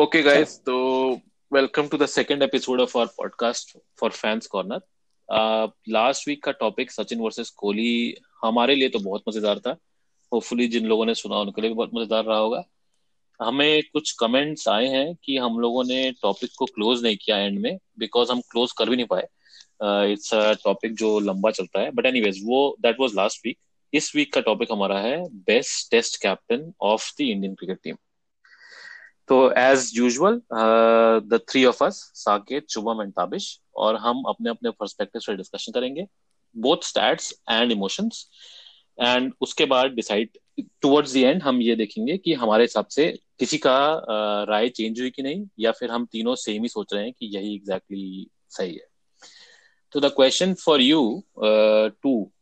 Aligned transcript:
Okay, 0.00 0.20
guys. 0.24 0.52
तो 0.66 0.74
welcome 1.52 1.88
to 1.88 1.98
the 1.98 2.06
second 2.10 2.44
episode 2.44 2.82
of 2.82 2.92
our 2.98 3.08
podcast 3.16 3.72
for 4.00 4.08
Fans 4.18 4.46
Corner. 4.52 4.78
Last 5.94 6.28
week 6.28 6.42
का 6.44 6.52
topic 6.60 6.90
Sachin 6.90 7.20
versus 7.20 7.50
Kohli 7.62 8.14
हमारे 8.44 8.74
लिए 8.74 8.88
तो 8.88 8.98
बहुत 8.98 9.22
मज़ेदार 9.28 9.58
था। 9.58 9.76
होपफुली 10.32 10.68
जिन 10.68 10.86
लोगों 10.86 11.06
ने 11.06 11.14
सुना 11.14 11.40
उनके 11.40 11.60
लिए 11.60 11.70
भी 11.70 11.76
बहुत 11.76 11.90
मज़ेदार 11.94 12.24
रहा 12.24 12.38
होगा। 12.38 12.62
हमें 13.40 13.82
कुछ 13.92 14.12
कमेंट्स 14.20 14.68
आए 14.68 14.86
हैं 14.88 15.14
कि 15.24 15.36
हम 15.36 15.60
लोगों 15.60 15.84
ने 15.84 16.10
टॉपिक 16.22 16.50
को 16.58 16.66
क्लोज 16.66 17.02
नहीं 17.04 17.16
किया 17.24 17.38
एंड 17.38 17.60
में 17.60 17.78
बिकॉज़ 17.98 18.32
हम 18.32 18.40
क्लोज 18.50 18.72
कर 18.78 18.90
भी 18.90 18.96
नहीं 18.96 19.06
पाए। 19.14 20.12
इट्स 20.12 20.34
अ 20.34 20.52
टॉपिक 20.64 20.94
जो 20.96 21.18
लंबा 21.30 21.50
चलता 21.50 21.80
है। 21.80 21.90
बट 21.90 22.06
एनीवेज 22.06 22.42
वो 22.44 22.66
दैट 22.82 23.00
वाज 23.00 23.14
लास्ट 23.16 23.46
वीक 23.46 23.58
इस 23.92 24.14
वीक 24.16 24.32
का 24.34 24.40
टॉपिक 24.50 24.72
हमारा 24.72 25.00
है 25.00 25.18
best 25.46 25.90
test 25.90 26.22
captain 26.22 26.72
of 26.92 27.12
the 27.18 27.20
Indian 27.20 27.54
cricket 27.54 27.78
team 27.84 27.96
तो 29.30 29.52
as 29.58 29.90
usual 29.94 30.40
the 31.28 31.40
three 31.50 31.64
of 31.64 31.84
us 31.84 32.12
Saket 32.14 32.70
Shubham 32.70 33.02
and 33.02 33.12
Tabish 33.12 33.60
और 33.76 33.96
हम 33.96 34.22
अपने 34.28 34.50
अपने 34.50 34.70
परस्पेक्टिव 34.70 35.20
से 35.20 35.36
डिस्कशन 35.36 35.72
करेंगे 35.72 36.06
both 36.56 36.76
stats 36.84 37.32
and 37.50 37.72
emotions 37.72 38.28
and 39.00 39.32
उसके 39.40 39.64
बाद 39.64 39.90
डिसाइड 39.90 40.38
टुवर्ड्स 40.60 41.14
द 41.14 41.16
एंड 41.16 41.42
हम 41.42 41.62
ये 41.62 41.76
देखेंगे 41.76 42.16
कि 42.16 42.34
हमारे 42.34 42.64
हिसाब 42.64 42.86
से 42.86 43.18
किसी 43.38 43.58
का 43.58 43.76
uh, 43.96 44.48
राय 44.50 44.68
चेंज 44.68 45.00
हुई 45.00 45.10
कि 45.10 45.22
नहीं 45.22 45.46
या 45.58 45.72
फिर 45.72 45.90
हम 45.90 46.06
तीनों 46.06 46.34
सेम 46.34 46.62
ही 46.62 46.68
सोच 46.68 46.94
रहे 46.94 47.04
हैं 47.04 47.12
कि 47.12 47.26
यही 47.26 47.54
एग्जैक्टली 47.54 47.98
exactly 47.98 48.56
सही 48.56 48.74
है। 48.74 48.86
तो 49.92 50.00
the 50.00 50.12
question 50.16 50.54
for 50.54 50.80
you 50.80 51.22
two 52.02 52.32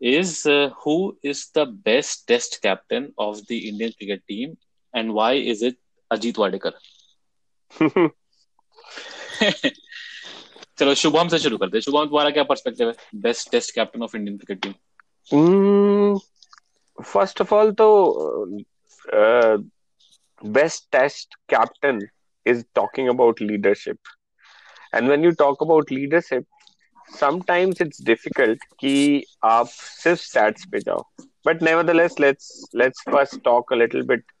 is 0.00 0.48
who 0.50 1.16
is 1.24 1.46
the 1.58 1.68
best 1.84 2.28
test 2.28 2.62
captain 2.62 3.12
of 3.18 3.36
the 3.36 3.52
Indian 3.52 3.90
cricket 3.90 4.20
team 4.20 4.54
and 4.94 5.12
and 5.12 5.48
is 5.48 5.64
it 5.66 5.83
Ajit 6.16 6.38
Wadekar 6.38 6.78
चलो 10.78 10.94
शुभम 10.94 11.28
से 11.28 11.38
शुरू 11.38 11.56
करते 11.58 11.76
हैं 11.76 11.82
शुभम 11.82 12.06
तुम्हारा 12.06 12.30
क्या 12.30 12.42
पर्सपेक्टिव 12.44 12.88
है 12.88 13.20
best 13.26 13.50
test 13.50 13.74
captain 13.74 14.02
of 14.02 14.16
Indian 14.16 14.38
cricket 14.38 14.74
team 15.30 16.18
first 16.98 17.40
of 17.40 17.54
all 17.54 17.72
तो 17.82 17.88
best 20.42 20.90
test 20.92 21.34
captain 21.54 22.06
is 22.46 22.58
talking 22.74 23.06
about 23.10 23.38
leadership 23.40 23.98
and 24.92 25.08
when 25.08 25.22
you 25.26 25.30
talk 25.42 25.62
about 25.62 25.90
leadership 25.90 26.44
sometimes 27.08 27.80
it's 27.84 28.02
difficult 28.08 28.66
कि 28.80 28.92
आप 29.50 29.68
सिर्फ़ 29.68 30.20
stats 30.24 30.66
पे 30.72 30.80
जाओ 30.88 31.04
but 31.48 31.62
nevertheless 31.68 32.18
let's 32.24 32.50
let's 32.82 33.06
first 33.14 33.40
talk 33.48 33.72
a 33.76 33.78
little 33.82 34.04
bit 34.12 34.33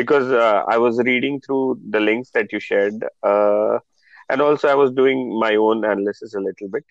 because 0.00 0.30
uh, 0.32 0.64
I 0.66 0.78
was 0.78 0.98
reading 0.98 1.40
through 1.40 1.80
the 1.88 2.00
links 2.00 2.30
that 2.30 2.52
you 2.52 2.60
shared, 2.60 3.04
uh, 3.22 3.78
and 4.28 4.40
also 4.40 4.68
I 4.68 4.74
was 4.74 4.92
doing 4.92 5.38
my 5.38 5.54
own 5.56 5.84
analysis 5.84 6.34
a 6.34 6.40
little 6.40 6.68
bit. 6.68 6.84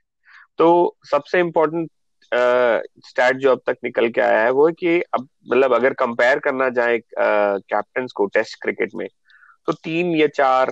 तो 0.58 0.68
सबसे 1.12 1.40
important 1.40 1.90
stat 3.06 3.36
uh, 3.36 3.40
जो 3.42 3.52
अब 3.52 3.62
तक 3.68 3.78
निकल 3.84 4.10
के 4.10 4.22
आया 4.22 4.42
है 4.44 4.50
वो 4.52 4.68
कि 4.80 5.00
अब 5.14 5.28
मतलब 5.52 5.74
अगर 5.74 5.94
कंपेयर 6.02 6.40
करना 6.40 6.68
जाए 6.80 6.98
कैप्टन 6.98 8.06
uh, 8.06 8.12
को 8.16 8.26
टेस्ट 8.34 8.62
क्रिकेट 8.62 8.96
में 8.96 9.08
तो 9.68 9.74
तीन 9.84 10.16
या 10.16 10.28
चार 10.36 10.72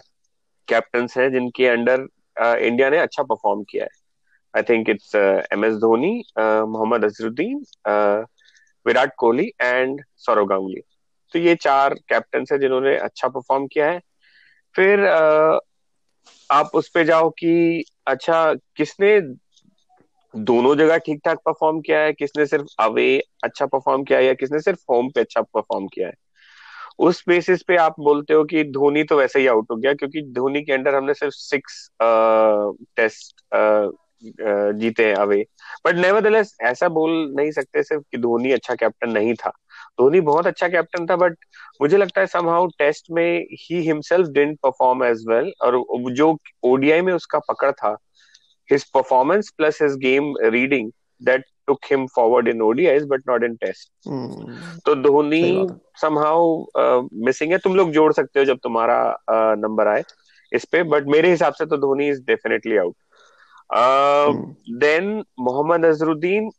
कैप्टन 0.67 1.07
हैं 1.17 1.31
जिनके 1.31 1.67
अंडर 1.67 2.07
इंडिया 2.39 2.87
uh, 2.87 2.93
ने 2.93 2.99
अच्छा 2.99 3.23
परफॉर्म 3.23 3.63
किया 3.69 3.83
है 3.83 4.05
I 4.53 4.63
think 4.69 4.89
it's 4.89 5.15
M 5.53 5.65
S 5.65 5.73
Dhoni 5.85 6.13
Mohammad 6.39 7.05
Azharuddin 7.05 7.63
Virat 8.85 9.13
Kohli 9.17 9.51
and 9.61 10.03
Sourav 10.25 10.45
Ganguly 10.45 10.81
तो 11.33 11.39
ये 11.39 11.55
चार 11.57 11.93
कैप्टन 12.09 12.45
है 12.51 12.57
जिन्होंने 12.59 12.95
अच्छा 12.97 13.27
परफॉर्म 13.29 13.67
किया 13.67 13.89
है। 13.91 13.99
फिर 14.75 15.05
आप 16.49 16.71
उस 16.75 16.89
पे 16.89 17.03
जाओ 17.05 17.29
कि 17.39 17.83
अच्छा 18.07 18.53
किसने 18.77 19.19
दोनों 20.33 20.75
जगह 20.77 20.97
ठीक 20.97 21.19
ठाक 21.25 21.37
परफॉर्म 21.45 21.79
किया 21.81 21.99
है? 21.99 22.13
किसने 22.13 22.45
सिर्फ़ 22.45 22.67
अवे 22.79 23.17
अच्छा 23.43 23.65
परफॉर्म 23.65 24.03
किया 24.03 24.19
है 24.19 24.25
या 24.25 24.33
किसने 24.33 24.59
सिर्फ़ 24.61 24.79
होम 24.89 25.09
पे 25.09 25.21
अच्छा 25.21 25.41
परफॉर्म 25.43 25.87
किया 25.87 26.07
है? 26.07 26.13
उस 26.99 27.23
बेसिस 27.27 27.61
पे 27.63 27.75
आप 27.77 27.95
बोलते 27.99 28.33
हो 28.33 28.43
कि 28.45 28.63
धोनी 28.71 29.03
तो 29.03 29.17
वैसे 29.17 29.39
ही 29.39 29.47
आउट 29.47 29.71
हो 29.71 29.75
गया, 29.75 29.93
क्योंकि 29.93 30.21
धोनी 30.33 30.61
के 30.63 30.73
अंडर 30.73 30.95
हमने 30.95 31.13
सिर्फ़ 31.13 31.33
सिक्स 31.35 31.89
टेस्ट 32.95 33.43
जीते 34.75 35.05
हैं 35.05 35.15
अवे 35.15 35.43
बट 35.85 35.95
नेवरदलेस 35.95 36.55
ऐसा 36.63 36.87
बोल 36.89 37.11
नहीं 37.35 37.51
सकते 37.51 37.83
सिर्फ़ 37.83 38.03
कि 38.11 38.17
धोनी 38.17 38.51
अच्छा 38.51 38.75
कैप्टन 38.75 39.11
नहीं 39.11 39.33
था। 39.35 39.51
धोनी 39.99 40.19
बहुत 40.21 40.47
अच्छा 40.47 40.67
कैप्टन 40.67 41.05
था 41.05 41.15
बट 41.15 41.37
मुझे 41.81 41.97
लगता 41.97 42.21
है 42.21 42.27
समहाउ 42.27 42.67
टेस्ट 42.79 43.11
में 43.11 43.45
ही 43.61 43.81
himself 43.81 44.27
didn't 44.27 44.57
perform 44.63 45.03
as 45.03 45.23
well 45.29 45.51
और 45.61 45.83
जो 46.11 46.37
ओडीआई 46.63 47.01
में 47.01 47.13
उसका 47.13 47.39
पकड़ 47.39 47.71
था 47.71 47.97
his 48.69 48.83
performance 48.91 49.53
plus 49.57 49.81
his 49.81 49.95
game 49.99 50.33
reading 50.43 50.91
that 51.21 51.45
took 51.67 51.85
him 51.85 52.07
forward 52.07 52.47
in 52.47 52.59
ODIs 52.59 53.07
but 53.07 53.25
not 53.25 53.43
in 53.43 53.57
test. 53.57 53.89
Hmm. 54.07 54.51
तो 54.85 54.95
धोनी 54.95 55.43
somehow 56.03 56.37
मिसिंग 57.25 57.49
uh, 57.49 57.53
है 57.53 57.57
तुम 57.57 57.75
लोग 57.75 57.91
जोड़ 57.91 58.11
सकते 58.13 58.39
हो 58.39 58.45
जब 58.45 58.59
तुम्हारा 58.63 58.99
नंबर 59.31 59.83
uh, 59.83 59.89
आए 59.89 60.03
इस 60.51 60.65
पे 60.65 60.83
बट 60.83 61.07
मेरे 61.07 61.29
हिसाब 61.29 61.53
से 61.53 61.65
तो 61.65 61.77
Dhoni 61.77 62.09
is 62.09 62.21
definitely 62.21 62.77
out 62.77 62.95
then 64.79 65.23
Mohammad 65.39 65.85
Azharuddin 65.85 66.49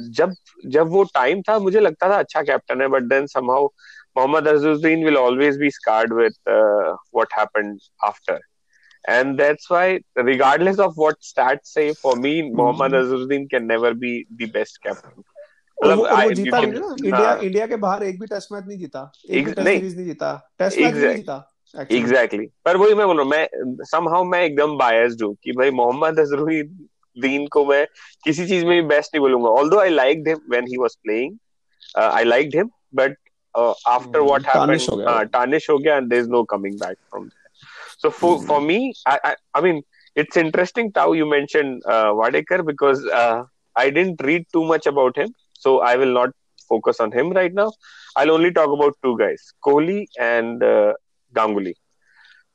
जब 0.00 0.34
जब 0.66 0.88
वो 0.88 1.04
टाइम 1.04 1.42
था 1.42 1.58
मुझे 1.58 1.80
लगता 1.80 2.08
था 2.10 2.18
अच्छा 2.18 2.42
कैप्टन 2.42 2.80
है 2.80 2.88
but 2.88 3.02
then 3.02 3.26
somehow 3.26 3.66
Mohammad 4.16 4.48
Azharuddin 4.48 5.04
will 5.04 5.16
always 5.16 5.58
be 5.58 5.70
scarred 5.70 6.12
with 6.12 6.32
what 6.48 7.38
happened 7.38 7.78
after 8.04 8.40
and 9.12 9.38
that's 9.38 9.66
why 9.70 10.00
regardless 10.16 10.78
of 10.78 10.94
what 10.96 11.16
stats 11.20 11.72
say 11.78 11.92
for 11.94 12.16
me 12.16 12.50
Mohammad 12.50 12.92
Azharuddin 12.92 13.50
can 13.50 13.66
never 13.66 13.94
be 13.94 14.26
the 14.36 14.46
best 14.46 14.78
captain. 14.86 15.24
मतलब 15.84 15.98
वो, 15.98 16.04
वो 16.04 16.30
जीता 16.30 16.60
ना? 16.60 16.94
India 17.04 17.34
India 17.34 17.66
के 17.66 17.76
बाहर 17.76 18.02
एक 18.02 18.20
भी 18.20 18.26
test 18.26 18.52
match 18.52 18.64
नहीं 18.66 18.78
जीता। 18.78 19.12
एक 19.30 19.44
भी 19.44 19.52
टेस्ट 19.52 19.68
सीरीज़ 19.68 19.96
नहीं। 19.96 20.06
जीता। 20.06 20.54
टेस्ट 20.58 20.78
मैच 20.78 20.94
नहीं 20.94 21.16
जीता 21.16 21.50
एग्जैक्टली 21.90 22.46
पर 22.64 22.76
वही 22.76 22.94
मैं 22.94 23.06
बोल 23.06 23.16
रहा 23.16 23.24
हूँ 23.24 23.30
मैं 23.30 23.84
समहाउ 23.84 24.24
मैं 24.24 24.42
एकदम 24.42 24.76
बायस्ड 24.78 25.22
हूँ 25.22 25.36
कि 25.44 25.52
भाई 25.52 25.70
मोहम्मद 25.70 26.20
अजरुद्दीन 26.20 26.88
को 27.22 27.64
मैं 27.64 27.86
किसी 28.24 28.46
चीज़ 28.46 28.64
में 28.66 28.74
भी 28.74 28.88
बेस्ट 28.88 29.14
नहीं 29.14 29.20
बोलूँगा 29.20 29.50
although 29.60 29.78
I 29.80 29.90
like 29.90 30.24
him 30.28 30.40
when 30.50 30.66
he 30.68 30.76
was 30.80 30.96
playing 31.02 31.36
I 31.96 32.24
like 32.24 32.50
him 32.54 32.70
but 32.94 33.16
after 33.56 34.20
what 34.20 34.46
happened 34.46 35.30
tarnish 35.32 35.70
हो 35.70 35.78
गया 35.78 35.96
and 35.96 36.08
there 36.10 36.22
is 36.22 36.30
no 36.30 36.42
coming 36.54 36.78
back 36.80 36.96
from 37.10 37.28
so 38.02 38.10
for 38.10 38.30
for 38.46 38.56
me 38.60 38.74
I, 39.10 39.12
I 39.28 39.30
i 39.58 39.60
mean 39.64 39.76
it's 40.22 40.38
interesting 40.40 40.88
how 40.96 41.12
you 41.18 41.26
mentioned 41.26 41.84
uh, 41.86 42.10
Wadekar 42.18 42.58
because 42.66 43.04
uh, 43.20 43.44
I 43.76 43.84
didn't 43.90 44.24
read 44.28 44.44
too 44.56 44.64
much 44.64 44.88
about 44.90 45.20
him 45.20 45.30
so 45.66 45.80
I 45.90 45.92
will 45.96 46.12
not 46.16 46.34
focus 46.72 47.00
on 47.00 47.12
him 47.12 47.30
right 47.38 47.54
now 47.60 47.72
I'll 48.16 48.32
only 48.32 48.50
talk 48.58 48.74
about 48.76 48.98
two 49.06 49.14
guys 49.22 49.46
Kohli 49.68 49.96
and 50.18 50.62
uh, 50.62 50.92
Ganguly 51.34 51.72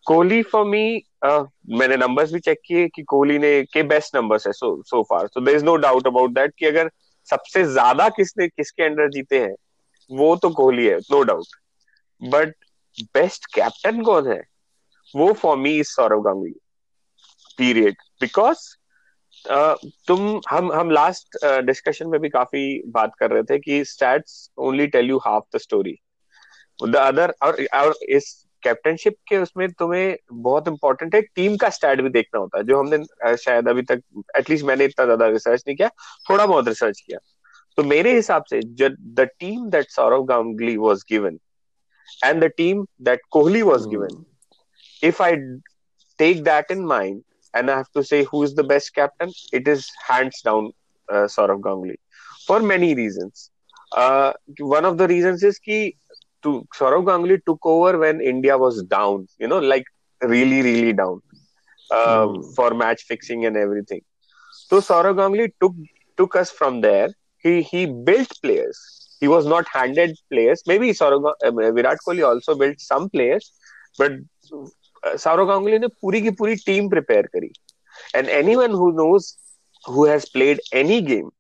Kohli 0.08 0.42
for 0.52 0.66
me 0.66 0.84
मैंने 1.24 1.98
numbers 1.98 2.32
भी 2.34 2.40
check 2.40 2.60
किए 2.66 2.88
कि 2.88 3.04
कोहली 3.04 3.38
ने 3.40 3.64
के 3.64 3.84
best 3.84 4.16
numbers 4.16 4.48
है 4.48 4.54
so 4.54 4.82
so 4.84 5.02
far 5.04 5.28
so 5.28 5.42
there 5.42 5.58
is 5.58 5.64
no 5.66 5.76
doubt 5.76 6.08
about 6.08 6.32
that 6.32 6.54
कि 6.58 6.66
अगर 6.66 6.90
सबसे 7.28 7.64
ज़्यादा 7.64 8.08
किसने 8.10 8.48
किसके 8.48 8.84
अंडर 8.84 9.10
जीते 9.10 9.40
हैं 9.40 9.56
वो 10.12 10.36
तो 10.36 10.50
कोहली 10.50 10.86
है 10.86 10.98
no 11.12 11.22
doubt 11.24 11.46
but 12.22 12.54
best 13.14 13.46
captain 13.56 14.02
कौन 14.04 14.28
है? 14.28 14.42
वो 15.14 15.32
for 15.34 15.58
me 15.58 15.78
is 15.80 15.88
Sourav 15.88 16.22
Ganguly. 16.22 16.54
Period 17.58 17.96
because 18.22 18.68
तुम 20.08 20.42
हम 20.50 20.72
हम 20.74 20.92
लास्ट 20.92 21.38
डिस्कशन 21.66 22.06
uh, 22.06 22.12
में 22.12 22.20
भी 22.22 22.30
काफ़ी 22.30 22.82
बात 22.88 23.16
कर 23.20 23.32
रहे 23.32 23.44
थे 23.44 23.60
कि 23.60 23.84
stats 23.86 24.50
only 24.58 24.88
tell 24.88 25.10
you 25.10 25.18
half 25.18 25.44
the 25.56 25.60
story 25.60 25.96
the 26.80 26.96
other 26.96 27.34
और 27.42 27.96
इस 28.10 28.49
कैप्टनशिप 28.64 29.16
के 29.28 29.38
उसमें 29.38 29.68
तुम्हें 29.80 30.16
बहुत 30.32 30.68
इंपॉर्टेंट 30.68 31.16
है। 31.16 31.22
टीम 31.22 31.56
का 31.58 31.70
स्टैट 31.70 32.02
भी 32.02 32.10
देखना 32.10 32.40
होता 32.40 32.58
है 32.58 32.64
जो 32.64 32.80
हमने 32.80 33.36
शायद 33.38 33.70
अभी 33.70 33.82
तक 33.92 34.02
एटलीस्ट 34.38 34.66
मैंने 34.66 34.86
इतना 34.86 35.06
ज़्यादा 35.06 35.28
रिसर्च 35.28 35.64
नहीं 35.68 35.78
किया 35.78 35.90
थोड़ा 36.30 36.46
बहुत 36.46 36.68
रिसर्च 36.68 37.00
किया। 37.00 37.20
तो 37.78 37.84
मेरे 37.84 38.16
हिसाब 38.16 38.44
से 38.50 38.62
the 38.62 39.28
team 39.40 39.70
that 39.70 39.90
Sourav 39.92 40.24
Ganguly 40.34 40.76
was 40.78 41.04
given 41.12 41.40
and 42.26 42.44
the 42.44 42.52
team 42.58 42.86
that 43.02 43.22
Kohli 43.32 43.62
was 43.72 43.88
given 43.88 44.24
if 45.08 45.24
I 45.24 45.36
take 46.20 46.44
that 46.44 46.72
in 46.72 46.86
mind 46.94 47.22
I 47.54 47.62
have 47.68 47.88
to 47.98 48.02
say 48.08 48.18
who 48.26 48.40
is 48.46 48.52
the 48.58 48.64
best 48.64 48.90
captain, 48.96 49.32
it 49.52 49.70
is 49.72 49.86
hands 50.08 50.42
down 50.48 50.66
uh, 51.10 51.24
Saurav 51.36 51.62
Ganguly 51.62 51.96
for 52.48 52.58
many 52.72 52.90
reasons. 53.00 53.46
Uh, 53.92 54.34
one 54.74 54.88
of 54.90 55.00
the 55.00 55.08
reasons 55.12 55.46
कि 55.60 55.80
to 56.43 56.67
Saurav 56.75 57.05
Ganguly 57.05 57.39
took 57.45 57.65
over 57.65 57.99
when 57.99 58.21
India 58.21 58.57
was 58.59 58.83
down, 58.83 59.29
you 59.39 59.49
know, 59.49 59.59
like 59.59 59.85
really, 60.21 60.63
really 60.63 60.93
down 60.93 61.21
uh, 61.91 62.27
mm. 62.27 62.55
for 62.55 62.75
match 62.75 63.05
fixing 63.05 63.47
and 63.47 63.57
everything. 63.57 64.03
So 64.53 64.81
Saurav 64.81 65.17
Ganguly 65.17 65.53
took 65.61 65.75
took 66.17 66.37
us 66.37 66.51
from 66.51 66.81
there. 66.81 67.09
He 67.39 67.63
he 67.63 67.87
built 67.87 68.33
players. 68.43 68.79
He 69.21 69.29
was 69.29 69.47
not 69.47 69.67
handed 69.69 70.19
players. 70.31 70.63
Maybe 70.67 70.91
Saurav 70.91 71.33
uh, 71.45 71.51
Virat 71.51 71.99
Kohli 72.07 72.27
also 72.27 72.55
built 72.55 72.81
some 72.81 73.09
players, 73.11 73.53
but 73.99 74.13
Saurav 75.19 75.47
Ganguly 75.47 75.79
ने 75.79 75.87
पूरी 76.03 76.21
की 76.23 76.31
पूरी 76.31 76.55
team 76.67 76.89
prepare 76.89 77.27
करी 77.35 77.51
and 78.17 78.29
anyone 78.29 78.73
who 78.73 78.91
knows 78.91 79.35
who 79.89 80.07
has 80.07 80.29
played 80.33 80.61
any 80.75 81.01
game 81.01 81.31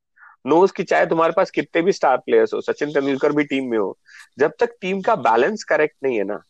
knows 0.45 0.71
कि 0.73 0.83
चाहे 0.83 1.05
तुम्हारे 1.05 1.33
पास 1.37 1.51
कितने 1.51 1.81
भी 1.81 1.91
स्टार 1.91 2.17
प्लेयर्स 2.17 2.53
हो 2.53 2.61
सचिन 2.61 2.91
तेंदुलकर 2.93 3.31
भी 3.31 3.43
टीम 3.43 3.69
में 3.71 3.77
हो 3.77 3.97
जब 4.39 4.51
तक 4.59 4.75
टीम 4.81 5.01
का 5.01 5.15
बैलेंस 5.17 5.63
करेक्ट 5.63 5.95
नहीं 6.03 6.17
है 6.17 6.23
ना 6.23 6.41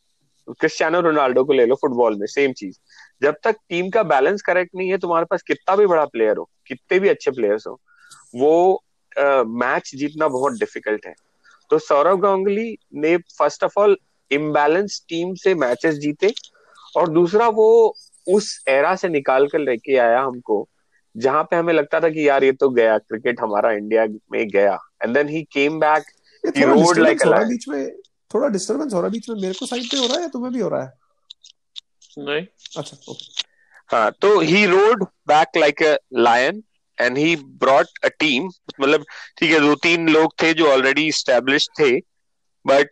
क्रिस्टियानो 0.59 0.99
रोनाल्डो 1.01 1.43
को 1.43 1.53
ले 1.53 1.65
लो 1.65 1.75
फुटबॉल 1.75 2.15
में 2.19 2.25
सेम 2.27 2.53
चीज़। 2.53 2.75
जब 3.21 3.35
तक 3.43 3.55
टीम 3.69 3.89
का 3.89 4.03
बैलेंस 4.03 4.41
करेक्ट 4.41 4.75
नहीं 4.75 4.89
है 4.89 4.97
तुम्हारे 4.97 5.25
पास 5.25 5.41
कितना 5.41 5.75
भी 5.75 5.85
बड़ा 5.87 6.05
प्लेयर 6.05 6.37
हो 6.37 6.49
कितने 6.67 6.99
भी 6.99 7.09
अच्छे 7.09 7.31
प्लेयर्स 7.31 7.67
हो 7.67 7.79
वो 8.35 8.83
मैच 9.17 9.89
uh, 9.89 9.95
जीतना 9.95 10.27
बहुत 10.27 10.59
डिफ़िकल्ट 10.59 11.05
है। 11.07 11.13
तो 11.71 11.77
सौरव 11.79 12.17
गांगुली 12.17 12.75
ने 12.95 13.15
first 13.17 13.63
of 13.63 13.79
all 13.79 13.97
imbalance 14.31 15.03
team 15.09 15.33
से 15.33 15.53
मैचेस 15.55 15.95
जीते 15.95 16.33
और 16.97 17.09
दूसरा 17.09 17.47
वो 17.49 17.95
उस 18.27 18.63
एरा 18.67 18.95
से 18.95 19.09
निकाल 19.09 19.47
कर 19.47 19.59
लेके 19.59 19.97
आया 19.97 20.21
हमको 20.21 20.67
जहाँ 21.15 21.43
पे 21.43 21.55
हमें 21.55 21.73
लगता 21.73 21.99
था 21.99 22.09
कि 22.09 22.27
यार 22.27 22.43
ये 22.43 22.51
तो 22.53 22.69
गया 22.69 22.97
क्रिकेट 22.97 23.41
हमारा 23.41 23.71
इंडिया 23.71 24.05
में 24.31 24.47
गया। 24.49 24.77
And 25.03 25.13
then 25.13 25.29
he 25.29 25.43
came 25.51 25.79
back 25.79 26.03
he 26.43 26.63
rode 26.63 26.99
like 26.99 27.21
a 27.23 27.43
बीच 27.43 27.67
में 27.67 27.89
थोड़ा 28.31 28.47
डिस्टरबेंस 28.47 28.93
हो 28.93 28.99
रहा 28.99 29.07
है 29.07 29.11
बीच 29.11 29.29
में 29.29 29.35
मेरे 29.35 29.53
को 29.53 29.65
साइड 29.65 29.89
पे 29.91 29.97
हो 29.97 30.07
रहा 30.07 30.15
है 30.15 30.21
या 30.21 30.27
तुम्हें 30.27 30.53
भी 30.53 30.59
हो 30.59 30.69
रहा 30.69 30.83
है? 30.83 30.93
नहीं। 32.19 32.45
अच्छा 32.77 32.97
ओके 33.09 33.43
हाँ 33.89 34.11
तो 34.21 34.39
he 34.39 34.65
roared 34.65 35.03
back 35.27 35.57
like 35.57 35.83
a 35.83 35.95
lion 36.19 36.63
and 36.97 37.17
he 37.17 37.35
brought 37.59 37.87
a 38.03 38.07
team 38.19 38.47
मतलब 38.81 39.05
ठीक 39.37 39.51
है 39.51 39.59
दो 39.59 39.75
तीन 39.83 40.09
लोग 40.09 40.33
थे 40.41 40.53
जो 40.53 40.71
ऑलरेडी 40.71 41.11
स्टैब्लिश 41.11 41.67
थे 41.79 41.91
बट 42.65 42.89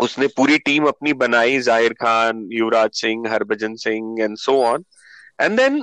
उसने 0.00 0.26
पूरी 0.26 0.58
टीम 0.58 0.86
अपनी 0.88 1.12
बनाई 1.22 1.58
Zaheer 1.60 1.92
Khan 1.92 2.46
Yuvraj 2.52 2.90
Singh 2.92 3.28
Harbhajan 3.32 3.74
Singh 3.76 4.22
and 4.22 4.36
so 4.36 4.60
on 4.62 4.84
and 5.38 5.56
then 5.56 5.80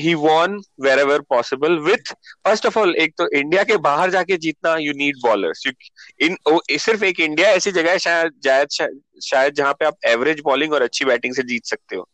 he 0.00 0.14
won 0.14 0.60
wherever 0.98 1.20
possible 1.28 1.78
with 1.78 2.12
first 2.44 2.66
of 2.66 2.78
all 2.78 2.94
एक 2.96 3.14
तो 3.18 3.28
इंडिया 3.30 3.62
के 3.64 3.76
बाहर 3.86 4.10
जाके 4.10 4.36
जीतना 4.36 4.76
यू 4.76 4.92
नीड 4.96 5.16
बॉलर्स 5.22 5.66
इन 6.20 6.36
सिर्फ़ 6.78 7.04
एक 7.04 7.20
इंडिया 7.20 7.48
ऐसी 7.50 7.72
जगह 7.72 7.90
है 7.90 7.98
शायद 7.98 8.32
शायद 8.46 9.00
शायद 9.24 9.54
जहाँ 9.54 9.72
पे 9.72 9.84
आप 9.84 9.96
एवरेज 10.06 10.40
बॉलिंग 10.44 10.72
और 10.72 10.82
अच्छी 10.82 11.04
बैटिंग 11.04 11.34
से 11.34 11.42
जीत 11.42 11.66
सकते 11.66 11.96
हो. 11.96 12.08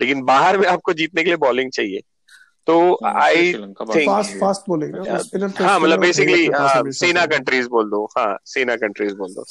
लेकिन 0.00 0.22
बाहर 0.24 0.58
में 0.58 0.66
आपको 0.68 0.92
जीतने 0.92 1.22
के 1.22 1.28
लिए 1.28 1.36
बॉलिंग 1.36 1.70
चाहिए. 1.72 2.00
तो 2.66 2.98
I 3.06 3.52
think 3.52 3.82
fast 3.82 4.38
fast 4.40 4.62
bowling 4.68 4.94
हाँ 5.60 5.78
मतलब 5.80 6.00
बेसिकली 6.00 6.92
सेना 6.92 7.24
कंट्रीज़ 7.26 7.68
बोल 7.68 7.90
दो. 7.90 8.04
हाँ 8.18 8.38
सेना 8.46 8.76
कंट्रीज़ 8.76 9.14
बोल 9.14 9.34
दो. 9.34 9.44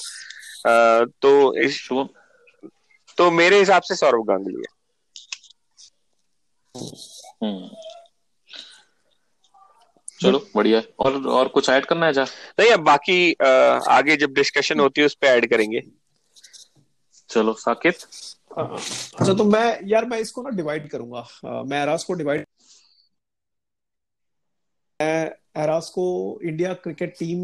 तो 1.22 1.54
इस 1.60 1.88
तो 3.18 3.30
मेरे 3.32 3.60
हिसाब 3.60 3.82
से 3.82 3.96
सौरभ 3.96 4.26
गांगुली 4.28 4.56
है। 4.56 4.78
चलो 10.22 10.40
बढ़िया 10.56 10.82
और 11.00 11.28
और 11.28 11.48
कुछ 11.48 11.70
ऐड 11.70 11.86
करना 11.86 12.06
है 12.06 12.14
जा 12.14 12.24
नहीं 12.60 12.72
अब 12.72 12.80
बाकी 12.80 13.34
आ, 13.34 13.48
आगे 13.98 14.16
जब 14.18 14.34
डिस्कशन 14.34 14.80
होती 14.80 15.02
है 15.02 15.06
उस 15.06 15.16
पर 15.16 15.28
ऐड 15.28 15.50
करेंगे। 15.50 15.82
चलो 17.30 17.54
साकित? 17.54 17.96
अच्छा 18.58 19.34
तो 19.34 19.44
मैं 19.44 19.80
यार 19.88 20.06
मैं 20.06 20.18
इसको 20.20 20.42
ना 20.42 20.50
डिवाइड 20.50 20.90
करूँगा। 20.90 21.64
मैं 21.64 21.82
एरास 21.82 22.04
को 22.04 22.14
डिवाइड 22.14 22.46
एरास 25.00 25.90
को 25.90 26.06
इंडिया 26.44 26.74
क्रिकेट 26.74 27.14
टीम 27.20 27.40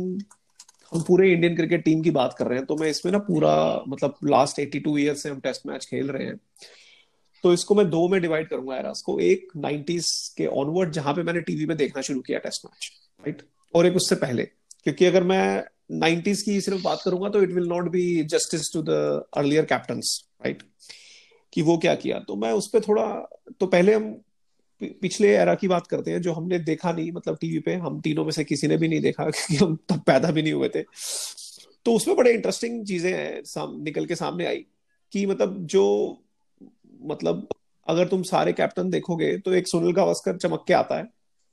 हम 0.94 1.02
पूरे 1.02 1.32
इंडियन 1.32 1.56
क्रिकेट 1.56 1.84
टीम 1.84 2.02
की 2.02 2.12
बात 2.12 2.36
कर 2.38 2.48
रहे 2.48 2.58
हैं 2.58 2.66
तो 2.68 2.76
मैं 2.76 2.90
इसमें 2.90 3.12
ना 3.12 3.20
पूरा 3.20 3.54
मतलब 3.88 4.18
लास्ट 4.24 4.60
82 4.60 4.98
ईयर 4.98 5.16
से 5.16 5.30
हम 5.30 5.40
टेस्ट 5.40 5.66
मैच 5.68 5.86
खेल 5.86 6.10
रहे 6.12 6.26
हैं। 6.26 6.40
तो 7.46 7.52
इसको 7.54 7.76
मैं 7.76 7.90
दो 7.90 8.08
में 8.10 8.22
डिवाइड 8.22 8.48
करूँगा 8.50 8.76
एरास 8.78 9.02
को 9.06 9.18
एक 9.20 9.48
नाइनटीज 9.56 10.08
के 10.38 10.46
ऑनवर्ड 10.60 10.92
जहाँ 10.92 11.14
पे 11.14 11.24
मैंने 11.24 11.42
टीवी 11.42 11.66
में 11.66 11.76
देखना 11.78 12.02
शुरू 12.02 12.22
किया 12.22 12.40
टेस्ट 12.40 12.66
मैच 12.66 12.90
राइट 13.24 13.42
और 13.74 13.86
एक 13.86 13.96
उससे 13.96 14.16
पहले, 14.16 14.44
क्योंकि 14.84 15.06
अगर 15.06 15.24
मैं 15.24 15.64
नाइनटीज 15.92 16.42
की 16.42 16.60
सिर्फ़ 16.62 16.82
बात 16.84 17.02
करूँगा 17.06 17.30
तो 17.30 17.42
it 17.44 17.52
will 17.52 17.68
not 17.68 17.90
be 17.92 18.24
justice 18.24 18.72
to 18.74 18.82
the 18.82 18.90
earlier 19.38 19.66
captains 19.66 20.18
right 20.46 20.64
कि 21.54 21.62
वो 21.62 21.78
क्या 21.78 21.96
किया? 21.96 22.20
तो 22.20 22.36
मैं 22.36 22.52
उस 22.54 22.70
पर 22.74 22.80
थोड़ा 22.80 23.06
तो 23.60 23.68
पहले 23.68 23.94
हम 23.94 24.12
पिछले 25.02 25.36
एरा 25.36 25.56
की 25.56 25.68
बात 25.68 25.88
करते 25.88 26.12
हैं, 26.12 26.22
जो 26.22 26.34
हमने 26.34 26.60
देखा 26.60 26.92
नहीं 26.92 27.12
मतलब 27.12 27.38
टीवी 27.42 27.60
पे, 27.60 27.74
हम 27.76 28.02
तीनों 28.02 28.26
में 28.26 28.32
से 28.32 28.44
किसी 28.44 28.68
ने 28.68 28.78
भी 28.78 28.88
नहीं 28.88 29.02
देखा, 29.02 29.24
क्योंकि 29.30 29.64
हम 29.64 29.78
तब 29.90 30.02
पैदा 30.08 30.32
भी 30.32 30.42
नहीं 30.42 30.54
हुए 30.54 30.70
थे। 30.70 30.82
तो 31.86 31.94
उसमें 31.94 32.18
बड़े 32.18 32.34
इंटरेस्टिंग 32.34 32.86
चीज़ें 32.86 33.12
हैं 33.14 33.84
निकल 33.84 34.06
के 34.06 34.16
सामने 34.16 34.46
आई 34.46 34.66
कि 35.14 35.26
मतलब 35.26 35.66
जो 35.68 35.86
मतलब 37.02 37.48
अगर 37.88 38.08
तुम 38.08 38.24
सारे 38.24 38.54
कैप्टन 38.54 38.90
देखोगे 38.90 39.38
तो 39.38 39.54
एक 39.54 39.68
सुनील 39.68 39.92
गावस्कर 39.92 40.38
चमक 40.38 40.64
के 40.68 40.74
आता 40.74 40.98
है। 40.98 41.08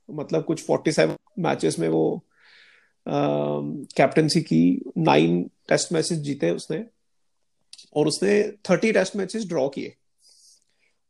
मतलब 0.09 0.43
कुछ 0.43 0.65
फोर्टी 0.65 0.91
सेवन 0.91 1.15
मैचेस 1.39 1.79
में 1.79 1.87
वो 1.89 2.25
कैप्टनसी 3.07 4.41
की 4.41 4.91
नाइन 4.97 5.43
टेस्ट 5.69 5.91
मैचेस 5.93 6.17
जीते 6.17 6.51
उसने। 6.51 6.83
और 7.95 8.07
उसने 8.07 8.41
थर्टी 8.69 8.91
टेस्ट 8.91 9.15
मैचेस 9.15 9.45
ड्रॉ 9.45 9.67
किए। 9.69 9.95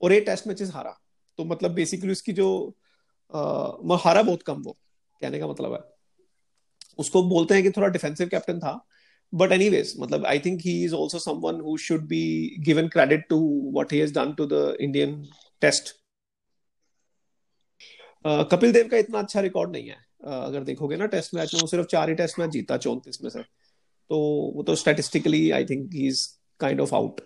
और 0.01 0.13
एट 0.13 0.25
टेस्ट 0.25 0.47
मैचेस 0.47 0.71
हारा। 0.73 0.97
तो 1.37 1.45
मतलब 1.45 1.71
बेसिकली 1.71 2.11
उसकी 2.11 2.33
जो 2.33 2.75
आ, 3.35 3.95
हारा 3.95 4.21
बहुत 4.23 4.43
कम 4.43 4.61
वो 4.61 4.77
कहने 5.21 5.39
का 5.39 5.47
मतलब 5.47 5.73
है। 5.73 5.79
उसको 6.99 7.23
बोलते 7.23 7.53
हैं 7.53 7.63
कि 7.63 7.71
थोड़ा 7.71 7.87
डिफेंसिव 7.87 8.27
कैप्टन 8.27 8.59
था। 8.59 8.73
बट 9.33 9.51
एनीवेज 9.51 9.93
मतलब 9.99 10.25
I 10.25 10.39
think 10.39 10.61
he 10.61 10.83
is 10.83 10.95
also 10.95 11.19
someone 11.19 11.61
who 11.61 11.77
should 11.79 12.07
be 12.07 12.23
given 12.65 12.87
credit 12.87 13.25
to 13.29 13.39
what 13.73 13.93
he 13.93 13.99
has 13.99 14.13
done 14.13 14.33
to 14.33 14.45
the 14.45 14.75
Indian 14.81 15.23
test 15.61 15.93
Kapil 18.51 18.71
Dev 18.71 18.87
का 18.87 18.97
इतना 18.97 19.19
अच्छा 19.19 19.39
रिकॉर्ड 19.41 19.71
नहीं 19.71 19.87
है 19.87 19.95
uh, 19.95 20.43
अगर 20.43 20.63
देखोगे 20.63 20.97
ना 20.97 21.05
टेस्ट 21.07 21.33
मैच 21.35 21.53
में 21.53 21.61
वो 21.61 21.67
सिर्फ़ 21.67 21.87
चार 21.87 22.09
ही 22.09 22.15
टेस्ट 22.15 22.39
मैच 22.39 22.49
जीता 22.49 22.77
चौंतीस 22.77 23.19
में 23.23 23.29
से 23.29 23.41
तो 24.09 24.19
वो 24.55 24.63
तो 24.63 24.75
statistically 24.75 25.49
I 25.51 25.65
think 25.65 25.89
he 25.93 26.07
is 26.07 26.27
kind 26.59 26.81
of 26.81 26.95
out 26.95 27.21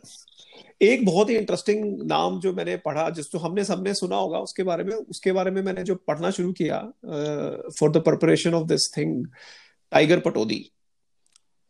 एक 0.82 1.06
बहुत 1.06 1.30
ही 1.30 1.36
इंटरेस्टिंग 1.36 2.02
नाम 2.08 2.40
जो 2.40 2.54
मैंने 2.54 2.76
पढ़ा 2.78 3.10
जिस 3.10 3.32
जो 3.32 3.40
हमने 3.40 3.64
सबने 3.64 3.94
सुना 3.94 4.16
होगा 4.16 4.40
उसके 4.40 4.64
बारे 4.64 4.84
में 4.84 4.96
उसके 4.96 5.32
बारे 5.32 5.52
में 5.52 5.62
मैंने 5.62 5.84
जो 5.84 5.96
पढ़ना 6.08 6.32
शुरू 6.32 6.52
किया 6.54 6.80
for 7.80 7.92
the 7.92 8.02
preparation 8.04 8.54
of 8.54 8.68
this 8.68 8.92
thing 8.98 9.26
Tiger 9.92 10.20
Pataudi 10.20 10.60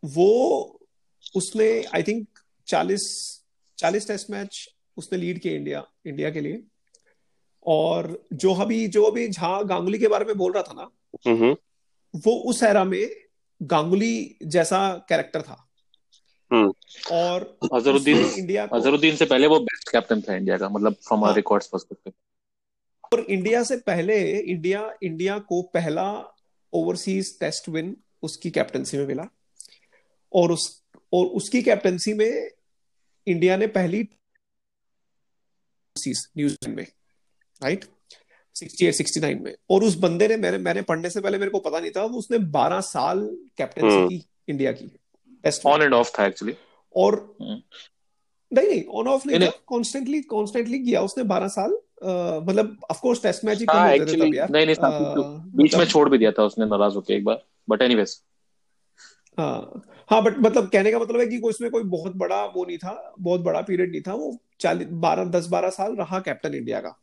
वो 0.04 0.80
उसने 1.36 1.70
आई 1.96 2.04
थिंक 2.04 2.28
चालीस 2.68 3.06
चालीस 3.78 4.08
टेस्ट 4.08 4.30
मैच 4.30 4.68
उसने 4.98 5.18
लीड 5.20 5.40
किया 5.40 5.54
इंडिया 5.54 5.84
इंडिया 6.08 6.30
के 6.32 6.42
लिए। 6.42 6.64
और 7.66 8.26
जो 8.34 8.54
अभी 8.56 8.88
जो 8.88 9.04
अभी 9.04 9.28
झा 9.30 9.62
गांगुली 9.64 10.00
के 10.00 10.08
बारे 10.08 10.26
में 10.26 10.38
बोल 10.38 10.52
रहा 10.52 10.64
था 10.64 10.74
ना 10.74 11.56
वो 12.14 12.36
उस 12.50 12.64
एरा 12.64 12.84
में 12.84 13.10
गांगुली 13.62 14.38
जैसा 14.46 14.80
कैरेक्टर 15.10 15.42
था। 15.42 15.64
हम्म। 16.52 16.74
और 17.12 17.58
अजहरुद्दीन 17.74 18.18
इंडिया 18.18 18.66
अजहरुद्दीन 18.74 19.16
से 19.16 19.26
पहले 19.26 19.48
वो 19.48 19.60
बेस्ट 19.60 19.90
कैप्टन 19.92 20.22
था 20.22 20.36
इंडिया 20.36 20.58
का 20.58 20.70
मतलब 20.70 20.94
फ्रॉम 21.08 21.24
आवर 21.24 21.36
रिकॉर्ड्स 21.36 21.68
पर्सपेक्टिव 21.68 22.14
और 23.14 23.26
इंडिया 23.30 23.64
से 23.64 23.78
पहले 23.78 24.18
इंडिया 24.40 24.92
इंडिया 25.04 25.38
को 25.50 25.62
पहला 25.74 26.08
ओवरसीज 26.74 27.40
टेस्ट 27.40 27.70
विन 27.70 27.96
उसकी 28.24 28.52
कैप्टनसी 28.52 28.98
में 28.98 29.06
मिला। 29.06 29.28
और 30.34 30.52
उस 30.52 30.84
और 31.14 31.26
उसकी 31.26 31.62
कैप्टनसी 31.62 32.14
में 32.14 32.50
इंडिया 33.28 33.58
ने 33.58 33.68
पहली 33.68 34.10
न्यूजीलैंड 36.38 36.76
में 36.76 36.88
राइट 37.64 37.86
68 38.56 38.94
69 38.94 39.40
में। 39.42 39.56
और 39.70 39.84
उस 39.84 39.96
बंदे 39.96 40.28
ने 40.28 40.38
मैंने 40.38 40.58
मैंने 40.58 40.82
पढ़ने 40.82 41.10
से 41.10 41.22
पहले 41.22 41.38
मेरे 41.38 41.52
को 41.52 41.60
पता 41.60 41.80
नहीं 41.80 41.92
था 41.92 42.06
वो 42.06 42.20
उसने 42.20 42.38
12 42.38 42.82
साल 42.82 43.38
कैप्टनसी 43.58 43.96
हम्म। 43.96 44.10
की 44.10 44.26
इंडिया 44.48 44.72
की। 44.72 44.88
टेस्ट 45.44 45.66
ऑन 45.66 45.82
एंड 45.82 45.94
ऑफ़ 45.94 46.20
था 46.20 46.26
एक्चुअली 46.26 46.54
और 46.96 47.36
hmm. 47.42 47.60
नहीं 48.54 48.68
नहीं 48.68 48.86
ऑन 48.86 49.08
ऑफ़ 49.08 49.28
नहीं 49.28 49.40
था 49.40 49.50
कांस्टेंटली 49.50 50.22
कांस्टेंटली 50.22 50.80
किया 50.80 51.02
उसने 51.02 51.24
12 51.24 51.48
साल। 51.48 51.78
मतलब 52.50 52.78
ऑफ़ 52.92 53.02
कोर्स 53.02 53.24
टेस्ट 53.24 53.46
मैच 53.46 53.60
ही 53.60 53.66
कम 53.66 53.78
होते 53.78 54.14
थे 54.14 54.30
तब 54.30 54.36
यार। 54.36 54.50
नहीं 54.50 54.66
नहीं 54.66 54.76
बीच 54.76 55.74
में 55.74 55.82
मतलब 55.82 55.92
छोड़ 55.92 56.10
भी 56.10 56.18
दिया 56.18 56.32
था 56.32 56.44
उसने 56.44 56.66
नाराज़ 56.66 56.94
होके 56.94 57.14
एक 57.14 57.24
बार। 57.24 57.46
बट 57.70 57.82
एनीवेज 57.82 58.24
हाँ। 59.38 59.82
हाँ 60.10 60.24
बट 60.24 60.38
मतलब 60.40 60.70
कहने 60.70 60.92
का 60.92 61.00
मतलब 61.00 61.20
है 61.20 61.26
कि 61.28 61.38
उसमें 61.38 61.72
कोई 61.72 61.84
बहुत 61.84 62.16
बड़ा 62.16 62.46
वो 62.46 62.66
नहीं 62.66 62.78
था, 62.78 63.16
बहुत 63.20 63.42
बड़ा 63.42 63.62
पीरियड 63.62 63.92
नहीं 63.92 64.02
था, 64.02 64.14
वो 64.14 64.38
चालीस, 64.60 64.88
बारह, 64.92 65.26
दस, 65.26 65.48
बारह 65.48 65.70
साल 65.70 65.96
रहा 65.96 66.20
कैप्टन 66.20 66.54
इंडिया 66.54 66.80
का। 66.80 67.00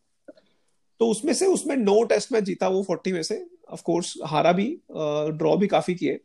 तो 1.00 1.08
उसमें 1.08 1.32
से 1.32 1.46
उसमें 1.46 1.76
नौ 1.76 2.02
टेस्ट 2.02 2.32
मैच 2.32 2.44
जीता 2.44 2.68
वो 2.68 2.82
फोर्टी 2.82 3.12
में 3.12 3.22
से। 3.22 3.46
ऑफ़ 3.70 3.82
कोर्स 3.82 4.14
हारा 4.24 4.52
भी 4.52 4.80
ड्रॉ 4.92 5.56
भी 5.56 5.66
काफ़ी 5.66 5.94
किए। 5.94 6.20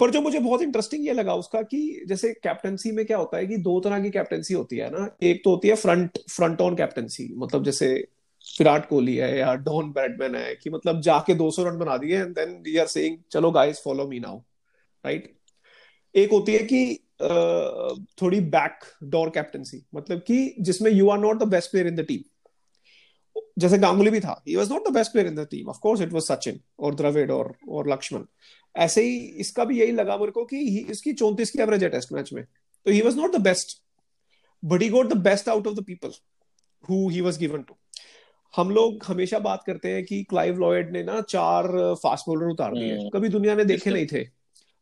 पर 0.00 0.10
जो 0.10 0.20
मुझे 0.20 0.38
बहुत 0.38 0.62
इंटरेस्टिंग 0.62 1.06
ये 1.06 1.12
लगा 1.12 1.34
उसका 1.34 1.62
कि 1.62 2.04
जैसे 2.08 2.32
कैप्टनसी 2.32 2.92
में 2.92 3.06
क्या 3.06 3.18
होता 3.18 3.36
है 3.36 3.46
कि 3.46 3.56
दो 3.56 3.80
तरह 3.80 4.00
की 4.00 4.10
कैप्टनसी 4.10 4.54
होती 4.54 4.76
है 4.76 4.90
ना। 4.90 5.16
एक 5.22 5.44
तो 5.44 5.50
होती 5.50 5.68
है 5.68 5.74
फ्रंट 5.74 6.18
फ्रंट 6.30 6.60
ऑन 6.60 6.76
कैप्टनसी 6.76 7.34
मतलब 7.36 7.64
जैसे 7.64 8.08
विराट 8.60 8.88
कोहली 8.88 9.16
है 9.16 9.38
या 9.38 9.54
डॉन 9.54 9.90
बैटमैन 9.92 10.34
है 10.34 10.54
कि 10.54 10.70
मतलब 10.70 11.00
जाके 11.00 11.34
200 11.34 11.64
रन 11.64 11.78
बना 11.78 11.96
दिए 11.96 12.18
and 12.18 12.34
then 12.34 12.62
we 12.62 12.76
are 12.76 12.86
saying 12.86 13.18
चलो 13.30 13.50
guys 13.50 13.82
follow 13.84 14.06
me 14.06 14.20
now 14.20 14.38
right 15.04 15.37
एक 16.18 16.30
होती 16.30 16.52
है 16.52 16.58
कि 16.58 16.98
थोड़ी 18.22 18.40
बैक 18.40 18.84
डोर 19.04 19.30
कैप्टनसी 19.30 19.82
मतलब 19.94 20.18
कि 20.18 20.54
जिसमें 20.60 20.90
you 20.90 21.08
are 21.08 21.18
not 21.18 21.38
the 21.38 21.48
best 21.48 21.70
player 21.70 21.86
in 21.86 21.96
the 21.96 22.00
team 22.00 22.20
जैसे 23.58 23.78
गांगुली 23.78 24.10
भी 24.10 24.20
था 24.20 24.42
he 24.48 24.56
was 24.56 24.72
not 24.72 24.88
the 24.88 24.92
best 24.92 25.12
player 25.12 25.28
in 25.28 25.34
the 25.34 25.46
team 25.50 25.68
of 25.68 25.78
course 25.82 26.00
it 26.00 26.12
was 26.12 26.22
Sachin 26.22 26.60
और 26.80 26.94
द्रविड 26.94 27.30
और 27.30 27.54
और 27.68 27.90
लक्ष्मण. 27.92 28.24
ऐसे 28.76 29.02
ही 29.02 29.16
इसका 29.16 29.64
भी 29.64 29.80
यही 29.80 29.92
लगा 29.92 30.16
मेरे 30.16 30.32
को 30.32 30.44
कि 30.44 30.58
इसकी 30.90 31.12
चौंतीस 31.12 31.50
की 31.50 31.62
एवरेज 31.62 31.84
है 31.84 31.88
टेस्ट 31.90 32.12
मैच 32.12 32.32
में. 32.32 32.44
तो 32.44 32.90
he 32.90 33.00
was 33.00 33.16
not 33.16 33.36
the 33.36 33.40
best 33.40 33.82
but 34.64 34.82
he 34.82 34.88
got 34.88 35.06
the 35.06 35.16
best 35.16 35.48
out 35.48 35.66
of 35.66 35.74
the 35.74 35.84
people 35.84 36.12
who 36.90 37.08
he 37.08 37.20
was 37.20 37.38
given 37.38 37.62
to 37.62 37.76
हम 38.56 38.70
लोग 38.70 39.04
हमेशा 39.06 39.38
बात 39.38 39.62
करते 39.66 39.88
हैं 39.88 40.04
कि 40.04 40.22
क्लाइव 40.24 40.58
लॉयड 40.58 40.92
ने 40.92 41.02
ना 41.02 41.20
चार 41.20 41.94
फास्ट 41.94 42.24
बॉलर 42.28 42.46
उतार 42.46 42.74
दिए 42.74 42.98
hmm. 42.98 43.10
कभी 43.14 43.28
दुनिया 43.28 43.54
ने 43.54 43.64
देखे 43.64 43.90
नहीं 43.90 44.06
थे। 44.06 44.37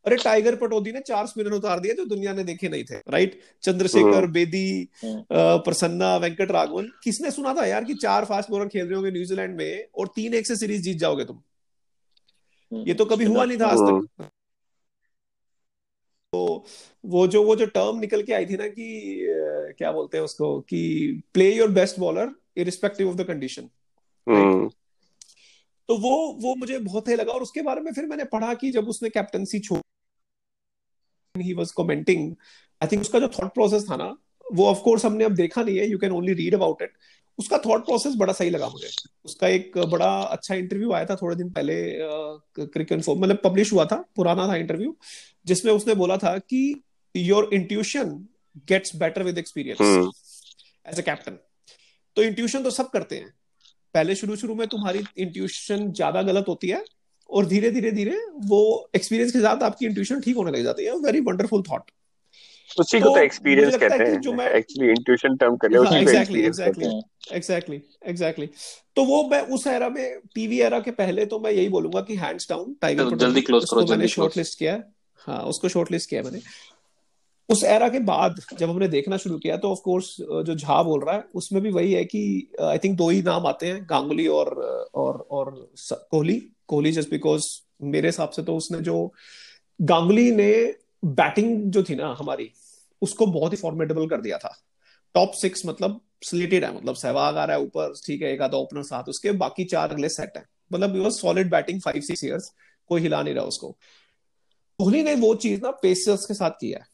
अरे 0.06 0.16
टाइगर 0.16 0.56
पटौदी 0.56 0.92
ने 0.92 1.00
चार 1.00 1.26
स्पिनर 1.26 1.52
उतार 1.52 1.80
दिए 1.80 1.94
जो 1.94 2.04
दुनिया 2.04 2.32
ने 2.32 2.44
देखे 2.44 2.68
नहीं 2.68 2.84
थे 2.84 2.96
राइट 3.10 3.38
चंद्रशेखर 3.62 4.14
हाँ। 4.14 4.30
बेदी। 4.32 4.88
प्रसन्ना 5.32 6.16
वेंकट 6.16 6.50
राघवन 6.50 6.90
किसने 7.04 7.30
सुना 7.30 7.54
था 7.54 7.64
यार 7.66 7.84
कि 7.84 7.94
चार 7.94 8.24
फास्ट 8.24 8.50
बॉलर 8.50 8.68
खेल 8.68 8.86
रहे 8.86 8.94
होंगे 8.94 9.10
न्यूजीलैंड 9.10 9.56
में 9.56 9.86
और 9.94 10.08
तीन 10.16 10.34
एक 10.34 10.46
से 10.46 10.56
सीरीज़ 10.56 10.82
जीत 10.82 10.98
जाओगे 10.98 11.24
तुम 11.24 11.40
हाँ। 12.72 12.84
ये 12.86 12.94
तो 12.94 13.04
कभी 13.04 13.24
हुआ 13.24 13.44
नहीं 13.44 13.58
था 13.58 13.66
आज 13.66 13.78
तक 13.78 14.28
तो 16.32 16.64
वो 17.04 17.26
जो 17.26 17.42
वो 17.42 17.56
जो 17.56 17.66
टर्म 17.66 17.98
निकल 17.98 18.22
के 18.22 18.32
आई 18.32 18.46
थी 18.46 18.56
ना 18.56 18.66
कि 18.68 18.88
क्या 19.78 19.92
बोलते 19.92 20.18
हैं 20.18 20.24
उसको 20.24 20.58
कि 20.60 20.80
play 21.34 21.50
your 21.54 21.70
best 21.70 21.98
bowler 21.98 22.34
irrespective 22.56 23.08
of 23.08 23.16
the 23.16 23.26
condition 23.26 23.68
तो 25.88 25.96
वो 25.98 26.16
वो 26.42 26.54
मुझे 26.54 26.78
बहुत 26.78 27.08
ही 27.08 27.16
लगा 27.16 27.32
और 27.32 27.42
उसके 27.42 27.62
बारे 27.62 27.80
में 27.80 27.92
फिर 27.92 28.06
मैंने 28.06 28.24
पढ़ा 28.24 28.54
कि 28.54 28.70
जब 28.70 28.88
उसने 28.88 29.10
कैप्टनसी 29.10 29.58
छोड़ 29.58 29.80
he 31.40 31.54
was 31.54 31.72
commenting 31.72 32.30
I 32.80 32.88
think 32.92 33.02
उसका 33.02 33.18
जो 33.18 33.28
थॉट 33.28 33.52
प्रोसेस 33.54 33.90
था 33.90 33.96
ना 33.96 34.16
वो 34.46 34.66
ऑफ़ 34.66 34.80
कोर्स 34.80 35.04
हमने 35.04 35.24
अब 35.24 35.34
देखा 35.34 35.62
नहीं 35.62 35.76
है 35.78 35.90
you 35.90 35.98
can 35.98 36.12
only 36.12 36.32
read 36.34 36.54
about 36.54 36.82
it 36.82 36.92
उसका 37.38 37.58
थॉट 37.58 37.84
प्रोसेस 37.84 38.14
बड़ा 38.16 38.32
सही 38.32 38.50
लगा 38.50 38.68
मुझे। 38.68 38.88
उसका 39.24 39.48
एक 39.48 39.78
बड़ा 39.90 40.10
अच्छा 40.22 40.54
इंटरव्यू 40.54 40.92
आया 40.92 41.04
था 41.04 41.16
थोड़े 41.16 41.36
दिन 41.36 41.50
पहले 41.50 41.74
क्रिकेट 42.58 43.02
फॉर्म 43.02 43.20
मतलब 43.20 43.40
पब्लिश 43.44 43.72
हुआ 43.72 43.84
था 43.84 43.96
पुराना 44.16 44.46
था 44.48 44.56
इंटरव्यू 44.56 44.96
जिसमें 45.46 45.72
उसने 45.72 45.94
बोला 45.94 46.16
था 46.16 46.36
कि 46.38 46.60
your 47.14 47.50
intuition 47.54 48.10
gets 48.68 48.96
better 48.96 49.22
with 49.22 49.38
experience 49.38 50.12
as 50.86 50.98
a 50.98 51.02
captain 51.02 51.38
तो 52.16 52.22
इंट्यूशन 52.22 52.62
तो 52.62 52.70
सब 52.70 52.90
करते 52.90 53.16
हैं। 53.16 53.32
पहले 53.94 54.14
शुरू 54.14 54.36
शुरू 54.36 54.54
में 54.54 54.66
तुम्हारी 54.68 55.02
इंट्यूशन 55.18 55.90
ज़्यादा 55.92 56.22
गलत 56.22 56.44
होती 56.48 56.68
है 56.68 56.84
और 57.30 57.46
धीरे 57.46 57.70
धीरे 57.70 57.90
धीरे 57.92 58.16
वो 58.46 58.62
एक्सपीरियंस 58.96 59.32
के 59.32 59.40
साथ 59.40 59.62
आपकी 59.62 59.86
इंट्यूशन 59.86 60.20
ठीक 60.20 60.36
होने 60.36 60.50
लग 60.50 60.64
जाती 60.64 60.84
है। 60.84 60.96
वेरी 61.00 61.20
वंडरफुल 61.22 61.62
थॉट 61.62 61.90
उसी 62.70 63.00
को 63.00 63.08
तो 63.08 63.18
एक्सपीरियंस 63.18 63.72
तो 63.72 63.78
कहते 63.78 64.04
हैं। 64.04 64.20
जो 64.20 64.32
मैं 64.32 64.48
एक्चुअली 64.50 64.90
इंट्यूशन 64.90 65.36
टर्म 65.36 65.56
कर 65.56 65.70
रहे 65.70 65.82
हैं 65.84 66.00
एग्जैक्टली 66.00 66.42
एग्जैक्टली 66.42 66.86
एग्जैक्टली 67.32 67.80
एग्जैक्टली 68.06 68.48
तो 68.96 69.04
वो 69.04 69.22
मैं 69.28 69.40
उस 69.56 69.66
एरा 69.66 69.88
में 69.88 70.18
टीवी 70.34 70.60
एरा 70.60 70.80
के 70.80 70.90
पहले 70.92 71.26
तो 71.26 71.38
मैं 71.40 71.50
यही 71.52 71.68
बोलूँगा 71.68 72.00
कि 72.00 72.16
हैंड्स 72.16 72.48
डाउन 72.50 72.74
टाइगर 72.80 73.16
जल्दी 73.16 73.40
क्लोज 73.42 73.64
करो 73.70 73.86
मैंने 73.86 74.08
शॉर्ट 74.08 74.36
लिस्ट 74.36 74.58
किया 74.58 74.82
हाँ। 75.26 75.42
उसको 75.44 75.68
शॉर्ट 75.68 75.92
लिस्ट 75.92 76.10
किया 76.10 76.22
मैंने। 76.22 76.40
उस 77.48 77.62
एरा 77.64 77.88
के 77.88 77.98
बाद 78.00 78.40
जब 78.58 78.70
हमने 78.70 78.88
देखना 78.88 79.16
शुरू 79.16 79.38
किया 79.38 79.56
तो 79.56 79.70
ऑफ़ 79.70 79.80
कोर्स 79.80 80.16
जो 80.20 80.54
झा 80.54 80.82
बोल 80.82 81.04
रहा 81.04 81.14
है 81.14 81.24
उसमें 81.34 81.62
भी 81.62 81.70
वही 81.70 81.92
है 81.92 82.04
कि 82.04 82.22
आई 82.62 82.78
थिंक 82.78 82.96
दो 82.98 83.08
ही 83.10 83.22
नाम 83.22 83.46
आते 83.46 83.66
हैं 83.66 83.86
गांगुली 83.90 84.26
और 84.28 84.54
और 84.94 85.26
और 85.30 85.50
कोहली। 85.92 86.40
कोहली 86.66 86.92
जस्ट 86.92 87.10
बिकॉज़ 87.10 87.42
मेरे 87.82 88.08
हिसाब 88.08 88.30
से 88.30 88.42
तो 88.42 88.56
उसने 88.56 88.78
जो 88.78 89.12
गांगुली 89.82 90.30
ने 90.30 90.74
बैटिंग 91.04 91.70
जो 91.70 91.82
थी 91.82 91.94
ना 91.94 92.16
हमारी, 92.18 92.50
उसको 93.02 93.26
बहुत 93.26 93.52
ही 93.52 93.56
फॉर्मेटेबल 93.56 94.08
कर 94.08 94.20
दिया 94.20 94.38
था। 94.38 94.56
टॉप 95.14 95.32
सिक्स 95.32 95.66
मतलब 95.66 96.00
स्लेटेड 96.22 96.64
है 96.64 96.76
मतलब 96.76 96.94
सहवाग 96.94 97.36
आ 97.36 97.44
रहा 97.44 97.56
है 97.56 97.62
ऊपर, 97.62 97.92
ठीक 98.06 98.22
है, 98.22 98.32
एक 98.32 98.42
आधा 98.42 98.56
ओपनर 98.56 98.82
साथ 98.82 99.04
उसके, 99.04 99.32
बाकी 99.32 99.64
चार 99.64 99.90
अगले 99.90 100.08
सेट 100.08 100.36
है। 100.36 100.44
मतलब 100.72 101.08
solid 101.08 101.50
batting 101.50 101.80
five 101.80 102.00
six 102.00 102.24
years 102.24 102.50
कोई 102.88 103.00
हिला 103.00 103.22
नहीं 103.22 103.34
रहा 103.34 103.44
उसको। 103.44 103.70
कोहली 104.78 105.02
ने 105.02 105.14
वो 105.14 105.34
चीज़ 105.34 105.60
ना 105.62 105.70
पेसर्स 105.70 106.24
के 106.24 106.34
साथ 106.34 106.50
किया 106.50 106.78
है 106.78 106.86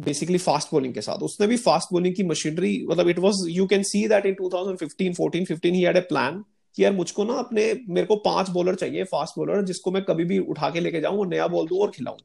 बेसिकली 0.00 0.38
फास्ट 0.38 0.68
बॉलिंग 0.72 0.94
के 0.94 1.00
साथ। 1.00 1.18
उसने 1.18 1.46
भी 1.46 1.56
फास्ट 1.56 1.88
बॉलिंग 1.92 2.14
की 2.14 2.22
मशीनरी 2.22 2.86
मतलब 2.86 3.08
it 3.08 3.18
was 3.18 3.34
you 3.48 3.66
can 3.66 3.82
see 3.82 4.08
that 4.08 4.26
in 4.26 4.34
2015 4.34 5.14
14 5.14 5.46
15 5.46 5.74
he 5.74 5.82
had 5.82 5.96
a 5.96 6.00
plan 6.00 6.44
कि 6.76 6.84
यार 6.84 6.92
मुझको 6.92 7.24
ना 7.24 7.34
अपने, 7.34 7.62
मेरे 7.88 8.06
को 8.06 8.16
पाँच 8.16 8.50
बॉलर 8.50 8.74
चाहिए 8.74 9.04
फास्ट 9.04 9.38
बॉलर 9.38 9.62
जिसको 9.64 9.90
मैं 9.90 10.02
कभी 10.04 10.24
भी 10.24 10.38
उठा 10.38 10.70
के 10.70 10.80
लेके 10.80 11.00
जाऊँ 11.00 11.18
और 11.18 11.26
नया 11.26 11.46
बॉल 11.48 11.66
दू 11.66 11.80
और 11.82 11.90
खिलाऊं। 11.90 12.16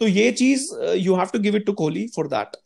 तो 0.00 0.06
ये 0.06 0.30
चीज़ 0.32 0.68
you 0.96 1.14
have 1.16 1.28
to 1.32 1.38
give 1.38 1.56
it 1.56 1.66
to 1.66 1.72
Kohli 1.72 2.06
for 2.16 2.28
that 2.28 2.56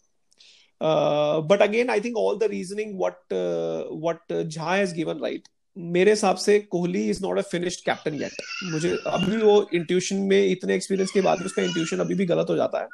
but 1.50 1.62
again 1.62 1.90
I 1.90 2.00
think 2.00 2.16
all 2.16 2.38
the 2.38 2.48
reasoning 2.50 3.00
what 3.00 3.32
what 3.32 4.32
Jha 4.42 4.74
has 4.74 4.94
given 4.94 5.18
right 5.18 5.48
मेरे 5.76 6.10
हिसाब 6.10 6.36
से 6.36 6.58
Kohli 6.60 7.02
is 7.10 7.22
not 7.22 7.38
a 7.38 7.42
finished 7.42 7.84
captain 7.84 8.14
yet 8.14 8.42
मुझे 8.72 8.90
अभी 9.06 9.36
वो 9.36 9.54
इंट्यूशन 9.74 10.16
में 10.16 10.44
इतने 10.46 10.74
एक्सपीरियंस 10.74 11.10
के 11.10 11.20
बाद 11.20 11.44
उसका 11.44 11.62
इंट्यूशन 11.62 11.98
अभी 11.98 12.14
भी 12.14 12.26
गलत 12.26 12.46
हो 12.50 12.56
जाता 12.56 12.80
है। 12.80 12.88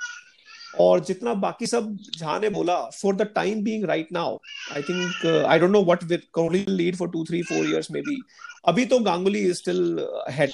और 0.81 1.01
जितना 1.01 1.35
बाकी 1.35 1.67
सब 1.67 1.97
जहाँ 2.19 2.41
ने 2.41 2.49
बोला 2.49 2.85
for 2.85 3.15
the 3.15 3.23
time 3.23 3.63
being 3.63 3.85
right 3.85 4.13
now 4.13 4.39
I 4.73 4.83
think 4.83 5.27
I 5.47 5.59
don't 5.59 5.71
know 5.71 5.83
what 5.83 6.05
Kohli 6.33 6.65
lead 6.69 6.97
for 6.97 7.09
two 7.09 7.25
three 7.25 7.43
four 7.43 7.67
years 7.67 7.91
maybe 8.01 8.23
अभी 8.65 8.85
तो 8.85 8.99
गांगुली 8.99 9.41
इज़ 9.41 9.53
स्टिल 9.53 10.09
हेड 10.31 10.51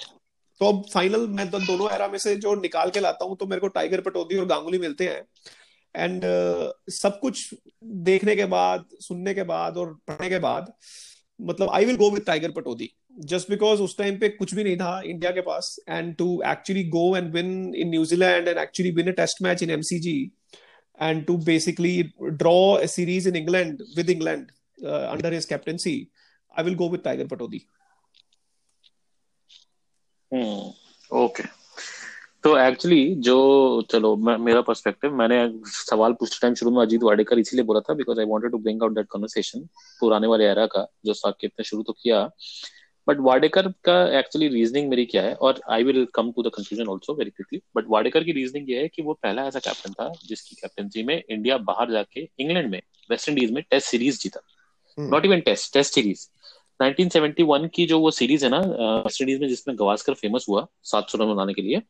तो 0.61 0.67
अब 0.67 0.85
फाइनल 0.95 1.27
मैं 1.27 1.51
तो 1.51 1.59
दोनों 1.59 1.91
एरा 1.91 2.09
में 2.09 2.19
से 2.19 2.37
जो 2.37 2.55
निकाल 2.55 2.91
के 2.91 3.01
लाता 3.01 3.25
हूँ 3.25 3.37
तो 3.37 3.47
मेरे 3.47 3.61
को 3.61 3.69
टाइगर 3.69 4.01
पटौदी 4.01 4.37
और 4.37 4.47
गांगुली 4.47 4.79
मिलते 4.79 5.09
हैं। 5.09 5.23
एंड 5.97 6.23
uh, 6.23 6.95
सब 6.95 7.21
कुछ 7.21 7.55
देखने 7.85 8.37
के 8.37 8.45
बाद 8.45 8.85
सुनने 9.01 9.35
के 9.35 9.43
बाद 9.43 9.77
और 9.77 9.99
पढ़ने 10.09 10.29
के 10.29 10.39
बाद 10.39 10.73
मतलब 11.43 11.71
I 11.71 11.85
will 11.85 11.97
go 11.97 12.11
with 12.11 12.23
Tiger 12.27 12.51
Pataudi 12.51 12.95
just 13.17 13.51
because 13.51 13.81
उस 13.83 13.97
टाइम 13.99 14.19
पे 14.19 14.29
कुछ 14.29 14.55
भी 14.55 14.65
नहीं 14.65 14.77
था 14.77 15.01
इंडिया 15.07 15.31
के 15.31 15.41
पास 15.41 15.77
and 15.89 16.15
to 16.17 16.43
actually 16.47 16.85
go 16.91 17.17
and 17.17 17.33
win 17.35 17.75
in 17.75 17.91
New Zealand 17.91 18.49
and 18.49 18.59
actually 18.59 18.91
win 18.93 19.09
a 19.09 19.15
test 19.17 19.43
match 19.43 19.63
in 19.63 19.71
MCG 19.71 20.17
and 20.99 21.27
to 21.27 21.39
basically 21.39 22.15
draw 22.37 22.77
a 22.77 22.89
series 22.89 23.27
in 23.27 23.37
England 23.37 23.83
with 23.97 24.09
England 24.09 24.53
uh, 24.79 25.09
under 25.11 25.31
his 25.31 25.47
captaincy, 25.47 26.11
I 26.55 26.63
will 26.63 26.75
go 26.75 26.87
with 26.87 27.03
Tiger 27.03 27.25
Patodi. 27.25 27.67
Hmm. 30.33 30.71
Okay. 31.11 31.47
तो 32.45 32.57
actually 32.59 33.15
जो 33.25 33.37
चलो 33.91 34.15
मेरा 34.17 34.61
perspective 34.61 35.15
मैंने 35.17 35.37
सवाल 35.67 36.13
पूछते 36.13 36.39
time 36.41 36.55
शुरू 36.55 36.71
में 36.71 36.81
अजीत 36.83 37.03
वाडेकर 37.03 37.39
इसीलिए 37.39 37.65
बोला 37.65 37.81
था 37.81 37.95
because 37.95 38.19
I 38.21 38.27
wanted 38.29 38.51
to 38.53 38.59
bring 38.59 38.83
out 38.83 38.95
that 38.95 39.07
conversation 39.13 39.61
पुराने 40.01 40.27
वाले 40.27 40.45
एरा 40.47 40.67
का 40.75 40.87
जो 41.07 41.15
साकिब 41.15 41.51
ने 41.59 41.65
शुरू 41.65 41.83
तो 41.83 41.93
किया 41.93 42.21
बट 43.09 43.17
वाडेकर 43.21 43.69
का 43.85 43.97
एक्चुअली 44.19 44.49
रीजनिंग 44.49 44.89
मेरी 44.89 45.05
क्या 45.05 45.23
है? 45.23 45.35
और 45.35 45.61
I 45.71 45.85
will 45.85 46.07
come 46.15 46.31
to 46.33 46.43
the 46.43 46.51
conclusion 46.55 46.89
also 46.89 47.15
very 47.15 47.31
quickly 47.31 47.61
but 47.77 47.85
Wadekar 47.89 48.25
की 48.25 48.33
रीजनिंग 48.33 48.71
ये 48.71 48.81
है 48.81 48.89
कि 48.89 49.03
वो 49.03 49.13
पहला 49.23 49.47
ऐसा 49.47 49.59
कैप्टन 49.59 49.93
था 49.93 50.13
जिसकी 50.27 50.57
कैप्टनसी 50.57 51.03
में 51.03 51.23
इंडिया 51.31 51.59
बाहर 51.69 51.91
जाके 51.91 52.29
इंग्लैंड 52.41 52.71
में 52.71 52.81
वेस्ट 53.11 53.29
इंडीज 53.29 53.51
में 53.51 53.63
टेस्ट 53.71 53.89
सीरीज़ 53.89 54.21
जीता। 54.21 54.41
Not 54.99 55.25
even 55.25 55.41
test 55.41 55.73
test 55.73 55.95
series 55.95 56.27
1971 56.81 57.69
की 57.69 57.87
जो 57.87 57.99
वो 58.01 58.11
सीरीज़ 58.11 58.45
है 58.45 58.51
ना 58.51 58.59
वेस्ट 59.01 59.21
इंडीज 59.21 59.41
में 59.41 59.49
जिसमें 59.49 59.77
गवास्कर 59.79 60.15
फ़ेमस 60.15 60.47
हुआ 60.49 60.67
सात 60.83 61.11
सौ 61.11 61.19
रन 61.19 61.35
बनाने 61.35 61.55
के 61.55 61.63
लिए 61.63 61.83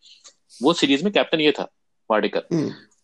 वो 0.62 0.72
सीरीज़ 0.72 1.04
में 1.04 1.12
कैप्टन 1.12 1.40
ये 1.40 1.52
था 1.52 1.68
वाडेकर। 2.10 2.46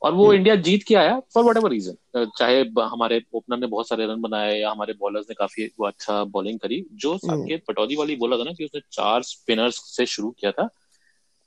और 0.02 0.14
वो 0.14 0.32
इंडिया 0.32 0.54
हम्म। 0.54 0.64
जीत 0.64 0.82
के 0.82 0.94
आया 0.94 1.18
फॉर 1.34 1.44
वट 1.44 1.56
एवर 1.56 1.70
रीजन 1.70 2.30
चाहे 2.38 2.60
हमारे 2.80 3.22
ओपनर 3.34 3.58
ने 3.58 3.66
बहुत 3.66 3.88
सारे 3.88 4.06
रन 4.06 4.20
बनाए 4.20 4.58
या 4.58 4.70
हमारे 4.70 4.92
बॉलर्स 4.92 5.26
ने 5.28 5.34
काफ़ी 5.34 5.66
वो 5.80 5.86
अच्छा 5.86 6.22
बॉलिंग 6.24 6.58
करी. 6.58 6.84
जो 6.92 7.10
हम्म। 7.10 7.18
साकेत 7.18 7.64
पटौदी 7.68 7.96
वाली 7.96 8.16
बोला 8.16 8.38
था 8.38 8.44
ना 8.44 8.52
कि 8.52 8.64
उसने 8.64 8.80
चार 8.92 9.22
स्पिनर्स 9.22 9.82
से 9.96 10.06
शुरू 10.06 10.30
किया 10.30 10.52
था. 10.52 10.68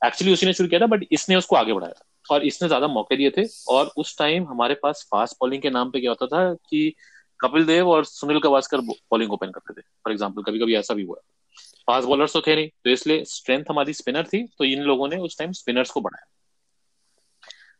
एक्चुअली 0.06 0.32
उसी 0.32 0.46
ने 0.46 0.52
शुरू 0.52 0.68
किया 0.68 0.80
था 0.80 0.86
बट 0.86 1.04
इसने 1.12 1.36
उसको 1.36 1.56
आगे 1.56 1.72
बढ़ाया 1.72 1.92
था. 1.92 2.04
और 2.30 2.44
इसने 2.46 2.68
ज़्यादा 2.68 2.88
मौके 2.88 3.16
दिए 3.16 3.30
थे. 3.30 3.44
और 3.68 3.92
उस 3.96 4.18
टाइम 4.18 4.46
हमारे 4.48 4.74
पास 4.74 5.06
फास्ट 5.10 5.36
बॉलिंग 5.40 5.62
के 5.62 5.70
नाम 5.70 5.90
पे 5.90 6.00
क्या 6.00 6.10
होता 6.10 6.26
था 6.26 6.54
कि 6.54 6.94
कपिल 7.40 7.64
देव 7.66 7.88
और 7.88 8.04
सुनील 8.04 8.38
गवास्कर 8.38 8.80
बॉलिंग 8.80 9.32
ओपन 9.32 9.50
करते 9.50 9.80
थे. 9.80 9.84
फॉर 10.04 10.12
एग्ज़ाम्पल 10.12 10.42
कभी 10.42 10.58
कभी 10.58 10.74
ऐसा 10.74 10.94
भी 10.94 11.02
हुआ. 11.02 11.16
फास्ट 11.86 12.08
बॉलर्स 12.08 12.32
तो 12.32 12.40
थे 12.40 12.54
नहीं. 12.54 12.68
तो 12.68 12.90
इसलिए 12.90 13.24
स्ट्रेंथ 13.24 13.64
हमारी 13.70 13.92
स्पिनर 13.92 14.26
थी. 14.26 14.46
तो 14.58 14.64
इन 14.64 14.82
लोगों 14.82 15.08
ने 15.08 15.16
उस 15.16 15.38
टाइम 15.38 15.52
स्पिनर्स 15.52 15.90
को 15.90 16.00
बढ़ाया. 16.00 16.26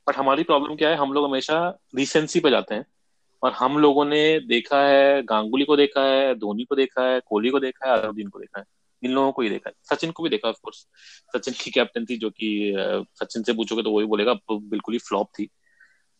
बट 0.08 0.16
हमारी 0.16 0.42
प्रॉब्लम 0.42 0.76
क्या 0.76 0.88
है, 0.88 0.96
हम 0.96 1.12
लोग 1.12 1.24
हमेशा 1.24 1.78
रिसेंसी 1.96 2.40
पे 2.40 2.50
जाते 2.50 2.74
हैं। 2.74 2.86
और 3.42 3.52
हम 3.52 3.78
लोगों 3.78 4.04
ने 4.04 4.40
देखा 4.40 4.82
है, 4.82 5.22
गांगुली 5.22 5.64
को 5.64 5.76
देखा 5.76 6.04
है, 6.04 6.34
धोनी 6.34 6.64
को 6.64 6.76
देखा 6.76 7.02
है, 7.02 7.20
कोहली 7.20 7.50
को 7.50 7.60
देखा 7.60 7.92
है 7.92 8.00
अरुद्दीन 8.00 8.28
को 8.28 8.38
देखा 8.38 8.58
है। 8.60 8.64
इन 9.02 9.10
लोगों 9.10 9.32
को 9.32 9.42
ही 9.42 9.48
देखा 9.48 9.70
है। 9.70 9.96
सचिन 9.96 10.10
को 10.10 10.22
भी 10.22 10.28
देखा 10.28 10.48
ऑफ़ 10.48 10.56
कोर्स 10.62 10.76
सचिन 11.36 11.54
की 11.60 11.70
कैप्टन 11.70 12.04
थी 12.04 12.16
जो 12.16 12.30
कि 12.30 12.74
सचिन 13.22 13.42
से 13.42 13.52
पूछोगे 13.52 13.82
तो 13.82 13.90
वही 13.90 14.06
बोलेगा 14.06 14.34
बिल्कुल 14.52 14.94
ही 14.94 14.98
फ्लॉप 14.98 15.28
थी। 15.38 15.48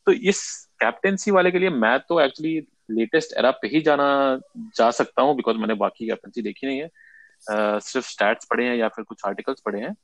तो 0.07 0.13
इस 0.13 0.69
कैप्टनसी 0.81 1.31
वाले 1.31 1.51
के 1.51 1.59
लिए 1.59 1.71
मैं 1.71 1.99
तो 2.01 2.21
एक्चुअली 2.21 2.59
लेटेस्ट 2.91 3.39
एरा 3.39 3.51
पे 3.51 3.69
ही 3.69 3.81
जाना, 3.81 4.41
जा 4.59 4.91
सकता 4.91 5.23
हूँ 5.23 5.37
बिकॉज़ 5.37 5.57
मैंने 5.57 5.75
बाकी 5.75 6.07
कैप्टनसी 6.07 6.43
देखी 6.43 6.67
नहीं 6.67 6.79
है। 6.79 6.91
सिर्फ़ 7.81 8.09
स्टैट्स 8.09 8.47
पढ़े 8.51 8.65
हैं 8.65 8.77
या 8.77 8.89
फिर 8.89 9.05
कुछ 9.05 9.23
आर्टिकल्स 9.27 9.61
पढ़े 9.61 9.81
हैं। 9.81 9.95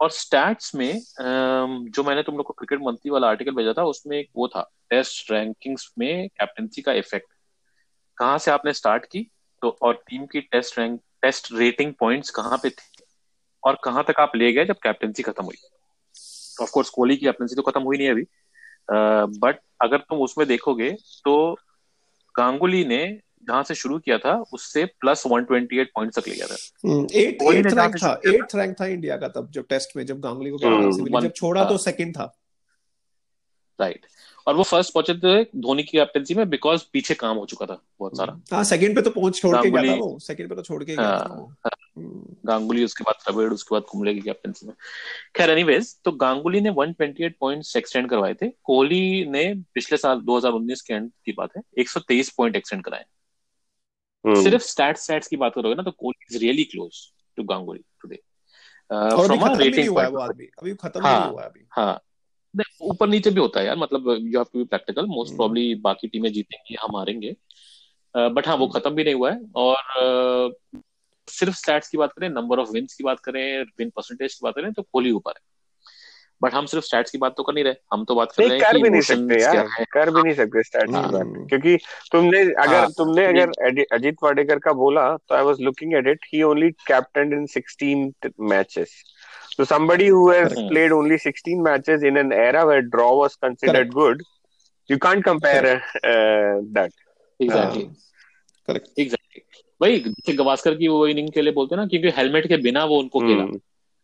और 0.00 0.10
स्टैट्स 0.10 0.74
में 0.74 1.00
जो 1.90 2.02
मैंने 2.04 2.22
तुम 2.22 2.36
लोग 2.36 2.46
को 2.46 2.52
क्रिकेट 2.52 2.78
मंथली 2.82 3.10
वाला 3.10 3.28
आर्टिकल 3.28 3.54
भेजा 3.54 3.72
था, 3.72 3.84
उसमें 3.84 4.16
एक 4.18 4.28
वो 4.36 4.48
था 4.48 4.62
टेस्ट 4.90 5.30
रैंकिंग्स 5.32 5.92
में 5.98 6.28
कैप्टनसी 6.30 6.82
का 6.82 6.92
इफ़ेक्ट 6.94 7.32
कहाँ 8.18 8.38
से 8.38 8.50
आपने 8.50 8.72
स्टार्ट 8.72 9.04
की? 9.04 9.26
तो 9.62 9.76
और 9.82 9.94
टीम 10.08 10.26
की 10.26 10.40
test 10.42 10.78
rank 10.78 11.00
test 11.22 11.48
rating 11.52 11.92
points 12.00 12.30
कहाँ 12.30 12.58
पे 12.62 12.70
थे? 12.70 13.04
और 13.62 13.78
कहाँ 13.84 14.04
तक 14.08 14.20
आप 14.20 14.36
ले 14.36 14.52
गए 14.52 14.64
जब 14.64 14.76
कैप्टनसी 14.82 15.22
खत्म 15.22 15.44
हुई? 15.44 15.56
ऑफ़ 16.62 16.70
कोर्स 16.70 16.90
कोहली 16.90 17.16
की 17.16 17.26
कैप्टनसी 17.26 17.54
तो 17.54 17.62
खत्म 17.62 17.82
हुई 17.82 17.98
नहीं 17.98 18.10
अभी। 18.10 18.24
बट 19.40 19.60
अगर 19.82 19.98
तुम 20.00 20.18
उसमें 20.22 20.46
देखोगे 20.48 20.90
तो 21.24 21.36
गांगुली 22.34 22.84
ने 22.84 23.04
जहाँ 23.48 23.62
से 23.62 23.74
शुरू 23.74 23.98
किया 23.98 24.18
था 24.18 24.34
उससे 24.52 24.84
प्लस 24.84 25.22
128 25.26 25.86
पॉइंट 25.94 26.12
तक 26.14 26.28
ले 26.28 26.34
गया 26.34 26.46
था। 26.46 26.54
एट 27.14 27.42
एट 27.42 27.66
रैंक 27.66 27.96
था 28.02 28.20
एट 28.26 28.54
रैंक 28.54 28.80
था 28.80 28.86
इंडिया 28.86 29.16
का 29.16 29.28
तब 29.28 29.50
जब 29.50 29.66
टेस्ट 29.68 29.96
में 29.96 30.06
जब 30.06 30.20
गांगुली 30.20 30.50
को 30.50 30.66
हम्म, 30.66 31.02
मिली 31.04 31.20
जब 31.20 31.32
छोड़ा 31.32 31.64
तो 31.64 31.70
हाँ 31.70 31.78
सेकंड 31.78 32.16
था। 32.16 32.36
राइट 33.80 34.06
और 34.46 34.56
वो 34.56 34.62
फ़र्स्ट 34.62 34.92
पहुँचे 34.94 35.14
थे 35.14 35.44
धोनी 35.44 35.82
की 35.82 35.98
कैप्टनसी 35.98 36.34
में 36.34 36.48
बिकॉज़ 36.50 36.82
पीछे 36.92 37.14
काम 37.14 37.36
हो 37.36 37.46
चुका 37.46 37.66
था 37.66 37.80
बहुत 38.00 38.16
सारा। 38.16 38.40
हाँ 38.52 38.64
सेकंड 38.64 38.94
पे 38.96 39.02
तो 39.02 39.10
पहुँच 39.10 39.40
छोड़ 39.40 39.56
के 39.56 39.70
गया 39.70 39.82
था 39.82 39.94
वो। 39.94 40.18
सेकंड 40.18 40.48
पे 40.48 40.54
तो 40.54 40.62
छोड़ 40.62 40.84
के 40.84 40.96
गया 40.96 41.06
था 41.18 41.48
हाँ 41.64 41.70
हम्म, 41.96 42.36
गांगुली 42.46 42.84
उसके 42.84 43.04
बाद 43.04 43.14
द्रविड़ 43.14 43.52
उसके 43.52 43.74
बाद 43.74 43.82
कुंबले 43.82 44.14
की 44.14 44.20
कैप्टनसी 44.20 44.66
में। 44.66 44.74
खैर 45.36 45.50
एनीवेज 45.50 45.96
तो 46.04 46.12
गांगुली 46.12 46.60
ने 46.60 46.70
128 46.70 47.32
पॉइंट्स 47.40 47.76
एक्सटेंड 47.76 48.10
करवाए 48.10 48.34
थे। 48.34 48.48
कोहली 48.64 49.26
ने 49.26 49.54
पिछले 49.74 49.98
साल 49.98 50.20
2019 50.20 50.80
के 50.80 50.94
एंड 50.94 51.10
की 51.26 51.32
बात 51.32 51.50
है 51.56 51.62
123 51.78 52.30
पॉइंट 52.30 52.56
एक्सटेंड 52.56 52.84
कराए। 52.84 53.00
हम्म 53.00 53.15
सिर्फ़ 54.28 54.62
स्टैट्स 54.62 55.02
स्टैट्स 55.02 55.28
की 55.28 55.36
बात 55.36 55.54
करोगे 55.54 55.74
ना 55.74 55.82
तो 55.82 55.90
Kohli 55.90 56.36
is 56.36 56.42
really 56.42 56.64
close 56.64 57.12
to 57.36 57.42
Ganguly 57.42 57.80
today 58.02 58.16
from 58.92 59.40
a 59.40 59.56
rating 59.58 59.88
हुआ 59.88 60.02
है 60.02 60.10
पॉइंट 60.10 60.10
वो 60.10 60.20
आदमी 60.20 60.44
अभी। 60.44 60.74
खत्म 60.74 61.02
नहीं 61.02 61.14
हाँ 61.14 61.30
हुआ 61.30 61.42
है 61.42 61.48
अभी। 61.48 61.66
हाँ। 61.70 62.00
ऊपर 62.80 63.08
नीचे 63.08 63.30
भी 63.30 63.40
होता 63.40 63.60
है 63.60 63.66
यार 63.66 63.76
मतलब 63.76 64.08
you 64.08 64.38
have 64.38 64.44
to 64.44 64.58
be 64.58 64.64
practical 64.64 65.06
most 65.06 65.34
probably 65.36 65.74
बाकी 65.74 66.08
टीमें 66.08 66.32
जीतेंगी 66.32 66.76
हम 66.82 66.96
हारेंगे। 66.96 67.36
बट 68.16 68.48
हाँ 68.48 68.56
वो 68.56 68.66
खत्म 68.66 68.90
भी 68.90 69.04
नहीं 69.04 69.14
हुआ 69.14 69.32
है। 69.32 69.40
और 69.54 70.54
सिर्फ़ 71.28 71.54
स्टैट्स 71.54 71.88
की 71.88 71.98
बात 71.98 72.12
करें 72.12 72.28
नंबर 72.28 72.58
ऑफ़ 72.58 72.70
विंस 72.70 72.94
की 72.94 73.04
बात 73.04 73.20
करें 73.20 73.62
विन 73.78 73.90
परसेंटेज 73.90 74.34
की 74.34 74.40
बात 74.42 74.54
करें 74.54 74.72
तो 74.72 74.82
कोहली 74.82 75.10
ऊपर 75.10 75.30
है। 75.30 75.55
बट 76.42 76.54
हम 76.54 76.66
सिर्फ़ 76.66 76.84
स्टैट्स 76.84 77.10
की 77.10 77.18
बात 77.18 77.34
तो 77.36 77.42
कर 77.42 77.52
नहीं 77.52 77.64
रहे 77.64 77.74
हम 77.92 78.04
तो 78.04 78.14
बात 78.14 78.32
कर 78.32 78.42
रहे 78.42 78.52
हैं 78.52 78.60
कर 78.60 78.78
भी 78.82 78.90
नहीं 78.90 79.00
सकते 79.00 79.42
यार 79.42 79.84
कर 79.92 80.10
भी 80.10 80.22
नहीं 80.22 80.34
सकते 80.34 80.62
स्टैट्स 80.62 80.90
की 80.90 80.96
हाँ। 80.96 81.12
बात 81.12 81.48
क्योंकि 81.48 81.76
तुमने 82.12 82.40
अगर 82.40 82.74
हाँ 82.74 82.90
तुमने 82.90 83.26
अगर 83.26 83.84
अजीत 83.92 84.16
वाडेकर 84.22 84.58
का 84.58 84.72
बोला 84.72 85.16
तो 85.16 85.34
I 85.34 85.42
was 85.42 85.60
looking 85.60 85.94
at 85.94 86.06
it 86.06 86.26
he 86.34 86.42
only 86.42 86.70
captain 86.70 87.32
in 87.32 87.46
16 87.46 88.32
matches 88.40 89.02
so 89.58 89.64
somebody 89.64 90.06
who 90.06 90.30
has 90.30 90.52
correct. 90.52 90.70
played 90.70 90.92
only 90.92 91.16
16 91.18 91.62
matches 91.62 92.02
in 92.02 92.16
an 92.16 92.32
era 92.32 92.66
where 92.66 92.82
draw 92.82 93.18
was 93.18 93.36
considered 93.36 93.92
correct. 93.92 93.94
good 93.94 94.22
you 94.88 94.98
can't 94.98 95.24
compare 95.24 95.82
uh, 96.04 96.60
that. 96.72 96.92
हाँ 97.40 97.70
correct. 98.68 98.98
Exactly 98.98 99.42
वही 99.80 99.98
जैसे 99.98 100.32
गवास्कर 100.32 100.74
की 100.74 100.88
वो 100.88 101.06
inning 101.06 101.28
के 101.32 101.42
लिए 101.42 101.52
बोलते 101.52 101.74
हैं 101.74 101.82
ना 101.82 101.86
क्योंकि 101.88 102.08
हेलमेट 102.08 102.46
के 102.46 102.56
बिना 102.56 102.84
वो 102.84 102.98
उनको 102.98 103.20
खेला। 103.20 103.42
हम्म 103.42 103.60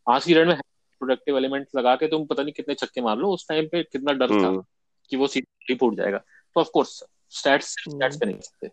आज 0.06 0.24
की 0.24 0.34
रेड 0.34 0.48
में 0.48 0.54
प्रोडक्टिव 1.02 1.36
एलिमेंट 1.38 1.66
लगा 1.76 1.94
के 1.96 2.06
तुम 2.08 2.26
पता 2.26 2.42
नहीं 2.42 2.52
कितने 2.52 2.74
छक्के 2.74 3.00
मार 3.00 3.16
लो 3.18 3.32
उस 3.34 3.48
टाइम 3.48 3.66
पे 3.72 3.82
कितना 3.82 4.12
डर 4.12 4.30
था 4.30 4.46
हम्म। 4.46 4.64
कि 5.10 5.16
वो 5.16 5.26
सीधे 5.26 5.74
फूट 5.74 5.96
जाएगा। 5.96 6.18
तो 6.18 6.60
ऑफ़ 6.60 6.68
कोर्स 6.74 7.02
स्टैट्स 7.30 7.74
स्टैट्स 7.80 8.16
पे 8.16 8.26
नहीं 8.26 8.40
सकते। 8.40 8.68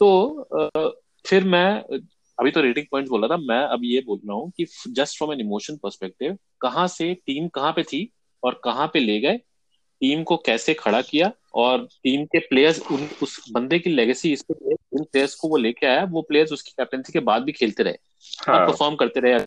तो 0.00 0.90
फिर 1.26 1.44
मैं 1.44 1.68
अभी 2.38 2.50
तो 2.50 2.60
रेटिंग 2.60 2.86
पॉइंट्स 2.90 3.10
बोला 3.10 3.28
था 3.28 3.36
मैं 3.36 3.60
अब 3.66 3.80
ये 3.84 4.00
बोल 4.06 4.18
रहा 4.18 4.36
हूँ 4.36 4.50
कि 4.56 4.66
just 4.88 5.16
from 5.18 5.32
an 5.32 5.40
emotion 5.40 5.76
perspective 5.76 6.36
कहाँ 6.60 6.86
से 6.88 7.12
टीम 7.26 7.48
कहाँ 7.48 7.72
पे 7.72 7.82
थी 7.82 8.08
और 8.42 8.60
कहाँ 8.64 8.86
पे 8.92 9.00
ले 9.00 9.18
गए 9.20 9.36
टीम 10.00 10.22
को 10.22 10.36
कैसे 10.36 10.74
खड़ा 10.74 11.00
किया 11.02 11.30
और 11.54 11.86
टीम 12.02 12.24
के 12.24 12.38
प्लेयर्स 12.38 12.80
उन 12.92 13.08
उस 13.22 13.38
बंदे 13.52 13.78
की 13.78 13.90
लेगेसी 13.90 14.32
इस 14.32 14.42
पे 14.42 14.74
उन 14.74 15.04
प्लेयर्स 15.04 15.34
को 15.34 15.48
वो 15.48 15.56
लेके 15.56 15.86
आया 15.86 16.04
वो 16.10 16.22
प्लेयर्स 16.22 16.52
उसकी 16.52 16.70
कैप्टनसी 16.70 17.12
के 17.12 17.20
बाद 17.20 17.42
भी 17.42 17.52
खेलते 17.52 17.82
रहे। 17.82 17.92
और 17.92 18.54
हाँ 18.54 18.66
परफॉर्म 18.66 18.96
करते 18.96 19.20
रहे। 19.20 19.38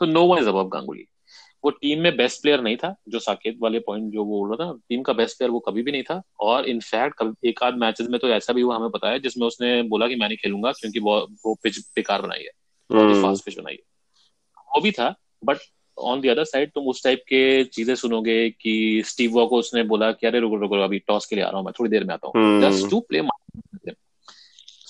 तो 0.00 0.06
no 0.06 0.24
one 0.26 0.38
is 0.38 0.48
above 0.48 0.68
Ganguly. 0.68 1.04
वो 1.64 1.70
टीम 1.70 2.00
में 2.00 2.16
बेस्ट 2.16 2.42
प्लेयर 2.42 2.60
नहीं 2.60 2.76
था 2.76 2.94
जो 3.08 3.18
साकेत 3.18 3.58
वाले 3.62 3.78
पॉइंट 3.78 4.12
जो 4.12 4.24
वो 4.24 4.38
बोल 4.38 4.56
रहा 4.56 4.66
था 4.66 4.78
टीम 4.88 5.02
का 5.02 5.12
बेस्ट 5.12 5.38
प्लेयर 5.38 5.50
वो 5.50 5.58
कभी 5.58 5.82
भी 5.82 5.92
नहीं 5.92 6.02
था। 6.02 6.20
और 6.40 6.68
इनफैक्ट 6.68 7.22
एक 7.44 7.62
आध 7.62 7.74
मैचेस 7.74 8.06
में 8.10 8.18
तो 8.20 8.28
ऐसा 8.28 8.52
भी 8.52 8.60
हुआ 8.60 8.76
हमें 8.76 8.90
पता 8.90 9.10
है 9.10 9.18
जिसमें 9.20 9.46
उसने 9.46 9.82
बोला 9.82 10.08
कि 10.08 10.14
मैं 10.14 10.28
नहीं 10.28 10.38
खेलूँगा 10.38 10.72
क्योंकि 10.72 11.00
वो 11.00 11.18
वो 11.46 11.54
पिच 11.54 11.78
बेकार 11.96 12.22
बनाई 12.22 12.42
है। 12.42 12.50
बहुत 12.90 13.04
हम्म। 13.04 13.22
फास्ट 13.22 13.44
पिच 13.44 13.58
बनाई 13.58 13.72
है। 13.72 13.82
वो 14.74 14.80
भी 14.80 14.90
था 14.90 15.14
but 15.44 15.58
on 15.98 16.20
the 16.20 16.26
other 16.26 16.44
side 16.44 16.70
तुम 16.70 16.84
उस 16.84 17.02
टाइप 17.04 17.18
के 17.18 17.64
चीज़ें 17.64 17.94
सुनोगे 17.94 18.38
कि 18.50 19.02
स्टीव 19.06 19.32
वॉ 19.32 19.46
को 19.46 19.58
उसने 19.58 19.82
बोला 19.82 20.10
कि 20.12 20.26
अरे 20.26 20.40
रुको 20.40 20.56
रुको 20.56 20.76
अभी 20.76 20.98
टॉस 20.98 21.26
के 21.26 21.36
लिए 21.36 21.44
आ 21.44 21.48
रहा 21.48 21.58
हूँ 21.58 21.64
मैं 21.66 21.72
थोड़ी 21.80 21.90
देर 21.90 22.04
में 22.04 22.14
आता 22.14 22.28
हूँ। 22.28 22.60
Just 22.60 22.90
to 22.90 23.00
play 23.00 23.22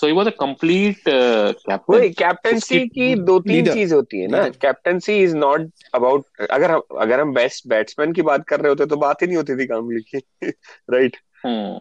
so 0.01 0.07
he 0.07 0.13
was 0.13 0.27
a 0.27 0.31
complete 0.31 1.03
captain 1.09 1.95
वही 1.95 2.11
कैप्टनसी 2.11 2.79
की 2.89 3.15
दो 3.15 3.39
तीन 3.41 3.67
चीज़ 3.67 3.95
होती 3.95 4.21
है 4.21 4.29
ना। 4.29 4.49
कैप्टनसी 4.61 5.19
इज़ 5.23 5.37
नॉट 5.37 5.71
अबाउट 5.95 6.47
अगर 6.51 6.71
हम 6.71 6.83
अगर 7.01 7.21
हम 7.21 7.35
बेस्ट 7.35 7.69
बैट्समैन 7.69 8.13
की 8.13 8.23
बात 8.23 8.47
कर 8.49 8.61
रहे 8.61 8.69
होते 8.69 8.87
तो 8.87 8.97
बात 8.97 9.23
ही 9.23 9.27
नहीं 9.27 9.37
होती 9.37 9.57
थी 9.57 9.67
कामली 9.67 10.01
की। 10.01 10.19
राइट 10.91 11.17
हम्म 11.47 11.81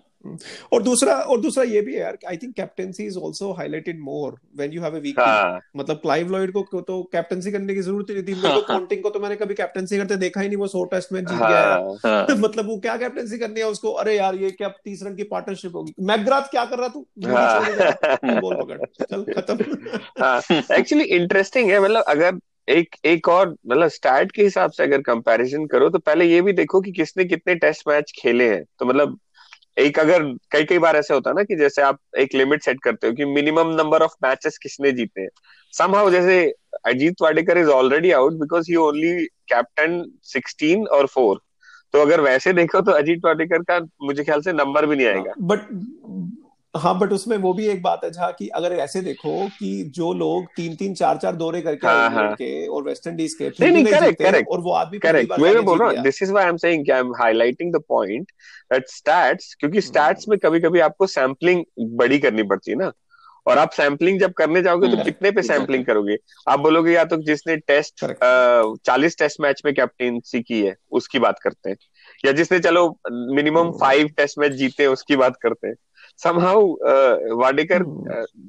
और 0.74 0.84
दूसरा 0.84 1.14
और 1.14 1.42
दूसरा 1.42 1.64
ये 1.64 1.82
भी 1.82 1.94
है 1.94 2.00
यार 2.00 2.18
I 2.28 2.38
think 2.38 2.56
captaincy 2.56 3.04
is 3.04 3.18
also 3.18 3.52
highlighted 3.52 4.00
more 4.00 4.40
when 4.58 4.72
you 4.72 4.82
have 4.82 4.96
a 4.96 5.00
weak 5.00 5.20
हाँ। 5.20 5.60
मतलब 5.78 5.98
क्लाइव 5.98 6.32
लॉयड 6.32 6.52
को 6.52 6.82
तो 6.82 7.04
कैप्टेंसी 7.04 7.52
करने 7.52 7.74
की 7.74 7.82
ज़रूरत 7.82 8.06
ही 8.10 8.16
नहीं 8.16 8.26
थी। 8.26 8.42
को 8.42 8.62
पॉन्टिंग 8.62 9.04
को 9.04 9.10
तो 9.10 9.20
मैंने 9.20 9.36
कभी 9.36 9.54
कैप्टेंसी 9.54 9.98
करते 9.98 10.16
देखा 10.16 10.42
ही 10.42 10.48
नहीं 10.48 10.58
वो 10.58 10.68
सौ 10.68 10.84
टेस्ट 10.84 11.14
में 11.14 11.26
जीत 11.26 11.38
गया। 11.38 11.48
है 11.48 11.66
हाँ। 11.66 11.98
हाँ 12.06 12.26
मतलब 12.38 12.66
वो 12.66 12.78
क्या 12.78 12.98
कैप्टेंसी 12.98 13.38
करनी 13.38 13.60
है 13.60 13.66
उसको? 13.66 13.92
अरे 13.92 14.18
यार 14.18 14.36
ये 14.36 14.52
क्या 14.52 14.68
तीस 14.68 15.04
रन 15.04 15.16
की 15.16 15.24
पार्टनरशिप 15.24 15.76
होगी? 15.76 15.94
मैकग्राथ 16.02 16.42
क्या 16.42 16.66
कर 16.66 16.78
रहा 16.78 16.88
तू? 16.88 17.08
हाँ 17.26 18.42
बॉल 18.42 18.56
पकड़। 18.56 19.06
चल 19.06 19.24
खत्म। 19.34 19.88
हाँ। 20.24 20.42
एक्चुअली 20.80 21.04
इंटरेस्टिंग 21.04 21.72
है 21.72 21.80
मतलब 21.80 22.04
अगर 22.04 22.40
एक 22.70 22.96
एक 23.06 23.30
और 23.30 23.56
मतलब 23.68 23.88
स्टार्ट 23.88 24.32
के 24.32 24.44
हिसाब 24.44 24.72
से 24.72 24.84
अगर 24.84 25.02
कंपैरिजन 25.02 25.66
करो 25.66 25.90
तो 25.90 26.00
पहले 26.00 26.26
ये 26.26 26.42
भी 26.42 26.54
देखो 26.54 26.82
कि 26.82 26.92
किसने 26.92 27.26
कितने 27.26 27.56
टेस्ट 27.56 27.84
मैच 27.88 28.14
खेले 28.22 28.50
हैं। 28.50 28.64
तो 28.80 28.86
मतलब 28.86 29.20
एक 29.80 30.00
अगर 30.00 30.24
कई 30.52 30.64
कई 30.64 30.80
बार 30.80 30.96
ऐसे 30.96 31.14
होता 31.14 31.30
है 31.30 31.36
ना 31.36 31.44
कि 31.44 31.56
जैसे 31.56 31.82
आप 31.82 32.00
एक 32.18 32.36
लिमिट 32.36 32.64
सेट 32.64 32.80
करते 32.84 33.08
हो 33.08 33.14
कि 33.14 33.26
मिनिमम 33.26 33.76
नंबर 33.76 34.02
ऑफ़ 34.02 34.14
मैचेस 34.24 34.58
किसने 34.58 34.92
जीते 34.92 35.22
हैं। 35.22 35.30
समहाउ 35.74 36.10
जैसे 36.12 36.42
Ajit 36.86 37.22
Wadekar 37.22 37.58
is 37.58 37.70
already 37.70 38.12
out 38.12 38.34
because 38.34 38.66
he 38.70 38.76
only 38.78 39.14
captain 39.50 40.04
16 40.26 40.86
और 40.88 41.08
फोर 41.08 41.40
तो 41.94 42.02
अगर 42.02 42.22
वैसे 42.22 42.54
देखो 42.54 42.82
तो 42.82 42.92
अजीत 42.92 43.22
वाडेकर 43.26 43.64
का 43.64 43.80
मुझे 44.04 44.24
ख्याल 44.24 44.42
से 44.42 44.54
नंबर 44.54 44.86
भी 44.86 44.96
नहीं 44.96 45.08
आएगा। 45.08 45.34
बट 45.42 45.60
हाँ 46.78 47.00
बट 47.00 47.12
उसमें 47.12 47.38
वो 47.38 47.54
भी 47.54 47.68
एक 47.68 47.82
बात 47.82 48.02
है 48.04 48.12
जहाँ 48.12 48.32
कि 48.34 48.48
अगर 48.48 48.74
ऐसे 48.74 49.02
देखो 49.02 49.48
कि 49.50 49.84
जो 49.96 50.14
लोग 50.14 50.46
तीन 50.56 50.76
तीन 50.76 50.94
चार 50.94 51.18
चार 51.18 51.36
दौरे 51.36 51.62
करके 51.62 51.88
हाँ 51.88 52.10
हाँ। 52.12 52.34
के 52.34 52.68
और 52.68 52.84
वेस्ट 52.84 53.08
इंडीज 53.08 53.34
के 53.34 53.50
नहीं 53.50 53.72
नहीं 53.72 53.84
नहीं 53.84 53.94
करेक्ट 53.94 54.22
करेक्ट 54.22 54.50
और 54.50 54.62
वो 54.62 54.72
आदमी 54.72 55.00
करेक्ट 55.00 55.40
मैं 55.40 55.66
बोल 55.66 55.80
रहा 55.80 55.90
हूँ 55.90 55.98
this 55.98 56.22
is 56.24 56.32
why 56.32 56.44
I 56.44 56.50
am 56.50 56.58
saying 56.58 56.92
I 56.92 57.00
am 57.00 57.14
highlighting 57.16 57.74
the 57.74 57.82
point 57.90 58.32
that 58.74 58.90
stats 58.90 59.54
क्योंकि 59.60 59.82
स्टैट्स 59.82 60.28
में 60.30 60.40
कभी 60.40 60.60
कभी 60.60 60.80
आपको 60.80 61.08
सैम्पलिंग 61.08 61.64
बड़ी 61.80 62.20
करनी 62.20 62.44
पड़ती 62.44 62.72
है 62.72 62.78
ना। 62.78 62.92
और 63.48 63.58
आप 63.58 63.72
सैम्पलिंग 63.72 64.20
जब 64.20 64.34
करने 64.34 64.62
जाओगे 64.62 64.88
तो 64.88 64.94
हम्म 64.94 65.04
कितने 65.04 65.32
पे 65.32 65.42
सैम्पलिंग 65.42 65.86
करोगे? 65.86 66.18
आप 66.48 66.60
बोलोगे 66.60 66.92
या 66.92 67.04
तो 67.04 67.18
जिसने 67.18 67.56
टेस्ट 67.58 68.06
चालीस 68.86 69.18
टेस्ट 69.18 69.42
मैच 69.42 69.62
में 69.66 69.74
कैप्टेंसी 69.74 70.42
की 70.42 70.62
है 70.62 70.76
उसकी 70.92 71.20
बात 71.20 71.40
करते 71.40 71.70
हैं। 71.70 71.78
या 72.26 72.32
जिसने 72.32 72.60
चलो 72.60 72.88
मिनिमम 73.12 73.72
फाइव 73.72 74.08
टेस्ट 74.08 74.40
मैच 74.40 74.52
जीते 74.52 74.84
हैं 74.84 74.90
उसकी 74.90 75.16
बात 75.16 75.38
करते 75.42 75.68
हैं। 75.68 75.76
समहाउ 76.20 76.68
वाडेकर 77.40 77.84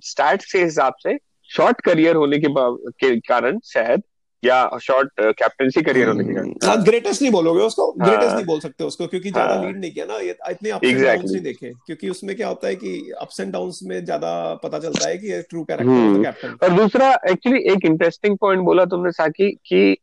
स्टैट्स 0.04 0.52
के 0.52 0.62
हिसाब 0.62 0.94
से 1.02 1.16
शॉर्ट 1.50 1.80
करियर 1.80 2.16
होने 2.16 2.38
के, 2.38 2.48
के 2.48 3.18
कारण 3.20 3.58
शायद 3.64 4.02
या 4.42 4.78
शॉर्ट 4.82 5.10
कैप्टेंसी 5.38 5.82
करियर 5.82 6.08
होने 6.08 6.24
के 6.24 6.34
कारण। 6.34 6.52
हाँ 6.64 6.82
ग्रेटेस्ट 6.84 7.22
नहीं 7.22 7.32
बोलोगे 7.32 7.62
उसको? 7.62 7.90
ग्रेटेस्ट 7.92 8.26
हाँ 8.26 8.34
नहीं 8.36 8.44
बोल 8.46 8.60
सकते 8.60 8.84
उसको 8.84 9.06
क्योंकि 9.06 9.30
ज़्यादा 9.30 9.54
हाँ। 9.54 9.64
लीड 9.64 9.80
नहीं 9.80 9.90
किया 9.90 10.04
ना 10.06 10.16
ये 10.16 10.36
इतने 10.50 10.70
अप्स 10.70 10.86
एंड 10.86 11.04
डाउन्स 11.04 11.30
नहीं 11.30 11.42
देखे। 11.42 11.72
क्योंकि 11.86 12.08
उसमें 12.10 12.34
क्या 12.36 12.48
होता 12.48 12.68
है 12.68 12.76
कि 12.76 13.12
अप्स 13.20 13.40
एंड 13.40 13.52
डाउन्स 13.52 13.80
में 13.82 14.04
ज़्यादा 14.04 14.32
पता 14.62 14.78
चलता 14.78 15.08
है 15.08 15.18
कि 15.18 15.32
ये 15.32 15.40
true 15.50 15.64
character 15.64 15.84
the 15.84 15.96
hmm 15.96 16.22
captain 16.22 16.56
और 16.62 16.76
दूसरा 16.76 17.10
एक्चुअली 17.30 17.60
एक 17.72 17.84
इंटरेस्टिंग 17.84 18.36
पॉइंट 18.38 18.62
बोला 18.64 18.84
तुमने 18.94 19.12
साकी 19.12 19.50
कि 19.66 19.96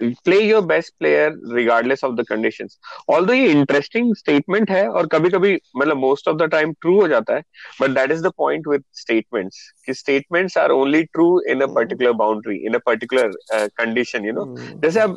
play 0.00 0.40
your 0.40 0.62
best 0.64 0.92
player 0.98 1.32
regardless 1.54 2.04
of 2.04 2.14
the 2.14 2.24
conditions 2.28 2.78
although 3.10 3.32
ये 3.32 3.50
इंटरेस्टिंग 3.50 4.14
स्टेटमेंट 4.16 4.70
है 4.70 4.86
और 4.88 5.06
कभी 5.06 5.30
कभी 5.30 5.54
मतलब 5.76 5.96
most 5.96 6.28
of 6.28 6.36
the 6.36 6.48
time 6.50 6.72
true 6.80 7.00
हो 7.00 7.08
जाता 7.08 7.34
है 7.34 7.42
but 7.80 7.90
that 7.90 8.10
is 8.10 8.22
the 8.22 8.32
point 8.36 8.68
with 8.68 8.84
statements 8.92 9.58
कि 9.86 9.94
statements 9.94 10.58
are 10.58 10.70
only 10.70 11.02
true 11.04 11.28
in 11.50 11.60
a 11.60 11.66
particular 11.66 12.12
boundary 12.12 12.56
in 12.66 12.74
a 12.74 12.78
particular 12.86 13.32
condition 13.52 14.26
you 14.26 14.32
know 14.32 14.48
जैसे 14.82 15.00
अब 15.00 15.16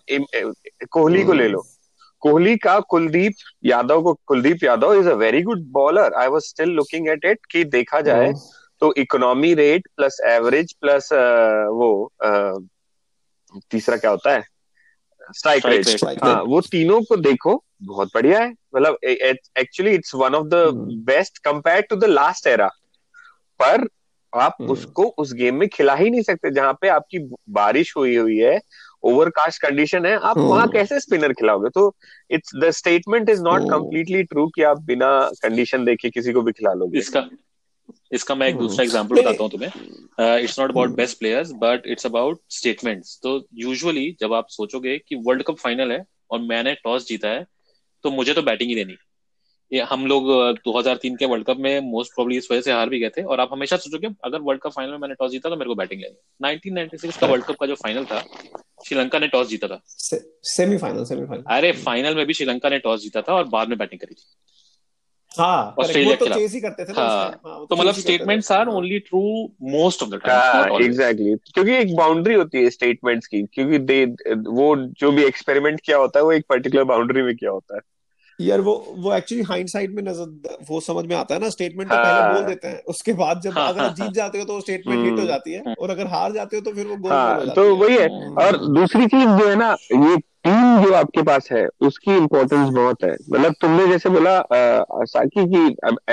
कोहली 0.91 1.23
को 1.23 1.33
ले 1.33 1.47
लो। 1.47 1.65
कोहली 2.21 2.55
का 2.57 2.79
कुलदीप 2.79 3.33
यादव 3.65 4.01
को 4.01 4.13
Kuldeep 4.27 4.63
Yadav 4.63 4.93
is 4.93 5.09
a 5.09 5.13
very 5.13 5.41
good 5.41 5.63
bowler 5.71 6.13
I 6.13 6.27
was 6.27 6.41
still 6.41 6.69
looking 6.69 7.07
at 7.09 7.25
it 7.25 7.39
कि 7.51 7.63
देखा 7.63 8.01
जाए 8.01 8.31
तो 8.81 8.93
economy 8.97 9.53
rate 9.53 9.87
plus 9.95 10.17
average 10.27 10.73
plus 10.81 11.09
वो 11.73 11.91
तीसरा 13.71 13.97
क्या 13.97 14.11
होता 14.11 14.33
है? 14.33 14.43
स्ट्राइक 15.31 15.65
रेट 15.65 16.23
हाँ 16.23 16.41
वो 16.41 16.61
तीनों 16.61 17.01
को 17.01 17.17
देखो 17.17 17.63
बहुत 17.83 18.09
बढ़िया 18.15 18.39
है 18.39 18.49
मतलब 18.75 18.97
actually 19.57 19.91
it's 19.91 20.15
one 20.15 20.35
of 20.35 20.47
the. 20.47 20.53
Best 21.05 21.37
compare 21.37 21.81
to 21.81 21.95
the 21.95 22.03
last 22.03 22.47
era 22.47 22.67
पर 23.59 23.87
आप 24.35 24.55
हम्म। 24.61 24.71
उसको 24.71 25.03
उस 25.03 25.33
गेम 25.33 25.55
में 25.55 25.69
खिला 25.69 25.95
ही 25.95 26.09
नहीं 26.09 26.21
सकते 26.21 26.51
जहाँ 26.51 26.73
पे 26.73 26.87
आपकी 26.87 27.19
बारिश 27.49 27.93
हुई 27.97 28.15
हुई 28.15 28.37
है 28.37 28.61
ओवरकास्ट 29.03 29.61
कंडीशन 29.61 30.05
है 30.05 30.15
आप 30.15 30.37
हम्म। 30.37 30.47
वहाँ 30.47 30.67
कैसे 30.67 30.99
स्पिनर 30.99 31.33
खिलाओगे 31.33 31.69
तो 31.69 31.95
it's 32.31 32.55
the 32.55 32.69
statement 32.69 33.29
is 33.29 33.41
not. 33.41 33.61
Completely 33.61 34.23
true 34.23 34.47
कि 34.47 34.63
आप 34.63 34.81
बिना 34.81 35.29
कंडीशन 35.43 35.85
देखे 35.85 36.09
किसी 36.09 36.33
को 36.33 36.41
भी 36.41 36.51
खिला 36.51 36.73
लोगे 36.73 36.99
इसका 36.99 37.29
इसका 38.11 38.35
मैं 38.35 38.47
एक 38.47 38.55
हम्म। 38.55 38.67
दूसरा 38.67 38.83
एग्जांपल 38.83 39.15
नहीं, 39.15 39.25
बताता 39.25 39.43
हूँ 39.43 39.51
तुम्हें। 39.51 40.39
It's 40.39 40.59
not 40.59 40.69
about. 40.71 40.89
Best 40.95 41.17
players 41.19 41.51
but 41.53 41.87
it's 41.87 42.05
about 42.05 42.41
statements 42.49 43.19
तो 43.23 43.39
यूजुअली 43.53 44.15
जब 44.21 44.33
आप 44.33 44.47
सोचोगे 44.49 44.97
कि 45.07 45.15
वर्ल्ड 45.25 45.43
कप 45.43 45.57
फाइनल 45.57 45.91
है 45.91 46.03
और 46.31 46.39
मैंने 46.41 46.73
टॉस 46.83 47.07
जीता 47.07 47.29
है 47.29 47.45
तो 48.03 48.11
मुझे 48.11 48.33
तो 48.33 48.41
बैटिंग 48.41 48.69
ही 48.69 48.75
देनी। 48.75 48.95
ये 49.71 49.81
हम 49.81 50.05
लोग 50.07 50.27
अ, 50.29 50.51
2003 50.65 51.15
के 51.17 51.25
वर्ल्ड 51.25 51.45
कप 51.45 51.57
में 51.57 51.79
मोस्ट 51.81 52.13
प्रोबेबली 52.15 52.37
इस 52.37 52.47
वजह 52.51 52.61
से 52.61 52.71
हार 52.71 52.89
भी 52.89 52.99
गए 52.99 53.09
थे 53.09 53.21
और 53.23 53.39
आप 53.39 53.49
हमेशा 53.51 53.77
सोचोगे 53.77 54.07
अगर 54.25 54.41
वर्ल्ड 54.41 54.61
कप 54.61 54.71
फाइनल 54.71 54.91
में 54.91 54.97
मैंने 54.97 55.15
टॉस 55.19 55.31
जीता 55.31 55.49
तो 55.49 55.55
मेरे 55.55 55.67
को 55.67 55.75
बैटिंग 55.75 56.01
लेनी 56.01 56.57
1996 56.57 57.17
का 57.17 57.27
वर्ल्ड 57.27 57.45
कप 57.45 57.55
का 57.59 57.65
जो 57.65 57.75
फाइनल 57.75 58.05
था 58.05 58.19
श्रीलंका 58.87 59.19
ने 59.19 59.27
टॉस 59.27 59.47
जीता 59.47 59.67
था। 59.67 59.81
सेमीफाइनल 59.87 61.03
सेमीफाइनल 61.05 61.43
अरे 61.49 61.71
फाइनल 61.71 62.15
में 62.15 62.25
भी 62.25 62.33
श्रीलंका 62.33 62.69
ने 62.69 62.79
टॉस 62.79 63.01
जीता 63.01 63.21
था 63.21 63.33
और 63.33 63.43
बाद 63.47 63.69
में 63.69 63.77
बैटिंग 63.77 63.99
करी 64.01 64.13
थी। 64.15 64.23
ऑस्ट्रेलिया 65.39 66.11
के 66.11 66.15
तो 66.15 66.25
खिलाफ। 66.25 66.39
चेस 66.39 66.53
ही 66.53 66.59
करते 66.61 66.85
थे 66.85 66.93
ना 66.93 67.01
हाँ, 67.01 67.27
उस 67.27 67.33
time, 67.33 67.47
हाँ, 67.47 67.57
वो 67.59 67.65
तो 67.65 67.75
मतलब 67.75 67.93
chase 67.93 67.97
ही 67.97 68.03
करते 68.03 68.11
थे। 68.11 68.17
स्टेटमेंट्स 68.17 68.51
आर 68.51 68.67
हाँ। 68.67 68.75
Only 68.75 68.99
true 68.99 69.21
most 69.61 70.03
of 70.03 70.09
the 70.09 70.19
हाँ 70.25 70.63
टाइम 70.63 70.83
एग्जैक्टली 70.83 71.35
क्योंकि 71.53 71.71
एक 71.71 71.95
बाउंड्री 71.95 72.33
होती 72.33 72.63
है 72.63 72.69
स्टेटमेंट्स 72.69 73.27
की 73.27 73.43
क्योंकि 73.43 73.77
दे 73.77 74.05
वो 74.35 74.75
जो 74.75 75.11
भी 75.11 75.23
एक्सपेरिमेंट 75.23 75.81
किया 75.81 75.97
होता 75.97 76.19
है 76.19 76.25
वो 76.25 76.31
एक 76.31 76.45
पर्टिकुलर 76.49 76.83
बाउंड्री 76.83 77.21
में 77.21 77.35
किया 77.35 77.51
होता 77.51 77.75
है 77.75 77.81
यार 78.39 78.61
वो 78.61 78.95
वो 78.97 79.13
एक्चुअली 79.13 79.43
हाइंडसाइट 79.43 79.91
में 79.91 80.03
नज़र 80.03 80.57
वो 80.69 80.79
समझ 80.79 81.05
में 81.05 81.15
आता 81.15 81.35
है 81.35 81.41
ना 81.41 81.49
स्टेटमेंट 81.49 81.89
तो 81.89 81.95
हाँ। 81.95 82.03
पहले 82.03 82.33
बोल 82.33 82.45
देते 82.45 82.67
हैं 82.67 82.81
उसके 82.83 83.13
बाद 83.13 83.41
जब 83.41 83.57
हाँ, 83.57 83.67
अगर 83.69 83.81
हाँ, 83.81 83.93
जीत 83.93 84.11
जाते 84.11 84.39
हो 84.39 84.45
तो 84.45 84.59
स्टेटमेंट 84.61 85.05
हिट 85.05 85.19
हो 85.19 85.25
जाती 85.25 85.53
है 85.53 85.73
और 85.79 85.89
अगर 85.89 86.07
हार 86.07 86.31
जाते 86.31 86.57
हो 86.57 86.61
तो 86.61 86.71
फिर 86.71 86.87
वो 86.87 86.95
गोल 86.95 87.11
हाँ 87.11 87.47
तो 87.49 87.75
वही 87.75 87.97
है 87.97 88.07
और 88.45 88.57
दूसरी 88.57 89.07
चीज़ 89.07 89.29
जो 89.29 89.49
है 89.49 89.55
ना 89.55 89.75
ये 89.93 90.17
टीम 90.45 90.83
जो 90.83 90.93
आपके 90.93 91.21
पास 91.23 91.47
है 91.51 91.67
उसकी 91.87 92.15
इम्पोर्टेंस 92.15 92.69
बहुत 92.69 93.03
है। 93.03 93.11
मतलब 93.33 93.53
तुमने 93.61 93.87
जैसे 93.87 94.09
बोला 94.09 94.37
अ, 94.37 95.03
साकी 95.05 95.45
की 95.45 95.65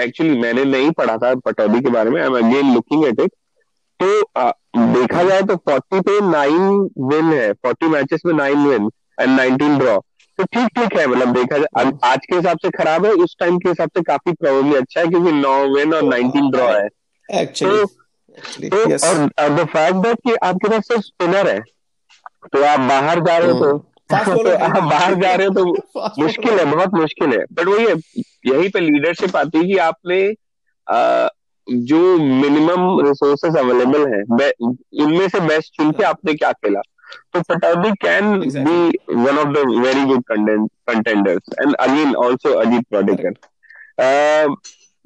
एक्चुअली 0.02 0.38
मैंने 0.40 0.64
नहीं 0.64 0.90
पढ़ा 0.90 1.16
था 1.16 1.34
पटौदी 1.44 1.80
के 1.80 1.90
बारे 1.90 2.10
में 2.10 2.20
I 2.20 2.26
am 2.26 2.36
again 2.38 2.74
looking 2.74 3.04
at 3.04 3.20
it 3.20 3.32
तो 4.00 4.20
अ, 4.36 4.50
देखा 4.76 5.22
जाए 5.22 5.42
तो 5.42 5.54
40 5.70 6.00
पे 6.00 6.20
नाइन 6.20 6.68
विन 7.12 7.32
है 7.32 7.52
40 7.66 7.88
मैचेस 7.88 8.22
में 8.26 8.32
नाइन 8.34 8.66
विन 8.66 8.88
एंड 9.20 9.40
19 9.40 9.78
ड्रॉ 9.78 9.98
तो 10.38 10.44
ठीक 10.44 10.66
ठीक 10.78 10.96
है 10.98 11.06
मतलब 11.06 11.32
देखा 11.34 11.58
जाए 11.58 11.84
आज- 12.04 12.24
के 12.26 12.36
हिसाब 12.36 12.58
से 12.58 12.70
खराब 12.70 13.06
है 13.06 13.12
उस 13.24 13.36
टाइम 13.40 13.58
के 13.58 13.68
हिसाब 13.68 13.88
से 13.96 14.02
काफ़ी 14.02 14.32
प्रोबेबली 14.32 14.76
अच्छा 14.76 15.00
है 15.00 15.06
क्योंकि 15.06 15.32
नौ 15.32 15.56
विन 15.74 15.94
और 15.94 16.02
19 16.04 16.50
ड्रॉ 16.52 16.68
है। 16.68 16.86
एक्चुअली 17.28 17.84
तो 17.84 17.98
एक्चुअली 18.38 18.92
यस 18.92 19.04
और 19.04 19.48
द 19.50 19.66
फैक्ट 19.66 19.96
दैट 19.96 20.18
कि 20.24 20.34
आपके 20.42 20.68
पास 20.68 20.88
सिर्फ़ 20.88 21.02
स्पिनर 21.02 21.48
है 21.48 21.60
तो 22.52 22.62
आप 22.64 22.80
बाहर 22.80 23.20
जा 23.20 23.36
रहे 23.38 23.50
हो 23.50 23.58
तो 23.60 23.64
फास्ट 23.64 23.84
तो 23.84 23.89
आप 24.14 24.82
बाहर 24.82 25.14
जा 25.14 25.34
रहे 25.34 25.46
हो 25.46 25.54
तो 25.54 25.64
मुश्किल 26.18 26.58
है 26.58 26.64
बहुत 26.64 26.94
मुश्किल 26.94 27.32
है। 27.32 27.44
बट 27.52 27.66
वही 27.66 27.86
है 27.86 27.94
यहीं 28.46 28.68
पे 28.70 28.80
लीडरशिप 28.80 29.36
आती 29.36 29.58
है 29.58 29.64
कि 29.64 29.76
आपने 29.78 30.20
जो 31.66 32.16
मिनिमम 32.18 33.00
रिसोर्सेस 33.06 33.56
अवेलेबल 33.56 34.06
है 34.14 34.22
उनमें 35.04 35.28
से 35.28 35.40
बेस्ट 35.40 35.76
चुन 35.76 35.90
के 35.92 36.04
आपने 36.04 36.34
क्या 36.34 36.52
खेला? 36.52 36.80
तो 37.32 37.40
Pataudi 37.40 37.90
can 38.02 38.42
Exactly. 38.42 38.64
Be 38.64 39.14
one 39.14 39.38
of 39.38 39.48
the 39.48 39.64
very 39.84 40.04
good 40.04 40.22
contenders 40.28 41.54
and 41.62 41.74
again 41.76 42.14
also 42.16 42.52
Ajit 42.52 42.86
प्रोडिकर 42.88 43.32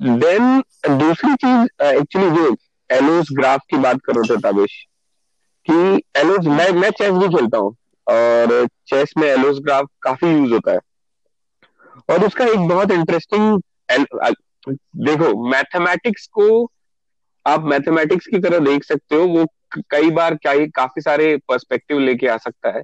then 0.01 0.62
दूसरी 0.99 1.35
चीज़ 1.35 1.85
एक्चुअली 1.87 2.31
जो 2.31 2.57
एलोस 2.90 3.29
ग्राफ 3.33 3.61
की 3.71 3.77
बात 3.77 4.01
करो 4.05 4.23
थे 4.25 4.37
ताबिश 4.37 4.73
कि 5.67 6.03
एलोस 6.21 6.47
मैं 6.47 6.71
मैं 6.73 6.90
चेस 6.90 7.12
भी 7.12 7.29
खेलता 7.29 7.59
हूँ। 7.59 7.75
और 8.09 8.67
चेस 8.87 9.12
में 9.19 9.27
एलोस 9.29 9.59
ग्राफ 9.62 9.88
काफ़ी 10.03 10.31
यूज़ 10.33 10.53
होता 10.53 10.73
है। 10.73 10.79
और 12.11 12.25
उसका 12.27 12.45
एक 12.45 12.69
बहुत 12.69 12.90
इंटरेस्टिंग 12.90 13.61
देखो 14.97 15.51
मैथमेटिक्स 15.51 16.27
को 16.27 16.71
आप 17.47 17.64
मैथमेटिक्स 17.64 18.27
की 18.27 18.38
तरह 18.38 18.59
देख 18.59 18.85
सकते 18.85 19.17
हो, 19.17 19.27
वो 19.27 19.47
कई 19.90 20.11
बार 20.11 20.35
क्या 20.35 20.53
ही 20.53 20.67
काफ़ी 20.67 21.03
सारे 21.03 21.37
पर्सपेक्टिव 21.49 21.99
लेके 21.99 22.27
आ 22.27 22.37
सकता 22.37 22.71
है। 22.77 22.83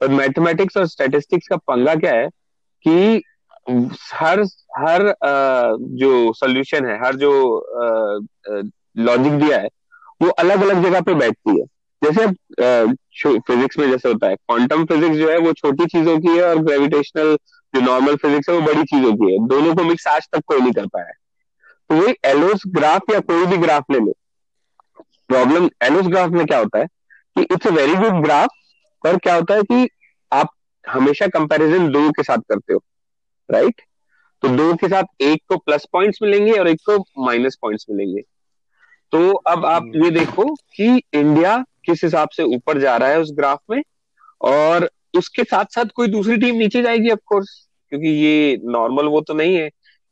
पर 0.00 0.08
मैथमेटिक्स 0.08 0.76
और 0.76 0.86
स्टैटिस्टिक्स 0.86 1.48
का 1.48 1.56
पंगा 1.56 1.94
क्या 1.94 2.12
है 2.14 2.28
कि 2.86 3.22
हर 4.12 4.40
हर 4.78 5.14
जो 5.94 6.32
सोल्यूशन 6.32 6.86
है, 6.86 6.98
हर 7.06 7.16
जो 7.16 7.32
लॉजिक 8.98 9.32
दिया 9.32 9.58
है, 9.58 9.68
वो 10.22 10.28
अलग 10.28 10.62
अलग 10.62 10.82
जगह 10.82 11.00
पे 11.00 11.14
बैठती 11.14 11.58
है। 11.60 11.66
जैसे 12.02 12.26
फिजिक्स 13.40 13.78
में 13.78 13.90
जैसे 13.90 14.08
होता 14.08 14.26
है 14.26 14.36
क्वांटम 14.36 14.84
फिजिक्स 14.86 15.16
जो 15.16 15.30
है 15.30 15.38
वो 15.38 15.52
छोटी 15.54 15.86
चीज़ों 15.86 16.18
की 16.18 16.36
है 16.36 16.42
और 16.44 16.58
ग्रेविटेशनल 16.64 17.36
जो 17.74 17.80
नॉर्मल 17.80 18.16
फिजिक्स 18.16 18.48
है 18.48 18.54
वो 18.54 18.60
बड़ी 18.62 18.82
चीज़ों 18.84 19.12
की 19.14 19.32
है। 19.32 19.38
दोनों 19.48 19.74
को 19.76 19.84
मिक्स 19.84 20.06
आज 20.06 20.28
तक 20.32 20.44
कोई 20.46 20.60
नहीं 20.60 20.72
कर 20.72 20.86
पाया 20.86 21.06
है। 21.06 21.12
तो 21.90 21.94
वही 21.96 22.14
एलोस 22.24 22.62
ग्राफ 22.68 23.10
या 23.10 23.20
कोई 23.22 23.46
भी 23.46 23.56
ग्राफ 23.56 23.90
ले 23.90 23.98
लो। 23.98 24.12
प्रॉब्लम 25.28 25.68
एलोस 25.84 26.06
ग्राफ 26.06 26.30
में 26.30 26.44
क्या 26.46 26.58
होता 26.58 26.78
है 26.78 26.86
कि 27.36 27.42
it's 27.44 27.66
a 27.66 27.70
very 27.70 27.94
good 27.94 28.22
graph 28.22 28.48
पर 29.04 29.16
क्या 29.16 29.34
होता 29.34 29.54
है 29.54 29.62
कि 29.62 29.88
आप 30.32 30.50
हमेशा 30.84 31.26
कंपैरिजन 31.28 31.88
दो 31.90 32.10
के 32.10 32.22
साथ 32.22 32.38
करते 32.48 32.74
हो 32.74 32.82
राइट 33.48 33.82
तो 34.42 34.48
दो 34.48 34.72
के 34.74 34.88
साथ 34.88 35.22
एक 35.22 35.42
को 35.48 35.56
प्लस 35.56 35.86
पॉइंट्स 35.92 36.18
मिलेंगे 36.22 36.52
और 36.52 36.68
एक 36.68 36.80
को 36.86 36.96
माइनस 37.24 37.56
पॉइंट्स 37.62 37.86
मिलेंगे। 37.90 38.20
तो 39.12 39.30
अब 39.48 39.64
आप 39.66 39.90
ये 39.96 40.10
देखो 40.10 40.44
कि 40.76 40.88
इंडिया 41.14 41.56
किस 41.88 42.04
हिसाब 42.04 42.28
से 42.28 42.42
ऊपर 42.54 42.78
जा 42.78 42.96
रहा 42.96 43.08
है 43.08 43.20
उस 43.20 43.32
ग्राफ 43.36 43.60
में, 43.70 43.82
और 44.42 44.88
उसके 45.18 45.44
साथ 45.44 45.64
साथ 45.74 45.84
कोई 45.94 46.08
दूसरी 46.08 46.36
टीम 46.36 46.56
नीचे 46.56 46.82
जाएगी 46.82 47.10
ऑफ़ 47.10 47.20
कोर्स 47.26 47.48
क्योंकि 47.92 48.08
ये 48.08 48.58
नॉर्मल 48.64 49.06
वो 49.06 49.20
तो 49.20 49.34
नहीं 49.34 49.54
है। 49.56 49.68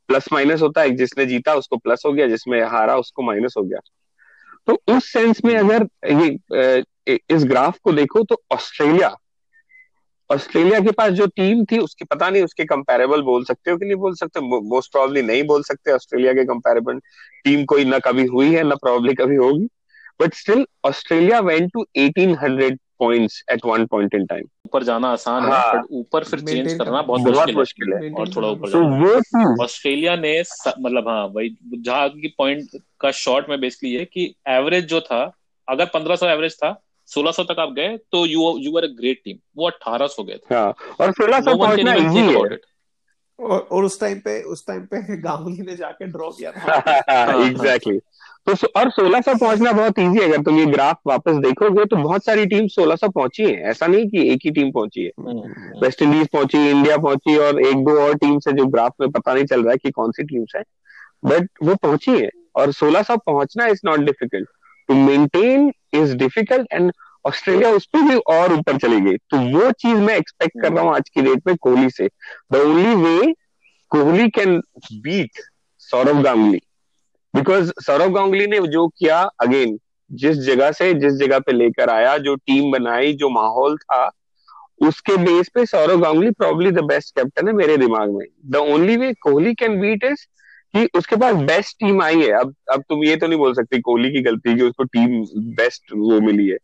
प्लस 0.08 0.24
माइनस 0.32 0.62
होता 0.62 0.80
है 0.80 0.90
जिसने 0.96 1.26
जीता, 1.26 1.54
उसको 1.54 1.76
प्लस 1.76 2.02
हो 2.06 2.12
गया 2.12 2.26
जिसमें 2.26 2.62
हारा, 2.64 2.96
उसको 2.96 3.22
माइनस 3.22 3.54
हो 3.58 3.62
गया। 3.62 3.80
तो 4.68 4.80
उस 4.88 5.12
सेंस 5.12 5.44
में 5.44 5.54
अगर 5.56 5.86
ये 6.06 6.84
इस 7.30 7.44
ग्राफ 7.44 7.78
को 7.78 7.92
देखो 7.92 8.22
तो 8.24 8.40
ऑस्ट्रेलिया 8.52 9.14
ऑस्ट्रेलिया 10.30 10.78
के 10.80 10.90
पास 10.90 11.12
जो 11.12 11.26
टीम 11.26 11.64
थी, 11.64 11.78
उसकी 11.78 12.04
पता 12.04 12.28
नहीं, 12.30 12.42
उसके 12.42 12.64
कंपैरेबल 12.64 13.22
बोल 13.22 13.44
सकते 13.44 13.70
हो 13.70 13.76
कि 13.76 13.84
नहीं 13.84 13.96
बोल 13.96 14.14
सकते 14.14 14.40
मोस्ट 14.40 14.92
प्रॉब्ली 14.92 15.22
नहीं 15.22 15.42
बोल 15.44 15.62
सकते 15.62 15.92
ऑस्ट्रेलिया 15.92 16.32
के 16.32 16.44
कंपैरेबल 16.44 16.98
टीम 17.44 17.64
कोई 17.64 17.84
ना 17.84 17.98
कभी 17.98 18.24
हुई 18.26 18.52
है, 18.54 18.62
ना 18.62 18.74
प्रॉब्ली 18.76 19.14
कभी 19.14 19.36
होगी। 19.36 19.68
But 20.20 20.34
still 20.34 20.66
Australia 20.84 21.40
went 21.40 21.70
to 21.72 21.86
1800 21.98 22.76
points 22.98 23.44
at 23.52 23.60
one 23.66 23.86
point 23.86 24.14
in 24.14 24.26
time 24.26 24.44
ऊपर 24.66 24.82
जाना 24.82 25.08
आसान 25.08 25.44
है 25.44 25.50
हाँ। 25.50 25.74
बट 25.74 25.86
ऊपर 25.90 26.24
फिर 26.24 26.40
चेंज 26.40 26.72
करना 26.78 27.02
बहुत 27.02 27.20
बहुत 27.20 27.50
मुश्किल 27.50 27.92
है। 27.92 28.10
और 28.12 28.28
थोड़ा 28.36 28.48
ऊपर 28.48 28.70
तो 28.70 28.80
जाना। 28.82 29.64
ऑस्ट्रेलिया 29.64 30.16
ने 30.16 30.40
मतलब 30.80 31.08
हाँ 31.08 31.26
वही 31.26 31.56
जहाँ 31.78 32.08
की 32.08 32.34
पॉइंट 32.38 32.68
का 33.00 33.10
शॉर्ट 33.10 33.48
में 33.48 33.60
बेसिकली 33.60 33.90
ये 33.90 34.04
कि 34.04 34.34
एवरेज 34.48 34.84
जो 34.84 35.00
था 35.00 35.32
अगर 35.68 35.86
1500 35.86 36.22
एवरेज 36.22 36.56
था 36.56 36.82
1600 37.08 37.44
तक 37.44 37.56
आप 37.58 37.72
गए 37.72 37.96
तो 37.96 38.26
you 38.26 38.58
you 38.58 38.76
are 38.76 38.84
a 38.84 38.86
great 38.86 39.20
team 39.24 39.36
वो 39.56 39.70
1800 39.70 40.26
गए 40.26 40.36
थे। 40.36 40.54
हाँ 40.54 40.74
और 41.00 41.12
सोलह 41.12 41.40
सौ 41.40 41.50
No 41.50 41.56
one 41.56 41.76
can 41.76 41.84
पहुँचना 41.86 41.94
इजी 41.94 42.18
है। 42.18 42.58
और, 43.40 43.58
और 43.58 43.84
उस 43.84 44.00
टाइम 44.00 44.18
पे 44.18 44.42
उस 44.42 44.66
टाइम 44.66 44.80
पे 44.80 45.16
गांगुली 45.16 45.62
ने 45.62 45.76
जाके 45.76 46.06
ड्रॉ 46.06 46.30
किया 46.30 46.52
था। 46.52 47.44
एग्जैक्टली 47.46 48.00
तो 48.46 48.54
सो- 48.54 48.70
और 48.76 48.90
1600 48.90 49.34
पहुँचना 49.34 49.72
बहुत 49.72 49.98
इजी 49.98 50.18
है। 50.18 50.32
अगर 50.32 50.42
तुम 50.42 50.58
ये 50.58 50.66
ग्राफ 50.66 50.96
वापस 51.06 51.32
देखोगे 51.32 51.84
तो 51.84 51.96
बहुत 51.96 52.24
सारी 52.24 52.46
टीम 52.46 52.66
1600 52.66 53.08
पहुँची 53.08 53.42
है। 53.42 53.62
ऐसा 53.62 53.86
नहीं 53.86 54.08
कि 54.08 54.30
एक 54.32 54.40
ही 54.44 54.50
टीम 54.50 54.72
पहुँची 54.72 55.00
है। 55.00 55.10
वेस्ट 55.82 56.02
इंडीज 56.02 56.28
पहुँची 56.28 56.70
इंडिया 56.70 56.96
पहुँची 56.96 57.36
और 57.36 57.60
एक 57.60 57.76
दो 57.76 58.00
और 58.00 58.14
टीम्स 58.14 58.48
है 58.48 58.54
जो 58.54 58.66
ग्राफ 58.66 58.92
में 59.00 59.10
पता 59.10 59.34
नहीं 59.34 59.44
चल 59.44 59.62
रहा 59.62 59.70
है 59.70 59.76
कि 59.76 59.90
कौन 59.90 60.10
सी 60.10 60.24
टीम्स 60.24 60.52
है। 60.56 60.62
बट 61.24 61.50
वो 61.62 61.74
पहुँची 61.74 62.18
है 62.18 62.30
और 62.56 62.72
1600 62.72 63.16
पहुँचना 63.16 63.66
is 63.66 63.80
not 63.84 64.00
difficult 64.00 64.48
to 64.88 64.94
maintain 64.94 65.72
is 65.92 66.16
difficult 66.16 66.66
and 66.72 66.92
Australia 67.26 67.70
उस 67.70 67.86
पर 67.86 68.00
भी 68.00 68.14
और 68.14 68.52
ऊपर 68.52 68.76
चली 68.76 69.00
गई। 69.00 69.16
तो 69.16 69.58
वो 69.58 69.70
चीज़ 69.70 69.98
मैं 69.98 70.16
एक्सपेक्ट 70.16 70.62
कर 70.62 70.72
रहा 70.72 70.84
हूँ 70.84 70.94
आज 70.94 71.08
की 71.08 71.22
डेट 71.22 71.42
में 71.46 71.56
कोहली 71.56 71.90
से। 71.90 72.08
The 72.52 72.56
only 72.56 72.94
way 72.94 73.34
Kohli 73.90 74.30
can 74.30 74.60
beat 74.92 75.30
Sourav 75.78 76.22
Ganguly. 76.22 76.60
Because 77.36 77.72
Sourav 77.80 78.12
Ganguly 78.12 78.46
ने 78.46 78.60
जो 78.60 78.88
किया 78.88 79.20
अगेन 79.40 79.78
जिस 80.10 80.36
जगह 80.36 80.72
से, 80.72 80.94
जिस 80.94 81.12
जगह 81.12 81.38
पे 81.38 81.52
लेकर 81.52 81.90
आया, 81.90 82.18
जो 82.18 82.34
टीम 82.34 82.72
बनाई, 82.72 83.12
जो 83.12 83.28
माहौल 83.28 83.76
था, 83.76 84.10
उसके 84.80 85.16
बेस 85.16 85.48
पे 85.54 85.66
Sourav 85.66 86.00
Ganguly 86.00 86.30
probably 86.30 86.70
the 86.70 86.80
best 86.80 87.16
captain 87.16 87.48
है 87.48 87.54
मेरे 87.54 87.76
दिमाग 87.76 88.10
में। 88.10 88.26
The 88.46 88.56
only 88.56 88.96
way 88.96 89.12
Kohli 89.12 89.54
can 89.54 89.80
beat 89.80 90.04
is 90.04 90.26
कि 90.74 90.88
उसके 90.98 91.16
पास 91.16 91.34
बेस्ट 91.34 91.76
टीम 91.80 92.02
आई 92.02 92.22
है। 92.22 92.30
अब 92.30 92.54
अब 92.72 92.82
तुम 92.88 93.04
ये 93.04 93.16
तो 93.16 93.26
नहीं 93.26 93.38
बोल 93.38 93.54
सकती 93.54 93.80
कोहली 93.80 94.10
की 94.10 94.22
गलती 94.22 94.54
कि 94.54 94.62
उसको 94.62 94.84
टीम 94.84 95.24
बेस्ट 95.56 95.82
वो 95.96 96.20
मिली 96.20 96.48
है। 96.48 96.58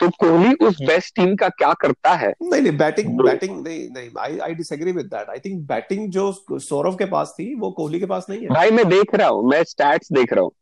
तो 0.00 0.08
कोहली 0.20 0.52
उस 0.66 0.80
बेस्ट 0.82 1.14
टीम 1.16 1.34
का 1.36 1.48
क्या 1.50 1.72
करता 1.80 2.14
है? 2.14 2.32
नहीं 2.42 2.62
नहीं 2.62 2.76
बैटिंग 2.78 3.20
बैटिंग 3.20 3.66
नहीं 3.66 3.88
नहीं 3.90 4.08
I 4.20 4.38
I 4.38 4.54
disagree 4.54 4.92
with 4.92 5.06
that 5.06 5.28
I 5.30 5.38
think 5.44 5.60
batting 5.68 6.08
जो 6.12 6.30
सौरव 6.60 6.96
के 6.96 7.04
पास 7.10 7.34
थी 7.38 7.54
वो 7.60 7.70
कोहली 7.70 8.00
के 8.00 8.06
पास 8.06 8.26
नहीं 8.30 8.40
है। 8.40 8.48
भाई 8.48 8.70
मैं 8.70 8.88
देख 8.88 9.14
रहा 9.14 9.28
हूँ 9.28 9.48
मैं 9.50 9.62
स्टैट्स 9.64 10.12
देख 10.12 10.32
रहा 10.32 10.42
हूँ। 10.44 10.52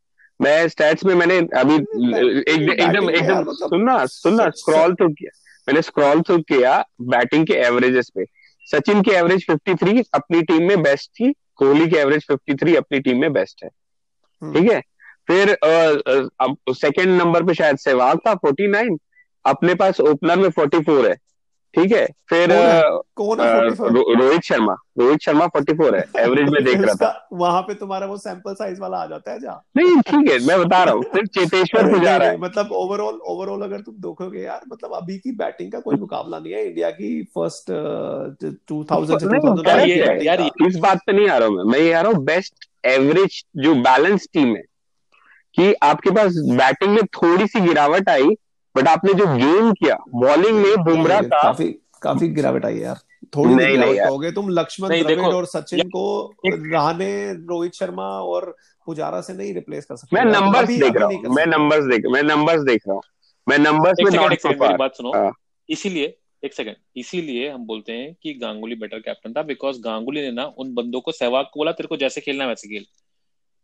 मैं 0.41 0.69
स्टैट्स 0.69 1.05
में 1.05 1.15
मैंने 1.15 1.37
अभी 1.59 1.75
एक, 1.75 2.71
एकदम 2.71 3.11
एकदम 3.11 3.41
मतलब 3.41 3.69
सुनना 3.69 4.05
सुनना 4.07 4.49
स्क्रॉल 4.57 4.95
थ्रू 4.95 5.09
किया 5.09 5.31
मैंने 5.69 5.83
स्क्रॉल 5.83 6.23
थ्रू 6.23 6.39
किया 6.49 6.79
बैटिंग 7.11 7.47
के 7.47 7.55
एवरेजेस 7.67 8.11
पे। 8.15 8.25
सचिन 8.67 9.03
की 9.03 9.11
एवरेज 9.11 9.47
53 9.51 10.03
अपनी 10.15 10.43
टीम 10.43 10.69
में 10.69 10.83
बेस्ट 10.83 11.11
थी 11.11 11.33
कोहली 11.57 11.87
की 11.91 11.97
एवरेज 11.97 12.27
53 12.31 12.77
अपनी 12.77 13.01
टीम 13.01 13.21
में 13.21 13.33
बेस्ट 13.33 13.65
है। 13.65 13.71
हम्म। 14.43 14.53
ठीक 14.55 14.71
है? 14.73 14.81
फिर 15.29 15.57
सेकंड 16.75 17.21
नंबर 17.21 17.43
पे 17.43 17.55
शायद 17.55 17.77
सहवाग 17.79 18.19
था 18.19 18.35
49 18.41 18.97
अपने 19.45 19.75
पास 19.75 20.01
ओपनर 20.01 20.37
में 20.39 20.49
44 20.51 21.05
है 21.09 21.15
ठीक 21.75 21.93
है? 21.93 22.05
फिर 22.29 22.49
कौन 22.51 23.37
कौन 23.37 23.39
44? 23.39 23.89
रो- 23.95 24.19
रोहित 24.21 24.43
शर्मा 24.43 24.75
रोहित 24.99 25.21
शर्मा 25.21 25.47
44 25.57 25.95
है 25.95 26.03
एवरेज 26.25 26.51
में 26.51 26.63
देख 26.65 26.81
रहा 26.81 26.95
था। 26.95 27.29
वहाँ 27.33 27.63
पे 27.63 27.75
तुम्हारा 27.75 28.07
वो 28.07 28.17
सैंपल 28.17 28.55
साइज़ 28.55 28.81
वाला 28.81 28.99
आ 28.99 29.07
जाता 29.07 29.33
है 29.33 29.41
जहाँ। 29.41 29.57
नहीं 29.77 29.97
ठीक 30.01 30.31
है 30.31 30.39
मैं 30.47 30.59
बता 30.61 30.83
रहा 30.85 30.95
हूँ 30.95 31.03
फिर 31.15 31.27
चेतेश्वर 31.39 31.91
पुजारा 31.93 32.27
है। 32.27 32.37
मतलब 32.41 32.73
ओवरऑल 32.73 33.19
ओवरऑल 33.27 33.63
अगर 33.63 33.81
तुम 33.81 33.95
देखोगे 33.95 34.43
यार 34.43 34.61
मतलब 34.73 34.95
अभी 34.95 35.19
की 35.19 35.33
बैटिंग 35.37 35.73
का 35.73 35.81
कोई 35.81 35.97
मुकाबला 35.97 36.39
नहीं 36.39 36.53
है 36.53 36.65
इंडिया 36.69 36.91
की 36.91 37.11
फ़र्स्ट 37.35 37.71
टू 38.69 38.85
थाउज़ेंड 38.91 39.21
से 39.21 39.27
नहीं, 39.27 39.41
2009 39.41 39.65
correct 39.65 39.85
की 39.87 40.01
बैटिंग 40.01 40.27
यार, 40.27 40.51
इस 40.69 40.77
बात 40.77 41.01
पे 41.07 41.13
नहीं 41.13 41.29
आ 41.29 41.39
रहा 41.39 41.49
हूँ 41.49 41.57
मैं 41.57 41.65
मैं 41.73 41.81
ये 41.81 41.93
आ 41.93 42.01
रहा 42.01 42.13
हूँ 42.13 42.25
बेस्ट 42.25 42.69
एवरेज 42.87 43.43
जो 43.57 43.75
बैलेंस 43.83 44.29
टीम 44.33 44.55
है 44.57 44.63
कि 45.57 45.73
आपके 45.83 46.11
पास 46.11 46.33
बैटिंग 46.57 46.95
में 46.95 47.05
थोड़ी 47.17 47.47
सी 47.47 47.61
गिरावट 47.61 48.09
आई 48.09 48.35
बट 48.77 48.89
आपने 48.89 49.15
जो 49.15 49.27
गेम 49.27 49.73
किया 49.73 49.97
बॉलिंग 50.15 50.57
में 50.57 50.85
बुमराह 50.85 51.21
का 51.21 51.43
काफ़ी 51.43 51.69
काफ़ी 52.03 52.29
गिरावट 52.29 52.65
आई 52.65 52.75
है 52.75 52.81
यार। 52.81 52.99
थोड़ी 53.37 53.55
नहीं, 53.55 53.77
नहीं। 53.79 53.99
कहोगे 53.99 54.31
तुम 54.33 54.49
लक्ष्मण 54.49 54.89
द्रविड़ 54.89 55.21
और 55.21 55.47
सचिन 55.47 55.89
को 55.89 56.35
रहाणे 56.47 57.33
रोहित 57.33 57.75
शर्मा 57.75 58.09
और 58.23 58.57
पुजारा 58.87 59.21
से 59.21 59.33
नहीं 59.33 59.55
रिप्लेस 59.55 59.85
कर 59.85 59.97
सकते। 59.97 60.17
मैं 60.17 60.25
नंबर्स 60.25 60.69
देख 60.69 60.97
रहा 60.97 61.07
हूँ। 61.07 61.35
मैं। 61.35 61.47
नंबर्स 61.47 61.85
देख 61.85 62.03
मैं 62.07 62.23
नंबर्स 62.23 62.63
देख 62.63 62.83
रहा 62.89 62.95
हूँ। 62.95 63.03
मैं 63.47 63.59
नंबर्स 63.59 64.05
में 64.05 64.11
नॉट 64.11 64.39
सो 64.41 64.53
फार 64.53 64.77
बात 64.77 64.95
सुनो। 64.95 65.13
हाँ। 65.15 65.33
इसीलिए 65.69 66.17
एक 66.45 66.55
सेकंड 66.55 66.77
इसीलिए 66.97 67.49
हम 67.51 67.67
बोलते 67.67 67.93
हैं 67.93 68.15
कि 68.23 68.35
गांगुली 68.35 68.75
बेटर 68.75 68.99
कैप्टन 68.99 69.33
था 69.33 69.43
बिकॉज़ 69.43 69.81
गांगुली 69.81 70.21
ने 70.21 70.31
ना 70.31 70.45
उन 70.59 70.75
बंदों 70.75 71.01
को 71.01 71.13
सहवाग 71.13 71.45
को 71.45 71.61
बोला 71.61 71.73
तेरे 71.73 71.89
को 71.89 71.97
जैसे 71.97 72.21
खेलना 72.21 72.45
है 72.45 72.49
वैसे 72.49 72.69
खेल। 72.69 72.85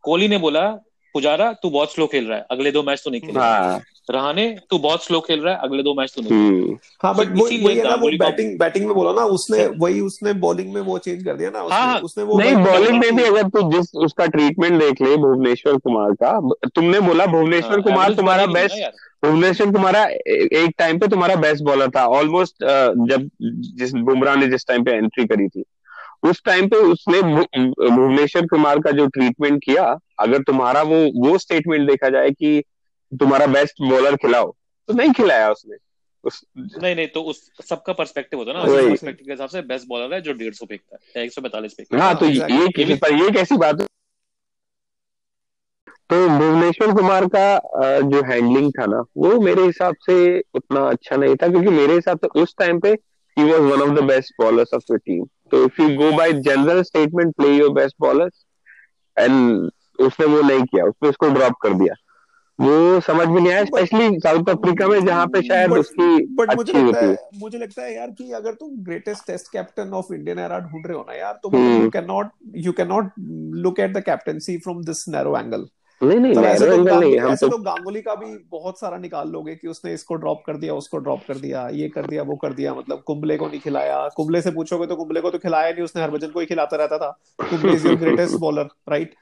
कोहली 0.05 0.29
ने 0.29 0.39
बोला 0.39 0.69
पुजारा 1.15 1.53
तू 1.53 1.71
बहुत 1.71 1.93
स्लो 1.93 2.07
खेल 2.07 2.27
रहा 2.27 2.39
है। 2.39 2.47
अगले 2.51 2.71
दो 2.73 2.83
मैच 2.83 3.03
तो 3.05 3.11
नहीं 3.11 3.21
खेलेगा। 3.21 3.45
हाँ। 3.45 3.81
रहाने 4.11 4.59
तू 4.71 4.79
बहुत 4.79 5.05
स्लो 5.05 5.21
खेल 5.21 5.41
रहा 5.41 5.55
है 5.55 5.61
अगले 5.61 5.83
दो 5.83 5.95
मैच 5.95 6.13
तो 6.17 6.23
नहीं 6.23 6.33
हम्म। 6.33 6.77
हाँ 7.03 7.15
बट 7.15 7.29
वही 7.29 7.57
है 7.67 7.83
ना 7.85 7.95
वो 7.95 8.11
बैटिंग 8.19 8.59
बैटिंग 8.59 8.87
में 8.87 8.95
बोला 8.95 9.13
ना 9.13 9.25
उसने 9.27 9.67
वही 9.67 10.01
उसने 10.01 10.33
बॉलिंग 10.33 10.73
में 10.75 10.81
वो 10.81 10.99
चेंज 10.99 11.25
कर 11.25 11.37
दिया 11.37 11.51
ना 11.51 11.63
उसने 11.63 11.77
हाँ, 11.77 11.99
उसने 12.01 12.25
वो 12.25 12.39
नहीं 12.39 12.55
बॉलिंग 12.57 12.99
में 13.01 13.17
भी 13.17 13.23
अगर 13.23 13.49
तू 13.49 13.73
जिस 13.73 13.95
उसका 13.95 14.27
ट्रीटमेंट 14.27 14.81
देख 14.81 15.03
ले 15.03 15.17
भुवनेश्वर 15.17 15.77
कुमार 15.77 16.13
का 16.23 16.39
तुमने 16.75 17.01
बोला 17.01 17.27
भुवनेश्वर 17.27 17.71
हाँ, 17.71 17.83
कुमार 17.83 18.15
तुम्हारा 18.15 18.43
है 18.43 18.53
बेस्ट 18.53 18.79
भुवनेश्वर 19.25 19.97
ए- 19.97 20.49
एक 20.53 20.75
टाइम 20.79 20.99
पे 20.99 21.09
तुम्हारा 21.09 21.35
बेस्ट 21.37 21.65
बॉलर 21.65 21.89
था 21.89 22.07
ऑलमोस्ट 22.07 22.55
जब 23.09 23.29
जिस 23.77 23.95
बुमराह 23.95 24.37
ने 24.37 24.47
जिस 24.47 24.67
टाइम 24.67 24.85
पे 24.85 24.91
एंट्री 24.91 25.25
करी 25.25 25.49
थी। 25.49 25.65
उस 26.23 26.43
टाइम 26.45 26.69
पे 26.69 26.77
उसने 26.77 27.23
भुवनेश्वर 27.23 28.47
कुमार 28.47 28.79
का 28.79 28.91
जो 28.91 29.07
ट्रीटमेंट 29.07 29.65
किया 29.65 29.99
अगर 30.19 30.43
तुम्हारा 30.43 30.83
वो 30.83 31.29
वो 31.29 31.39
स्टेटमेंट 31.39 31.89
देखा 31.91 32.09
जाए 32.09 32.31
कि 32.31 32.63
तुम्हारा 33.13 33.47
बेस्ट 33.49 33.83
बॉलर 33.83 34.17
खिलाओ। 34.17 34.51
तो 34.89 34.95
नहीं 34.95 35.13
खिलाया 35.13 35.51
उसने। 35.51 35.77
उस 36.25 36.41
नहीं 36.57 36.95
नहीं 36.97 37.07
तो 37.09 37.23
उस 37.23 37.41
सबका 37.65 37.93
पर्सपेक्टिव 37.93 38.39
होता 38.39 38.51
है 38.51 38.57
ना। 38.57 38.65
वही। 38.65 38.85
उस 38.85 38.91
पर्सपेक्टिव 38.91 39.27
के 39.27 39.33
हिसाब 39.33 39.49
से 39.49 39.63
बेस्ट 39.65 39.89
बॉलर 39.89 40.15
है 40.15 40.21
जो 40.21 40.33
डेढ़ 40.33 40.55
सौ 40.55 40.67
फेंकता 40.67 40.97
है 41.17 41.25
एक 41.25 41.33
सौ 41.33 41.41
पैंतालीस 41.41 41.75
फेंकता 41.75 41.97
है। 41.97 42.03
हाँ 42.03 42.17
तो 42.19 42.27
ये 42.27 42.85
ये 42.85 42.95
पर 42.97 43.15
ये 43.15 43.31
कैसी 43.31 43.57
बात 43.57 43.81
है? 43.81 43.87
तो 46.11 46.17
भुवनेश्वर 46.29 46.93
कुमार 46.95 47.27
का 47.35 48.01
जो 48.03 48.23
हैंडलिंग 48.23 48.71
था 48.73 48.87
ना 48.87 49.03
वो 49.17 49.39
मेरे 49.41 49.63
हिसाब 49.63 49.95
से 50.01 50.17
उतना 50.55 50.81
अच्छा 50.89 51.17
नहीं 51.17 51.37
था 51.37 51.49
क्योंकि 51.49 51.71
मेरे 51.71 51.95
हिसाब 51.95 52.19
से 52.19 52.41
उस 52.41 52.55
टाइम 52.59 52.81
पे 52.81 52.91
he 53.37 53.45
was 53.45 53.61
one 53.63 53.83
of 53.83 53.99
the 53.99 54.05
best 54.05 54.35
bowlers 54.41 54.75
of 54.75 54.93
the 54.93 54.97
team 54.97 55.25
तो 55.51 55.65
if 55.65 55.81
you 55.83 55.89
go 55.97 56.11
by 56.17 56.33
general 56.49 56.83
statement 56.83 57.35
play 57.37 57.49
your 57.49 57.71
best 57.73 57.97
bowlers 58.01 58.45
and 59.17 59.71
उसने 59.99 60.27
वो 60.27 60.41
नहीं 60.43 60.63
किया 60.63 60.85
उसने 60.85 61.09
उसको 61.09 61.29
ड्रॉप 61.29 61.55
कर 61.63 61.75
दिया। 61.75 61.95
वो 62.61 63.01
समझ 63.01 63.27
में 63.29 63.41
नहीं 63.41 63.53
आया 63.53 63.65
स्पेशली 63.65 64.19
साउथ 64.19 64.49
अफ्रीका 64.49 64.87
में 64.89 65.05
जहाँ 65.07 65.27
पे 65.27 65.43
शायद 65.43 65.71
But- 65.71 65.81
उसकी 65.81 66.27
बट 66.35 66.55
मुझे 66.57 66.73
अच्छी 66.73 66.87
लगता 66.87 67.07
है 67.07 67.17
मुझे 67.41 67.59
लगता 67.59 67.83
है 67.83 67.95
यार 67.97 68.11
कि 68.11 68.31
अगर 68.33 68.53
तुम 68.53 68.71
greatest 68.85 69.27
test 69.27 69.53
captain 69.53 69.93
of 69.93 70.13
Indian 70.15 70.39
era 70.39 70.59
ढूंढ 70.59 70.87
रहे 70.87 70.97
हो 70.97 71.05
ना 71.09 71.17
यार 71.17 71.39
तो। 71.43 71.57
You 71.59 71.91
can 71.91 72.05
not 72.05 72.31
you 72.57 72.73
can 72.73 72.89
not 72.89 73.11
look 73.67 73.81
at 73.81 73.93
the 73.93 74.01
captaincy 74.01 74.59
from 74.59 74.83
this 74.85 75.09
narrow 75.09 75.37
angle 75.37 75.67
नहीं 76.03 76.19
नहीं 76.19 76.35
तो 76.35 76.41
ऐसे 76.41 76.67
तो 76.67 76.73
एंगल 76.73 76.91
नहीं 76.91 77.01
गांगुली 77.01 77.17
हम 77.17 77.35
तो 77.35 77.49
तो 77.49 77.59
गांगुली 77.59 78.01
का 78.01 78.15
भी 78.15 78.27
बहुत 78.51 78.81
सारा 78.81 78.97
निकाल 78.97 79.29
लोगे 79.29 79.55
कि 79.55 79.69
उसने 79.69 79.93
इसको 79.95 80.15
ड्रॉप 80.15 80.43
कर 80.47 80.57
दिया 80.57 80.75
उसको 80.75 80.99
ड्रॉप 80.99 81.21
कर 81.29 81.37
दिया 81.37 81.69
ये 81.69 81.89
कर 81.89 82.07
दिया 82.07 82.23
वो 82.23 82.37
कर 82.37 82.53
दिया 82.53 82.75
मतलब 82.75 83.03
कुंबले 83.07 83.37
को 83.37 83.47
नहीं 83.47 83.61
खिलाया। 83.61 84.09
कुंबले 84.09 84.43
से 84.43 84.51
पूछोगे 84.51 84.87
तो 84.87 84.97
कुंबले 84.97 85.21
को 85.21 85.31
तो 85.31 85.39
खिलाया 85.39 85.71
नहीं 85.71 85.85
उसने 85.85 86.03
हरभजन 86.03 86.29
को 86.29 86.41
ही 86.41 86.47
खिलाता 86.47 86.77
रहता 86.77 86.99
था। 86.99 87.11
Kumble 87.41 87.73
is 87.73 87.87
your 87.87 87.97
greatest 87.97 88.37
bowler 88.37 88.69
right 88.89 89.15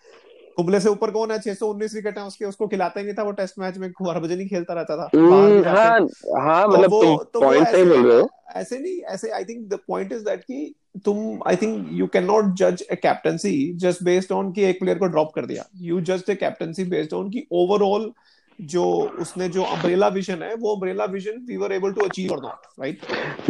Kumble 0.59 0.79
से 0.81 0.89
ऊपर 0.89 1.11
कौन 1.11 1.31
है? 1.31 1.39
619 1.41 1.95
विकेट 1.95 2.17
है 2.19 2.25
उसके 2.25 2.45
उसको 2.45 2.67
खिलाता 2.69 3.01
ही 3.01 3.07
नहीं 3.07 3.15
था 3.15 3.23
वो 3.23 3.33
टेस्ट 3.33 3.59
मैच 3.59 3.77
में 3.79 3.89
हरभजन 3.89 4.41
ही 4.41 4.47
खेलता 4.49 4.75
रहता 4.75 4.97
था। 4.97 5.09
हम्म। 5.15 5.63
हाँ 5.67 5.99
हाँ। 6.45 6.63
तो 6.65 6.73
मतलब 6.73 6.91
वो 6.91 7.03
तो 7.25 7.41
पॉइंट 7.41 7.67
सही 7.67 7.81
ऐसे 7.81 7.85
बोल 7.87 8.07
रहे 8.07 8.21
हो। 8.21 8.29
ऐसे 8.57 8.79
नहीं 8.79 8.99
ऐसे 9.15 9.31
I 9.31 9.45
think 9.45 9.69
the 9.69 9.79
point 9.89 10.13
is 10.13 10.25
that 10.25 10.41
कि 10.41 10.75
तुम 11.05 11.39
I 11.47 11.57
think 11.57 11.89
you 11.93 12.07
can 12.07 12.25
not 12.25 12.55
जज 12.59 12.83
a 12.93 12.97
captaincy 12.97 13.53
just 13.77 14.03
based 14.05 14.33
on 14.33 14.51
कि 14.53 14.65
एक 14.65 14.81
प्लेयर 14.81 14.99
को 14.99 15.07
ड्रॉप 15.07 15.31
कर 15.35 15.47
दिया। 15.47 15.65
You 15.83 16.01
just 16.11 16.31
a 16.31 16.35
captaincy 16.35 16.85
based 16.87 17.13
on 17.15 17.31
कि 17.31 17.47
ओवरऑल 17.53 18.11
जो 18.59 18.85
उसने 19.21 19.49
जो 19.49 19.63
अम्ब्रेला 19.65 20.09
विजन 20.09 20.43
है 20.43 20.55
वो 20.55 20.75
umbrella 20.75 21.05
vision 21.05 21.45
we 21.49 21.57
were 21.57 21.73
able 21.73 21.93
to 21.93 22.05
achieve 22.05 22.33
और 22.33 22.43
नॉट 22.43 22.67
राइट 22.81 23.01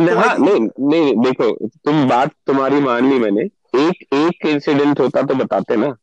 नहीं, 0.01 0.11
नहीं 0.41 0.61
नहीं 0.89 1.15
देखो 1.17 1.51
तुम 1.85 2.09
बात 2.09 2.33
तुम्हारी 2.47 2.81
मान 2.81 3.11
ली 3.11 3.19
मैंने। 3.19 3.43
एक 3.79 4.15
एक 4.15 4.47
इंसिडेंट 4.47 5.01
होता 5.01 5.23
तो 5.23 5.35
बताते 5.35 5.77
ना। 5.77 5.97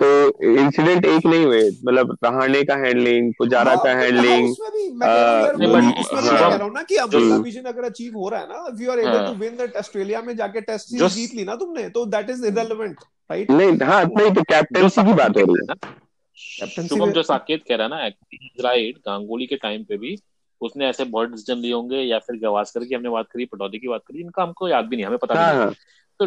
तो 0.00 0.08
इंसिडेंट 0.56 1.04
एक 1.04 1.26
नहीं 1.26 1.44
हुए 1.44 1.62
मतलब 1.84 2.16
रहाणे 2.24 2.62
का 2.64 2.74
हैंडलिंग 2.76 3.32
पुजारा 3.38 3.74
का 3.76 3.90
हैंडलिंग 3.92 4.54
हाँ, 4.58 4.70
रहा 5.00 5.50
हूँ 5.50 5.58
भी 5.58 5.66
हाँ। 5.66 5.82
मैं 5.82 6.22
कह 6.22 6.38
रहा 6.48 6.64
हूँ 6.64 6.72
ना 6.74 6.82
कि 6.82 6.96
अम्ब्रेला 6.96 7.26
हम्म। 7.26 7.42
विजन 7.42 7.62
अगर 7.62 7.84
अचीव 7.84 8.16
हो 8.16 8.28
रहा 8.28 8.40
है 8.40 8.48
ना 8.48 8.66
इफ़ 8.68 8.82
यू 8.82 8.90
आर 8.90 8.98
एबल 8.98 9.16
हाँ। 9.16 9.26
टू 9.26 9.32
विन 9.38 9.56
दैट 9.56 9.76
ऑस्ट्रेलिया 9.76 10.22
में 10.22 10.36
जाके 10.36 10.60
टेस्ट 10.62 10.88
सीरीज़ 10.88 11.14
जीत 11.14 11.34
ली 11.34 11.44
ना 11.44 11.54
तुमने 11.56 11.88
तो 11.88 12.04
दैट 12.06 12.30
इज़ 12.30 12.44
इररिलेवेंट 12.46 13.00
राइट 13.30 13.50
नहीं 13.50 13.78
हाँ 13.82 14.04
नहीं 14.06 14.30
तो 14.32 14.88
जो 14.88 15.04
की 15.04 15.14
बात 15.14 15.36
हो 15.36 15.44
रही 15.44 15.66
है 15.68 15.74
कैप्टनसी 15.74 16.88
शुभम 16.88 17.12
जो 17.12 17.22
साकेत 17.24 17.64
कह 17.68 17.76
रहा 17.76 17.86
है 17.86 17.90
ना 17.90 18.62
राइट 18.62 18.98
गांगुली 19.06 19.46
के 19.46 19.56
टाइम 19.58 19.84
पे 19.84 19.96
भी 19.96 20.16
उसने 20.60 20.86
ऐसे 20.86 21.04
बहुत 21.06 21.30
डिसीज़न 21.30 21.58
लिए 21.58 21.72
होंगे 21.72 21.96
या 21.96 22.18
फिर 22.18 22.36
गवास्कर 22.40 22.84
की 22.84 22.94
हमने 22.94 23.08
बात 23.08 23.26
करी 23.32 23.44
पटौदी 23.46 23.78
की 23.78 23.88
बात 23.88 24.02
करी 24.06 24.20
इनका 24.20 24.42
हमको 24.42 24.68
याद 24.68 24.84
भी 24.84 24.96
नहीं 24.96 25.06
हमें 25.06 25.18
पता 25.18 25.34
हाँ 25.34 25.52
नहीं 25.52 25.62
हाँ 25.62 25.72
तो 26.20 26.26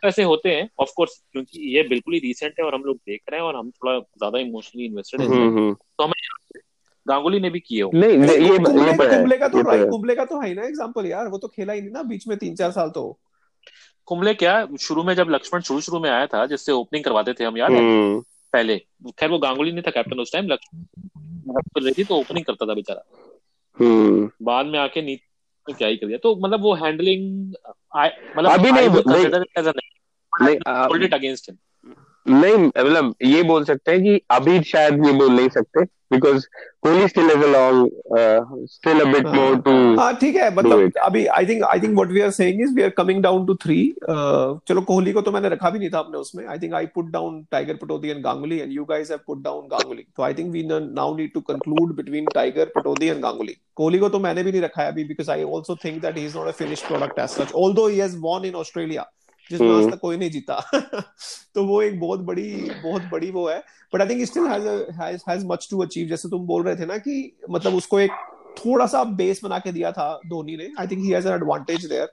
decision 0.00 0.08
ऐसे 0.08 0.22
होते 0.22 0.48
हैं। 0.48 0.70
ऑफ़ 0.80 0.90
कोर्स 0.96 1.22
क्योंकि 1.32 1.76
ये 1.76 1.82
बिल्कुल 1.82 2.14
ही 2.14 2.20
रिसेंट 2.20 2.54
है 2.60 2.64
और 2.64 2.74
हम 2.74 2.82
लोग 2.82 2.96
देख 2.96 3.22
रहे 3.30 3.40
हैं 3.40 3.46
और 3.46 3.56
हम 3.56 3.70
थोड़ा 3.70 3.98
ज़्यादा 3.98 4.38
इमोशनली 4.38 4.86
इन्वेस्टेड 4.86 5.20
हम्म 5.20 5.34
हैं। 5.34 5.46
हम्म 5.46 5.74
तो 5.74 6.04
हमें 6.04 6.60
गांगुली 7.08 7.40
ने 7.40 7.50
भी 7.50 7.60
किए 7.60 7.82
हो। 7.82 7.90
नहीं 7.94 8.10
ये 8.10 8.48
ये 8.48 8.58
तो 8.58 8.64
कुंबले 8.64 9.38
का 9.38 9.48
तो 9.48 9.62
तो 9.62 9.90
कुंबले 9.90 10.14
का 10.14 10.24
तो 10.24 10.40
है 10.40 10.54
ना 10.54 10.62
एग्जांपल 10.62 11.06
यार 11.06 11.28
वो 11.28 11.38
तो 11.38 11.48
खेला 11.48 11.72
ही 11.72 11.80
नहीं 11.80 11.90
ना 11.90 12.02
बीच 12.02 12.28
में 12.28 12.38
तीन 12.38 12.54
चार 12.54 12.70
साल 12.70 12.90
तो। 12.90 13.18
कुंबले 14.06 14.34
क्या 14.34 14.68
शुरू 14.80 15.02
में 15.02 15.14
जब 15.14 15.26
लक्ष्मण 15.30 15.60
शुरू 15.60 15.80
शुरू 15.80 16.00
में 16.00 16.10
आया 16.10 16.26
था 16.26 16.46
जिससे 16.46 16.72
ओपनिंग 16.72 17.04
करवाते 17.04 17.32
थे 17.32 17.44
हम 17.44 17.58
याद 17.58 17.70
हम्म। 17.70 18.20
पहले। 18.52 18.78
खैर 19.18 19.30
वो 19.30 19.38
गांगुली 19.38 19.72
नहीं 19.72 19.82
था 19.82 19.90
कैप्टन 19.90 20.20
उस 20.20 20.32
टाइम 20.32 20.46
लक्ष्मण 20.46 21.84
रही 21.84 21.92
थी 21.92 22.04
तो 22.04 22.14
ओपनिंग 22.14 22.44
करता 22.44 22.66
था 22.66 22.74
बेचारा। 22.74 23.02
हम्म। 23.78 24.30
बाद 24.42 24.66
में 24.66 24.78
आके 24.78 25.02
नीति 25.02 25.29
ने 25.68 25.74
क्या 25.74 25.88
ही 25.88 25.96
कर 25.96 26.06
दिया। 26.06 26.18
तो 26.18 26.36
मतलब 26.36 26.60
वो 26.62 26.74
हैंडलिंग 26.74 27.54
मतलब 28.36 28.50
अभी 28.50 28.72
नहीं- 28.72 28.94
नहीं- 30.42 30.60
him. 31.50 31.56
नहीं 32.28 32.66
मतलब 32.66 33.14
ये 33.22 33.42
बोल 33.42 33.64
सकते 33.64 33.90
हैं 33.90 34.02
कि 34.02 34.20
अभी 34.30 34.62
शायद 34.62 35.06
ये 35.06 35.12
बोल 35.12 35.32
नहीं 35.32 35.48
सकते। 35.48 35.99
Because 36.11 36.45
Kohli 36.81 37.07
still 37.07 37.31
is 37.31 37.43
a 37.43 37.47
long 37.49 38.67
still 38.71 38.99
a 38.99 39.05
bit 39.11 39.27
more 39.27 39.55
to 39.61 39.73
हाँ 39.99 40.13
ठीक 40.15 40.35
है 40.35 40.49
do 40.49 40.57
मतलब 40.57 40.85
it. 40.85 40.97
अभी 41.03 41.25
I 41.27 41.45
think 41.45 41.63
I 41.63 41.79
think 41.79 41.93
what 41.95 42.11
we 42.11 42.21
are 42.21 42.31
saying 42.31 42.61
is 42.61 42.73
we 42.75 42.81
are 42.81 42.89
coming 42.97 43.21
down 43.23 43.45
to 43.45 43.55
three 43.55 43.77
चलो 44.09 44.81
कोहली 44.81 45.13
को 45.13 45.21
तो 45.21 45.31
मैंने 45.31 45.49
रखा 45.49 45.69
भी 45.69 45.79
नहीं 45.79 45.89
था 45.89 45.99
अपने 45.99 46.17
उसमें 46.17 46.45
I 46.47 46.59
think 46.59 46.73
I 46.73 46.85
put 46.95 47.09
down 47.11 47.43
Tiger 47.51 47.75
Pataudi 47.81 48.09
and 48.09 48.23
Ganguly 48.23 48.59
and 48.59 48.71
you 48.73 48.85
guys 48.85 49.11
have 49.11 49.19
put 49.27 49.43
down 49.43 49.67
Ganguly 49.67 50.05
तो 50.17 50.23
I 50.23 50.33
think 50.33 50.51
we 50.51 50.63
now 50.71 51.15
need 51.17 51.33
to 51.33 51.41
conclude 51.49 51.95
between 51.95 52.25
Tiger 52.33 52.71
Pataudi 52.75 53.07
and 53.07 53.21
Ganguly 53.21 53.55
Kohli 53.75 53.99
को 53.99 54.09
तो 54.09 54.19
मैंने 54.19 54.43
भी 54.43 54.51
नहीं 54.51 54.61
रखा 54.61 54.81
है 54.81 54.91
अभी 54.91 55.03
because 55.03 55.29
I 55.29 55.43
also 55.43 55.75
think 55.85 56.01
that 56.01 56.17
he 56.17 56.25
is 56.25 56.37
not 56.37 56.47
a 56.47 56.51
finish 56.59 56.81
product 56.87 57.19
as 57.19 57.29
such 57.31 57.53
although 57.63 57.87
he 57.87 57.97
has 57.97 58.15
won 58.19 58.45
in 58.45 58.55
Australia 58.55 59.09
जिसमें 59.50 59.70
आज। 59.70 59.90
तक 59.92 59.98
कोई 59.98 60.16
नहीं 60.16 60.30
जीता 60.30 60.60
तो 61.54 61.64
वो 61.64 61.80
एक 61.82 62.00
बहुत 62.00 62.20
बड़ी 62.20 62.50
बहुत 62.82 63.02
बड़ी 63.12 63.30
वो 63.30 63.48
है 63.48 63.58
but 63.92 64.00
I 64.00 64.08
think 64.08 64.24
still 64.26 64.46
has 64.46 64.68
has 64.92 65.22
has 65.28 65.46
much 65.46 65.68
to 65.70 65.82
achieve 65.82 66.08
जैसे 66.08 66.28
तुम 66.28 66.46
बोल 66.46 66.62
रहे 66.62 66.76
थे 66.76 66.86
ना 66.86 66.98
कि 66.98 67.16
मतलब 67.50 67.74
उसको 67.74 68.00
एक 68.00 68.10
थोड़ा 68.56 68.86
सा 68.86 69.02
बेस 69.16 69.40
बना 69.44 69.58
के 69.58 69.72
दिया 69.72 69.92
था 69.92 70.12
धोनी 70.26 70.56
ने 70.56 70.70
I 70.80 70.86
think 70.86 71.04
he 71.04 71.10
has 71.10 71.28
an 71.28 71.34
advantage 71.34 71.86
there 71.86 72.08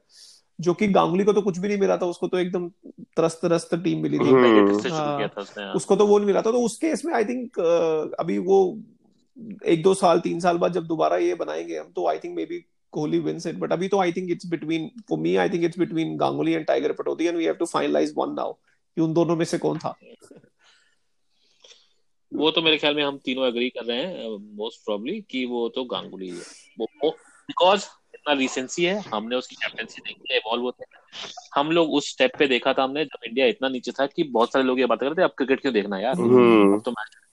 जो 0.60 0.74
कि 0.74 0.88
गांगुली 0.88 1.24
को 1.24 1.34
तो 1.34 1.42
कुछ 1.42 1.58
भी 1.58 1.68
नहीं 1.68 1.78
मिला 1.78 1.98
था 1.98 2.06
उसको 2.06 2.28
तो 2.28 2.38
एकदम 2.38 2.70
त्रस्त 3.16 3.40
त्रस्त 3.42 3.76
टीम 3.76 4.02
मिली 4.04 4.20
थी 4.20 4.24
हम्म। 4.24 4.94
हाँ, 4.94 5.18
किया 5.18 5.28
था 5.28 5.42
उसने 5.42 5.64
हाँ। 5.64 5.74
उसको 5.74 5.96
तो 5.96 6.08
वो 6.08 6.18
नहीं 6.18 6.28
मिला 6.28 6.42
था 6.42 6.52
तो 6.52 6.62
उस 6.62 6.78
केस 6.78 7.06
में 7.06 7.14
आई 7.14 7.26
थिंक 7.26 7.60
अभी 8.20 8.38
वो 8.38 8.60
एक 9.66 9.84
दो 9.84 9.94
साल 9.94 10.20
तीन 10.20 10.40
साल 10.40 10.58
बाद 10.58 10.74
जब 10.74 10.86
दोबारा 10.88 11.18
ये 11.18 11.36
बनाएँगे 11.36 11.78
हम 11.78 11.92
तो 11.96 12.08
I 12.08 12.18
think 12.18 12.36
maybe 12.46 12.64
wins 13.06 13.48
it 13.48 13.56
but 13.56 13.72
अभी 13.72 13.88
तो 13.88 14.00
I 14.00 14.12
think 14.12 14.32
it's 14.32 14.46
between 14.46 14.92
for 15.10 15.20
me 15.20 15.36
I 15.36 15.50
think 15.50 15.64
it's 15.64 15.80
between 15.80 16.18
Ganguly 16.18 16.52
and 16.52 16.66
Tiger 16.66 16.92
Pataudi 16.92 17.26
and 17.26 17.38
we 17.38 17.46
have 17.46 17.54
to 17.54 17.66
finalise 17.66 18.14
one 18.18 18.34
now 18.34 18.54
कि 18.54 19.02
उन 19.02 19.14
दोनों 19.14 19.36
में 19.36 19.46
से 19.46 19.58
कौन 19.58 19.78
था? 19.78 20.00
वो 22.34 22.52
तो 22.52 22.62
मेरे 22.62 22.78
ख्याल 22.78 22.96
में 22.96 23.04
हम 23.04 23.18
तीनों 23.18 23.48
एग्री 23.48 23.70
कर 23.70 23.86
रहे 23.86 23.98
हैं 23.98 24.56
मोस्ट 24.58 24.86
प्रोबब्ली 24.86 25.22
कि 25.22 25.46
वो 25.46 25.70
तो 25.70 25.84
गांगुली 25.84 26.30
है। 26.30 26.42
वो 26.80 27.10
बिकॉज़ 27.10 27.86
इतना 28.14 28.34
रिसेंसी 28.34 28.86
है 28.86 29.00
हमने 29.00 29.36
उसकी 29.36 29.56
कैप्टनसी 29.56 30.02
देखी 30.02 30.34
है 30.34 30.38
इवॉल्व 30.38 30.64
होते 30.64 30.84
हैं। 30.84 31.02
हम 31.56 31.72
लोग 31.72 31.94
उस 31.94 32.12
स्टेप 32.12 32.32
पे 32.40 32.48
देखा 32.48 32.74
था 32.74 32.84
हमने 32.84 33.06
जब 33.06 33.20
इंडिया 33.28 33.46
इतना 33.46 33.70
नीचे 33.70 33.92
था 33.92 34.06
कि 34.06 34.24
बहुत 34.24 34.54
सारे 34.54 34.66
लोग 34.66 34.80
ये 34.80 34.86
बात 34.86 35.00
कर 35.00 35.06
रहे 35.06 35.16
थे 35.16 35.22
अब 35.22 35.30
क्रिकेट 35.30 35.62
क्यों 35.62 35.74
देखना 35.74 36.00
यार? 36.00 36.16
हम्म। 36.16 36.74
अब 36.74 36.82
तो 36.86 36.92
मैच 36.92 37.27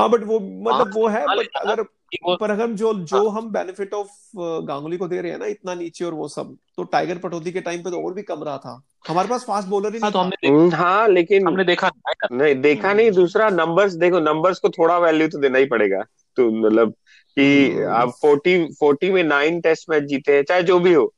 हाँ 0.00 0.10
बट 0.10 0.24
वो 0.24 0.38
मतलब 0.40 0.92
वो 0.94 1.08
है 1.08 1.26
हाँ, 1.26 1.36
बट 1.36 1.56
अगर 1.56 1.82
पर 2.26 2.50
अगर 2.50 2.66
जो 2.66 2.92
जो 2.94 3.28
हम 3.28 3.48
बेनिफिट 3.50 3.94
ऑफ़ 3.94 4.08
गांगुली 4.38 4.96
को 4.96 5.08
दे 5.08 5.20
रहे 5.20 5.32
हैं 5.32 5.38
ना 5.38 5.46
इतना 5.46 5.74
नीचे 5.74 6.04
और 6.04 6.14
वो 6.14 6.28
सब 6.28 6.56
तो 6.76 6.82
टाइगर 6.82 7.18
पटौदी 7.18 7.52
के 7.52 7.60
टाइम 7.60 7.82
पे 7.82 7.90
तो 7.90 8.00
और 8.00 8.14
भी 8.14 8.22
कम 8.22 8.42
रहा 8.42 8.58
था। 8.58 8.82
हमारे 9.08 9.28
पास 9.28 9.44
फास्ट 9.44 9.68
बॉलर 9.68 9.94
ही 9.94 10.00
हाँ 10.00 10.10
नहीं 10.10 10.12
तो 10.12 10.18
था। 10.18 10.22
हमने 10.22 10.48
हम्म, 10.48 10.74
हाँ 10.74 11.08
लेकिन 11.08 11.46
हमने 11.48 11.64
देखा 11.64 11.90
नहीं 12.32 12.54
देखा 12.54 12.92
नहीं 12.92 13.10
दूसरा 13.10 13.48
नंबर्स 13.48 13.92
देखो 13.94 14.20
नंबर्स 14.20 14.58
को 14.58 14.68
थोड़ा 14.68 14.98
वैल्यू 14.98 15.28
तो 15.28 15.38
देना 15.38 15.58
ही 15.58 15.64
पड़ेगा। 15.64 16.02
तो 16.36 16.50
मतलब 16.50 16.92
कि 17.36 17.70
हम्म। 17.72 17.88
आप 17.88 18.08
फोर्टी 18.22 18.64
फोर्टी 18.80 19.10
में 19.10 19.22
नाइन 19.24 19.60
टेस्ट 19.60 19.90
मैच 19.90 20.02
जीते 20.02 20.36
हैं 20.36 20.42
चाहे 20.42 20.62
जो 20.62 20.78
भी 20.78 20.92
हो। 20.92 21.12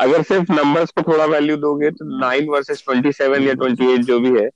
अगर 0.00 0.22
सिर्फ़ 0.22 0.52
नंबर्स 0.52 0.90
को 0.90 1.02
थोड़ा 1.02 1.24
वैल्यू 1.24 1.56
दोगे 1.56 1.90
तो 1.90 2.18
नाइन 2.20 2.48
वर्सेस 2.48 2.82
ट्वेंटी 2.84 3.12
सेवन 3.12 3.42
या 3.42 3.54
ट्वेंटी 3.54 3.92
एट 3.94 4.00
जो 4.00 4.18
भी 4.20 4.40
है 4.40 4.48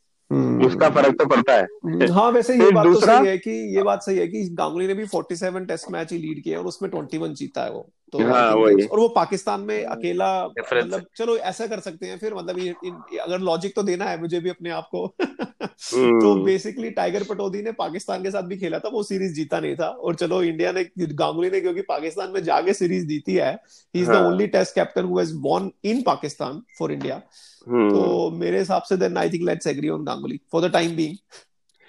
उसका 0.67 0.91
फ़र्क 0.91 1.19
तो 1.19 1.27
पड़ता 1.27 1.53
है। 1.53 1.67
हम्म, 1.85 2.13
हाँ 2.13 2.31
वैसे 2.31 2.55
ये 2.55 2.71
बात 2.71 2.85
तो 2.85 2.95
सही 2.95 3.27
है 3.27 3.39
कि 3.39 3.77
ये 3.77 3.83
बात 3.83 4.03
सही 4.03 4.19
है 4.19 4.29
कि 4.29 4.49
गांगुली 4.49 4.87
ने 4.87 4.95
भी 4.95 5.07
47 5.07 5.69
टेस्ट 5.69 5.91
मैच 5.91 6.13
ही 6.13 6.19
लीड 6.19 6.43
किया 6.43 6.59
और 6.59 6.67
उसमें 6.67 6.91
21 6.91 7.29
जीता 7.29 7.65
है 7.65 7.71
वो। 7.71 7.91
तो 8.15 8.25
हाँ, 8.25 8.55
वही। 8.55 8.85
और 8.87 8.99
वो 8.99 9.07
पाकिस्तान 9.09 9.61
में 9.61 9.85
अकेला 9.85 10.27
मतलब 10.47 11.07
चलो 11.17 11.37
ऐसा 11.51 11.67
कर 11.67 11.81
सकते 11.81 12.07
हैं 12.07 12.19
फिर 12.19 12.35
मतलब 12.35 12.59
ये, 12.59 12.75
इन- 12.85 13.19
अगर 13.21 13.41
लॉजिक 13.41 13.75
तो 13.77 13.83
देना 13.83 14.05
है 14.05 14.21
मुझे 14.21 14.41
भी 14.41 14.51
अपने 14.51 14.71
आप 14.71 14.89
को 14.91 15.05
हम्म। 15.07 16.21
तो 16.21 16.35
बेसिकली 16.45 16.91
टाइगर 16.91 17.23
पटौदी 17.23 17.63
ने 17.63 17.73
पाकिस्तान 17.73 18.23
के 18.23 18.31
साथ 18.31 18.43
भी 18.43 18.57
खेला 18.57 18.79
था 18.79 18.89
वो 18.89 19.03
सीरीज़ 19.03 19.35
जीता 19.35 19.61
नहीं 19.61 19.77
था 19.77 19.87
और 19.89 20.15
चलो 20.15 20.43
इंडिया 20.43 20.73
ने 20.73 20.85
गांगुली 20.99 21.51
ने 21.51 21.61
क्योंकि 21.61 21.83
पाकिस्तान 21.89 22.31
में 22.31 22.43
जाके 22.45 22.75
सीरीज़ 22.75 23.07
जीती 23.07 23.35
है 23.35 23.53
ही 23.53 24.01
is 24.01 24.11
the. 24.11 24.17
Only 24.27 24.47
test 24.49 24.75
captain 24.75 25.05
who 25.05 25.19
has 25.19 25.35
won 25.41 25.71
in 25.85 26.03
Pakistan 26.03 26.63
for 26.79 26.93
India 26.93 27.21
hmm. 27.67 27.91
तो 27.91 28.31
मेरे 28.37 28.59
हिसाब 28.59 28.83
से 28.83 28.97
then 28.97 29.17
I 29.17 29.31
think 29.31 29.43
let's 29.43 29.67
agree 29.67 29.89
on 29.89 30.05
Ganguly 30.05 30.41
for 30.53 30.69
the 30.69 30.73
time 30.73 30.97
being 30.97 31.17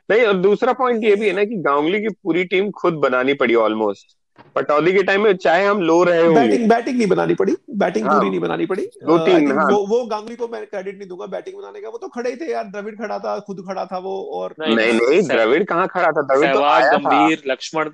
नहीं 0.10 0.26
और 0.26 0.34
दूसरा 0.40 0.74
पॉइंट 0.74 1.04
ये 1.04 1.16
भी 1.16 1.28
है 1.28 1.34
ना 1.34 1.44
कि 1.44 1.56
गांगुली 1.62 2.00
की 2.02 2.10
पूरी 2.24 2.44
टीम 2.46 2.70
खुद 2.72 2.94
बनानी 3.00 3.34
पड़ी 3.34 3.56
ऑलमोस्ट 3.56 4.18
पटौदी 4.56 4.94
के 4.94 5.04
टाइम 5.04 5.22
में 5.22 5.38
चाहे 5.38 5.66
हम 5.66 5.82
लो 5.82 6.04
रहे 6.04 6.22
होंगे। 6.22 6.42
बैटिंग 6.42 6.70
बैटिंग 6.70 6.98
नहीं 6.98 7.08
बनानी 7.08 7.36
पड़ी। 7.36 7.56
बैटिंग 7.76 8.08
हाँ। 8.08 8.18
पूरी 8.18 8.30
नहीं 8.30 8.40
बनानी 8.40 8.66
पड़ी। 8.66 8.86
दो 8.86 9.18
तीन, 9.18 9.52
हाँ। 9.52 9.66
वो 9.66 9.88
वो 9.88 10.06
गांगुली 10.06 10.36
को 10.36 10.48
मैं 10.48 10.66
क्रेडिट 10.66 10.98
नहीं 10.98 11.08
दूँगा 11.08 11.26
बैटिंग 11.26 11.58
बनाने 11.58 11.82
का। 11.82 11.90
वो 11.90 11.98
तो 11.98 12.08
खड़े 12.08 12.30
ही 12.30 12.36
थे 12.36 12.52
यार। 12.52 12.64
द्रविड़ 12.64 12.96
खड़ा 12.96 13.20
था 13.20 13.40
खुद 13.40 13.66
खड़ा 13.68 13.86
था 13.86 13.98
वो 13.98 14.30
और 14.34 14.56
नहीं, 14.60 14.76
नहीं 14.76 14.94
नहीं 14.94 15.28
द्रविड़ 15.28 15.64
कहाँ 15.64 15.88
खड़ा 15.88 16.12
था? 16.12 16.22
द्रविड़ 16.22 16.54
तो 16.54 16.64
आया 16.64 16.92
गंभीर 16.92 17.44
लक्ष्मण। 17.48 17.90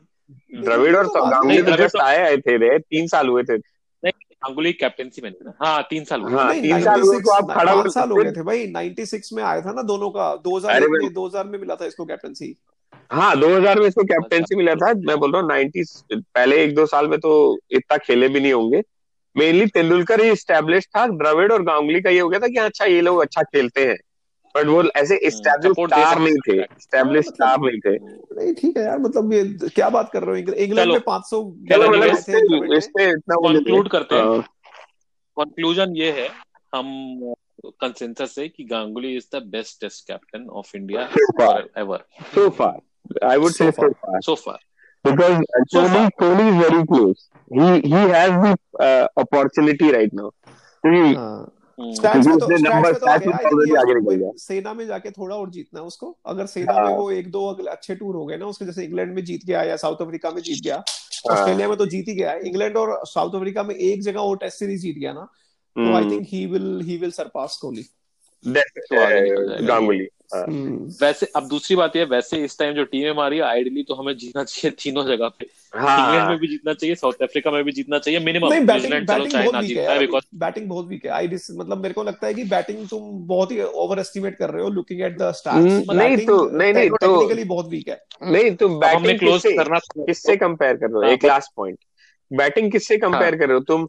द्रविड़ 0.56 0.98
और 0.98 1.06
तो 1.06 1.26
गांगुली 1.26 1.62
तो 1.62 1.72
जस्ट 1.72 1.94
तो- 1.94 2.02
आए 2.02 2.18
आए 2.18 2.38
थे 2.38 2.58
रे 2.58 2.80
तीन 2.80 3.08
साल 3.08 3.28
हुए 3.28 3.44
थे। 3.44 3.58
गांगुली 4.44 4.74
कैप्टनसी 4.74 5.22
में 5.22 5.32
हाँ 5.64 5.88
तीन 5.90 6.04
साल 6.04 6.22
हुए। 6.22 6.34
हाँ 6.34 6.54
तीन 6.54 6.82
साल 6.84 7.02
हुए 7.02 7.16
96 7.16 7.22
तो 7.22 7.32
आप 7.32 7.60
खड़ा 7.60 7.84
साल 7.90 8.10
हो 8.10 8.16
गए 8.16 8.32
थे 8.32 8.44
भाई। 8.44 8.68
96 8.68 9.34
में 9.34 9.44
आया 9.44 9.62
था 9.62 9.72
ना 9.72 9.82
दोनों 9.82 10.10
का। 10.10 10.36
2000 10.36 10.72
अरे 10.72 10.88
में 10.88 11.02
भाई। 11.02 11.10
2000 11.10 11.46
में 11.46 11.60
मिला 11.60 11.76
था 11.76 11.86
इसको 11.86 12.06
कैप्टनसी 12.06 12.56
हाँ 13.12 13.36
2000 13.40 13.80
में 13.80 13.88
इसको 13.88 14.04
कैप्टेंसी 14.04 14.56
मिला 14.56 14.76
था। 14.76 14.94
मैं 14.94 15.18
बोल 15.18 15.32
रहा 15.32 15.42
हूँ 15.42 15.50
90 15.50 16.04
पहले 16.14 16.64
एक 16.64 16.76
दो 16.76 16.86
साल 16.86 17.08
में 17.08 17.20
तो 17.20 17.58
इतना 17.72 17.98
खेले 17.98 18.30
भी 18.30 18.40
नहीं 18.40 18.54
होंगे। 18.54 18.82
मेनली 19.38 19.66
तेंदुलकर 19.66 20.22
ही 20.22 20.36
स्टैब्लिश 20.36 20.86
था 20.86 21.08
द्रविड़ 21.08 21.52
और 21.54 21.64
गांगुली 21.64 22.02
का 22.02 22.10
ये 22.10 22.20
हो 22.20 22.30
गया 22.30 22.40
था 22.40 22.48
कि 22.48 22.58
अच्छा 22.58 22.86
ये 22.86 23.02
लोग 23.02 23.22
अच्छा 23.22 23.42
खेलते 23.42 23.88
हैं। 23.88 23.98
बट 24.56 24.66
वो 24.66 24.84
ऐसे 24.84 25.30
स्टैब्लिश 25.30 25.72
स्टार 25.72 26.20
नहीं 26.20 26.36
थे 26.36 26.64
स्टैब्लिश 26.82 27.26
हाँ, 27.26 27.34
स्टार 27.34 27.58
मतलब- 27.60 27.86
नहीं 27.86 28.00
थे। 28.00 28.44
नहीं 28.44 28.54
ठीक 28.54 28.78
है 28.78 28.84
यार 28.84 29.00
मतलब 29.00 29.34
ये 29.34 29.70
क्या 29.70 29.90
बात 29.90 30.10
कर 30.12 30.24
रहे 30.24 30.42
हो? 30.42 30.54
इंग्लैंड 30.54 30.92
में 30.92 31.00
500 31.02 31.58
चलो 31.70 31.84
चलो, 31.84 31.90
मतलब 31.90 32.74
इससे 32.78 33.10
इतना 33.10 33.36
कंक्लूड 33.36 33.90
करते 33.90 34.16
हैं। 34.16 34.24
हाँ, 34.24 34.42
कंक्लूजन 35.40 35.96
ये 35.96 36.12
है 36.12 36.30
हम 36.76 36.88
कंसेंसस 37.66 38.36
है 38.40 38.48
कि 38.50 38.64
Ganguly 38.64 39.16
is 39.16 39.38
the 39.38 39.42
best 39.44 39.82
test 39.82 40.08
captain 40.08 40.48
of 40.50 40.78
India. 40.78 41.10
Ever 41.78 42.06
so 42.36 42.50
far. 42.52 42.74
I 43.22 43.38
would 43.38 43.54
so 43.54 43.66
say 43.66 43.72
So 43.72 43.88
so 43.88 43.94
far. 43.94 44.22
So 44.22 44.36
far. 44.36 44.60
Because 45.06 45.38
uh, 45.38 45.64
So 45.70 45.82
Kohli 45.82 46.10
Kohli 46.20 46.46
is 46.52 46.58
very 46.64 46.86
close. 46.86 47.20
He 47.52 47.70
he 47.94 48.02
has 48.16 48.32
the 48.44 48.52
uh, 48.80 49.08
opportunity 49.18 49.92
right 49.92 50.14
now. 50.14 50.30
हाँ। 50.84 51.54
हम्म। 51.80 51.94
Stats 51.96 52.28
में 52.28 52.38
तो 52.38 52.46
stats 52.46 53.28
में 53.28 53.36
तो 53.36 53.64
निकल 53.64 54.16
गया। 54.16 54.32
सेना 54.38 54.74
में 54.74 54.86
जाके 54.88 55.12
थोड़ा 55.12 55.36
और 55.36 55.50
जीतना 55.50 55.80
है 55.80 55.86
उसको। 55.86 56.18
अगर 56.26 56.46
सेना 56.46 56.74
हाँ। 56.74 56.84
में 56.88 56.98
वो 56.98 57.12
एक 57.12 57.32
दो 57.32 57.46
अच्छे 57.72 57.96
टूर 57.96 58.16
हो 58.16 58.26
गए 58.26 58.38
ना 58.38 58.46
उसके 58.46 58.66
जैसे 58.66 58.84
इंग्लैंड 58.86 59.14
में 59.16 59.24
जीत 59.26 59.46
गया 59.46 59.64
या 59.64 59.76
साउथ 59.84 60.02
अफ्रीका 60.02 60.32
में 60.32 60.42
जीत 60.42 60.64
गया 60.64 60.78
ऑस्ट्रेलिया 61.32 61.68
में 61.68 61.78
तो 61.78 61.86
जीत 61.86 62.06
ही 62.08 62.16
गया। 62.16 62.34
इंग्लैंड 62.34 62.78
और 62.78 63.00
साउथ 63.06 63.36
अफ्रीका 63.36 63.64
में 63.64 63.76
एक 63.76 64.02
जगह 64.04 64.22
वो 64.22 64.36
टेस्ट 64.44 64.60
सीरीज़ 64.60 64.82
जीत 64.82 64.98
गया 64.98 65.14
ना 65.14 65.28
तो 65.76 65.94
I 65.96 66.10
think 66.12 66.28
he 66.30 66.46
will 66.46 66.82
he 66.86 66.98
will 66.98 67.12
surpass 67.12 67.58
Kohli 67.62 67.84
that- 68.46 68.80
तो 68.90 69.02
आगे 69.02 69.22
निकल 69.22 69.48
जाएगा। 69.50 69.68
गांगुली 69.68 70.08
हाँ। 70.34 70.46
वैसे 71.02 71.26
अब 71.36 71.48
दूसरी 71.48 71.76
बात 71.76 71.96
ये 71.96 72.04
वैसे 72.04 72.38
इस 72.38 72.60
टाइम 72.60 72.74
जो 72.74 72.84
टीम 72.84 73.04
है 73.04 73.12
हमारी 73.12 73.40
आइडियली 73.40 73.84
तो 73.84 73.94
हमें 73.94 74.18
जीतना 74.18 74.44
चाहिए 74.44 74.76
तीनों 74.84 75.06
जगह 75.06 75.28
पे। 75.28 75.46
इंग्लैंड 75.46 75.88
हाँ 75.90 76.30
में 76.30 76.38
भी 76.40 76.48
जीतना 76.48 76.74
चाहिए 76.74 76.96
साउथ 76.96 77.14
अफ्रीका 77.22 77.52
में 77.52 77.64
भी 77.64 77.72
जीतना 77.72 78.00
चाहिए 78.00 78.20
मिनिमम 78.20 78.48
नहीं 78.48 78.66
बैटिंग 78.66 78.94
न्यूजीलैंड 78.94 79.08
चलो 79.08 79.18
बैटिंग 79.18 79.44
बहुत 79.44 79.56
वीक 79.56 79.64
है 79.64 79.68
जीतता 79.68 79.94
है 79.94 80.00
बिकॉज़ 80.00 80.24
बैटिंग 80.36 80.68
बहुत 80.68 80.88
वीक 80.88 81.06
है। 81.06 81.12
आई 81.12 81.28
मतलब 81.52 81.78
मेरे 81.78 81.94
को 81.94 82.04
लगता 82.04 82.28
है 82.28 82.34
कि 82.34 82.44
बैटिंग 82.44 82.88
तुम 82.88 83.28
बहुत 83.28 83.52
ही 83.52 83.62
ओवर 83.62 84.00
एस्टिमेट 84.00 84.38
कर 84.38 84.50
रहे 84.50 84.64
हो 84.64 84.70
लुकिंग 84.70 85.02
एट 85.02 85.18
द 85.18 85.32
स्टैट्स 85.32 85.90
नहीं 85.96 86.18
तो- 86.18 86.52
नहीं, 86.52 86.74
नहीं, 86.74 86.90
तो- 86.90 87.00
टेक्निकली 87.00 87.44
बहुत 87.44 87.68
वीक 87.68 87.88
है। 87.90 88.04
नहीं 88.24 88.56
तो 88.56 88.70
बैटिंग 88.70 89.20
क्लोज 89.20 89.42
करना 89.46 89.80
किससे 90.06 90.36
कंपेयर 90.38 90.76
कर 90.76 90.86
रहे 90.86 90.96
हो? 90.96 91.02
हाँ, 91.02 91.12
एक 91.12 91.26
लास्ट 91.26 91.52
पॉइंट 91.56 91.80
बैटिंग 92.34 92.72
किससे 92.72 92.98
कंपेयर 92.98 93.36
कर 93.36 93.46
रहे 93.46 93.54
हो 93.54 93.60
तुम? 93.60 93.88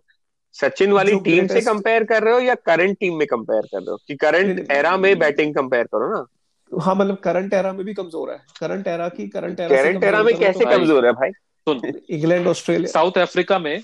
सचिन 0.54 0.92
वाली 0.92 1.18
टीम 1.20 1.46
से 1.46 1.60
कंपेयर 1.60 2.04
कर 2.04 2.22
रहे 2.22 2.34
हो 2.34 2.40
या 2.40 2.54
करंट 2.66 2.98
टीम 3.00 3.16
में 3.16 3.26
कंपेयर 3.26 3.62
कर 3.62 3.78
रहे 3.78 3.90
हो? 3.90 3.96
कि 4.08 4.16
करंट 4.16 4.70
एरा 4.72 4.96
में 4.96 5.18
बैटिंग 5.18 5.54
कंपेयर 5.54 5.86
करो 5.86 6.08
ना। 6.10 6.24
हाँ 6.72 6.94
मतलब 6.94 7.16
करंट 7.16 7.54
एरा 7.54 7.72
में 7.72 7.84
भी 7.86 7.94
कमज़ोर 7.94 8.30
है। 8.30 8.36
करंट 8.60 8.86
एरा 8.88 9.08
की 9.08 9.28
करंट 9.28 9.60
एरा 9.60 9.76
करंट 9.76 10.04
एरा 10.04 10.22
में 10.22 10.36
कैसे 10.38 10.64
तो 10.64 10.70
कमज़ोर 10.70 11.06
है 11.06 11.12
भाई? 11.12 11.30
सुन। 11.30 11.80
इंग्लैंड 12.10 12.46
ऑस्ट्रेलिया 12.46 12.90
साउथ 12.92 13.18
अफ्रीका 13.18 13.58
में 13.58 13.82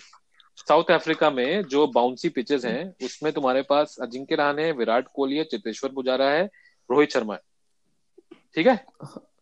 साउथ 0.58 0.90
अफ्रीका 0.90 1.30
में 1.30 1.62
जो 1.62 1.86
बाउंसी 1.86 2.28
पिचेस 2.28 2.64
हैं 2.64 2.94
उसमें 3.04 3.32
तुम्हारे 3.32 3.62
पास 3.62 3.96
अजिंक्य 4.02 4.34
रहाणे 4.34 4.64
है 4.64 4.72
विराट 4.72 5.08
कोहली 5.14 5.36
है 5.36 5.44
चेतेश्वर 5.44 5.90
पुजारा 5.90 6.30
है 6.30 6.44
रोहित 6.90 7.12
शर्मा 7.12 7.34
है। 7.34 7.40
ठीक 8.54 8.66
है? 8.66 8.84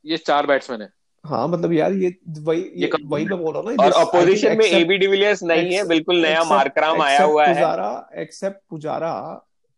ये 0.06 0.16
चार 0.16 0.46
बैट्समैन 0.46 0.82
है। 0.82 0.88
हाँ 1.26 1.46
मतलब 1.48 1.72
यार 1.72 1.92
ये 1.94 2.14
वही 2.28 2.60
ये, 2.76 2.90
वही 3.04 3.24
मैं 3.24 3.38
बोल 3.38 3.52
रहा 3.54 3.62
हूँ 3.62 3.72
ना 3.72 3.84
और 3.84 3.92
अपोजिशन 4.00 4.56
में 4.58 4.64
एबी 4.66 4.96
डिविलियर्स 4.98 5.42
नहीं 5.42 5.72
है 5.74 5.86
बिल्कुल 5.88 6.20
नया 6.22 6.44
मार्कराम 6.44 7.02
आया 7.02 7.22
हुआ 7.24 7.46
है। 7.46 7.54
पुजारा 7.54 7.88
एक्सेप्ट 8.18 8.60
पुजारा 8.70 9.12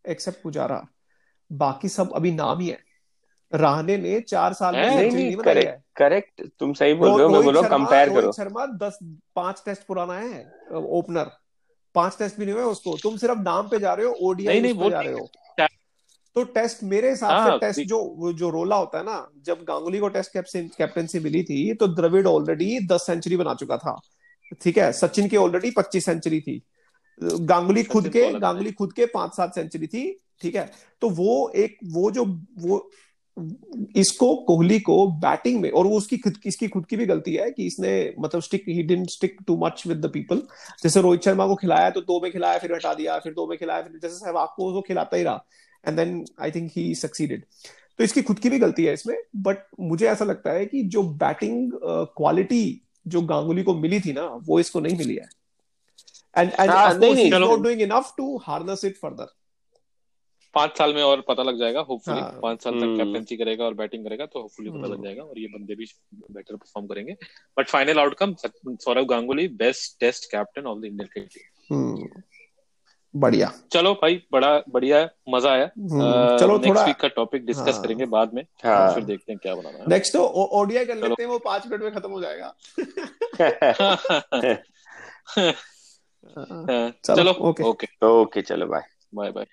एक्सेप्ट 0.05 0.41
पुजारा 0.43 0.85
बाकी 1.51 1.89
सब 1.89 2.11
अभी 2.15 2.31
नाम 2.31 2.59
ही 2.59 2.67
है। 2.67 2.77
राहने 3.51 3.97
ने 3.97 4.19
चार 4.21 4.53
साल 4.53 4.75
में 4.75 4.81
नहीं 4.81 4.97
नहीं 4.97 5.11
नहीं 5.11 5.25
है। 5.25 5.43
करेक्ट 5.43 5.81
करेक्ट 5.97 6.41
तुम 6.59 6.73
सही 6.73 6.93
बोल 6.93 7.09
रहे 7.09 7.21
हो 7.21 7.29
मैं 7.29 7.43
बोल 7.43 7.61
कंपेयर 7.67 8.09
करो। 8.09 8.31
शर्मा 8.31 8.65
दस 8.83 8.99
पाँच 9.35 9.61
टेस्ट 9.65 9.85
पुराना 9.87 10.13
है 10.13 10.43
ओपनर 10.73 11.31
पाँच 11.95 12.17
टेस्ट 12.19 12.37
भी 12.39 12.45
नहीं 12.45 12.55
हुए 12.55 12.63
उसको 12.65 12.97
तुम 13.03 13.17
सिर्फ़ 13.17 13.39
नाम 13.39 13.67
पे 13.67 13.79
जा 13.79 13.93
रहे 13.93 14.05
हो 14.05 14.11
नहीं, 14.11 14.27
ओडीआई 14.27 14.61
नहीं, 14.61 14.73
वो 14.73 14.89
जा 14.89 14.99
रहे 14.99 15.13
हो। 15.13 15.29
तो 16.39 16.43
टेस्ट 16.53 16.83
मेरे 16.83 17.09
हिसाब 17.09 17.31
हाँ, 17.31 17.51
से 17.51 17.57
टेस्ट 17.59 17.81
जो 17.89 18.33
जो 18.33 18.49
रोला 18.49 18.75
होता 18.75 18.97
है 18.97 19.03
ना 19.05 19.27
जब 19.45 19.63
गांगुली 19.67 19.99
को 19.99 20.07
टेस्ट 20.09 20.37
कैप्टनसी 20.77 21.19
मिली 21.19 21.43
थी 21.43 21.73
तो 21.73 21.87
द्रविड़ 21.87 22.25
ऑलरेडी 22.27 22.79
दस 22.87 23.05
सेंचुरी 23.05 23.37
बना 23.37 23.53
चुका 23.53 23.77
था। 23.77 23.99
ठीक 24.61 24.77
है? 24.77 24.91
सचिन 24.91 25.27
की 25.27 25.37
ऑलरेडी 25.37 25.71
पच्चीस 25.71 26.05
सेंचुरी 26.05 26.39
थी। 26.41 26.61
गांगुली 27.21 27.83
खुद 27.83 28.07
के 28.09 28.31
गांगुली 28.39 28.71
खुद 28.71 28.93
के 28.93 29.05
पाँच 29.05 29.35
सात 29.35 29.55
सेंचुरी 29.55 29.87
थी। 29.87 30.05
ठीक 30.41 30.55
है? 30.55 30.69
तो 31.01 31.09
वो 31.09 31.49
एक 31.55 31.77
वो 31.93 32.09
जो 32.11 32.25
वो 32.59 32.89
इसको 33.97 34.35
कोहली 34.45 34.79
को 34.79 34.95
बैटिंग 35.19 35.59
में 35.61 35.69
और 35.71 35.87
वो 35.87 35.97
उसकी 35.97 36.17
खुद 36.17 36.37
इसकी 36.45 36.67
खुद 36.67 36.85
की 36.85 36.95
भी 36.97 37.05
गलती 37.05 37.33
है 37.33 37.49
कि 37.51 37.65
इसने 37.65 37.91
मतलब 38.19 38.41
stick 38.41 38.63
he 38.67 38.81
didn't 38.83 39.09
stick 39.09 39.37
too 39.47 39.57
much 39.57 39.83
with 39.87 40.05
the 40.05 40.09
people 40.13 40.41
जैसे 40.83 41.01
रोहित 41.01 41.23
शर्मा 41.23 41.47
को 41.47 41.55
खिलाया 41.55 41.89
तो 41.89 42.01
दो 42.01 42.19
में 42.23 42.31
खिलाया 42.31 42.57
फिर 42.57 42.73
हटा 42.73 42.93
दिया 42.93 43.17
फिर 43.19 43.33
दो 43.33 43.47
में 43.47 43.57
खिलाया 43.57 43.81
फिर 43.81 43.99
जैसे 44.01 44.15
सहवाग 44.15 44.47
को 44.55 44.71
वो 44.73 44.81
खिलाता 44.81 45.17
ही 45.17 45.23
रहा। 45.23 45.45
And 45.85 45.97
then 45.97 46.23
I 46.39 46.51
think 46.51 46.71
he 46.75 46.93
succeeded 46.95 47.43
तो 47.99 48.03
इसकी 48.03 48.21
खुद 48.21 48.39
की 48.39 48.49
भी 48.49 48.59
गलती 48.59 48.85
है 48.85 48.93
इसमें 48.93 49.17
बट 49.37 49.65
मुझे 49.79 50.07
ऐसा 50.07 50.25
लगता 50.25 50.51
है 50.51 50.65
कि 50.65 50.83
जो 50.87 51.03
बैटिंग 51.17 51.71
क्वालिटी 52.17 52.63
जो 53.05 53.21
गांगुली 53.25 53.63
को 53.63 53.75
मिली 53.75 53.99
थी 53.99 54.13
ना 54.13 54.25
वो 54.45 54.59
इसको 54.59 54.79
नहीं 54.79 54.97
मिली 54.97 55.15
है 55.15 55.27
हाँ, 56.35 56.45
he's 56.45 57.29
चलो। 57.29 57.47
not 57.47 57.63
doing 57.63 57.79
enough 57.81 58.09
to 58.15 58.25
harness 58.39 58.83
it 58.83 58.97
further 58.97 59.27
पाँच 60.55 60.77
साल 60.77 60.93
में 60.93 61.01
और 61.03 61.21
पता 61.21 61.43
लग 61.43 61.57
जाएगा 61.59 61.79
होपफुली 61.79 62.19
हाँ। 62.19 62.39
पाँच 62.43 62.63
साल 62.63 62.73
तक 62.73 62.83
हम्म। 62.83 62.97
कैप्टनसी 62.97 63.35
करेगा 63.37 63.65
और 63.65 63.73
बैटिंग 63.73 64.05
करेगा 64.05 64.25
तो 64.25 64.41
होपफुली 64.41 64.69
पता 64.69 64.79
लग 64.79 64.91
हम्म। 64.91 65.03
जाएगा 65.03 65.23
और 65.23 65.39
ये 65.39 65.47
बंदे 65.47 65.75
भी 65.75 65.85
बेटर 66.31 66.55
परफॉर्म 66.55 66.87
करेंगे 66.87 67.15
but 67.57 67.69
final 67.69 67.99
outcome 67.99 68.33
Sourav 68.77 69.05
Ganguly 69.05 69.47
best 69.57 69.99
test 69.99 70.31
captain 70.31 70.65
of 70.65 70.79
the 70.79 70.85
Indian 70.85 71.07
cricket 71.07 71.33
team 71.33 71.77
hmm 71.77 72.21
बढ़िया। 73.15 73.51
चलो 73.71 73.93
भाई 73.93 74.23
बड़ा 74.31 74.63
बढ़िया 74.69 74.97
है 74.97 75.11
मज़ा 75.29 75.51
आया। 75.51 75.69
हम्म, 75.79 76.37
चलो 76.37 76.59
थोड़ा 76.59 76.85
वीक 76.85 76.95
का 76.95 77.07
टॉपिक 77.07 77.45
डिस्कस 77.45 77.73
हाँ। 77.73 77.81
करेंगे 77.81 78.05
बाद 78.05 78.33
में। 78.33 78.43
हाँ। 78.65 78.93
फिर 78.93 79.03
देखते 79.03 79.31
हैं 79.31 79.39
क्या 79.43 79.55
बनाना 79.55 79.77
है। 79.77 79.85
नेक्स्ट 79.87 80.13
तो 80.13 80.23
ओडिया 80.25 80.83
कर। 80.85 80.95
लेते 80.95 81.23
हैं 81.23 81.29
वो 81.29 81.39
पाँच 81.39 81.67
मिनट 81.67 81.81
में 81.81 81.91
खत्म 81.91 82.11
हो 82.11 82.21
जाएगा। 82.21 82.55
हाँ, 86.37 86.89
चलो 87.05 87.15
चलो 87.15 87.31
ओके। 87.31 87.63
ओके। 87.63 87.87
ओके 88.07 88.41
चलो 88.41 88.65
बाय 88.65 88.83
बाय 89.15 89.31
बाय 89.31 89.45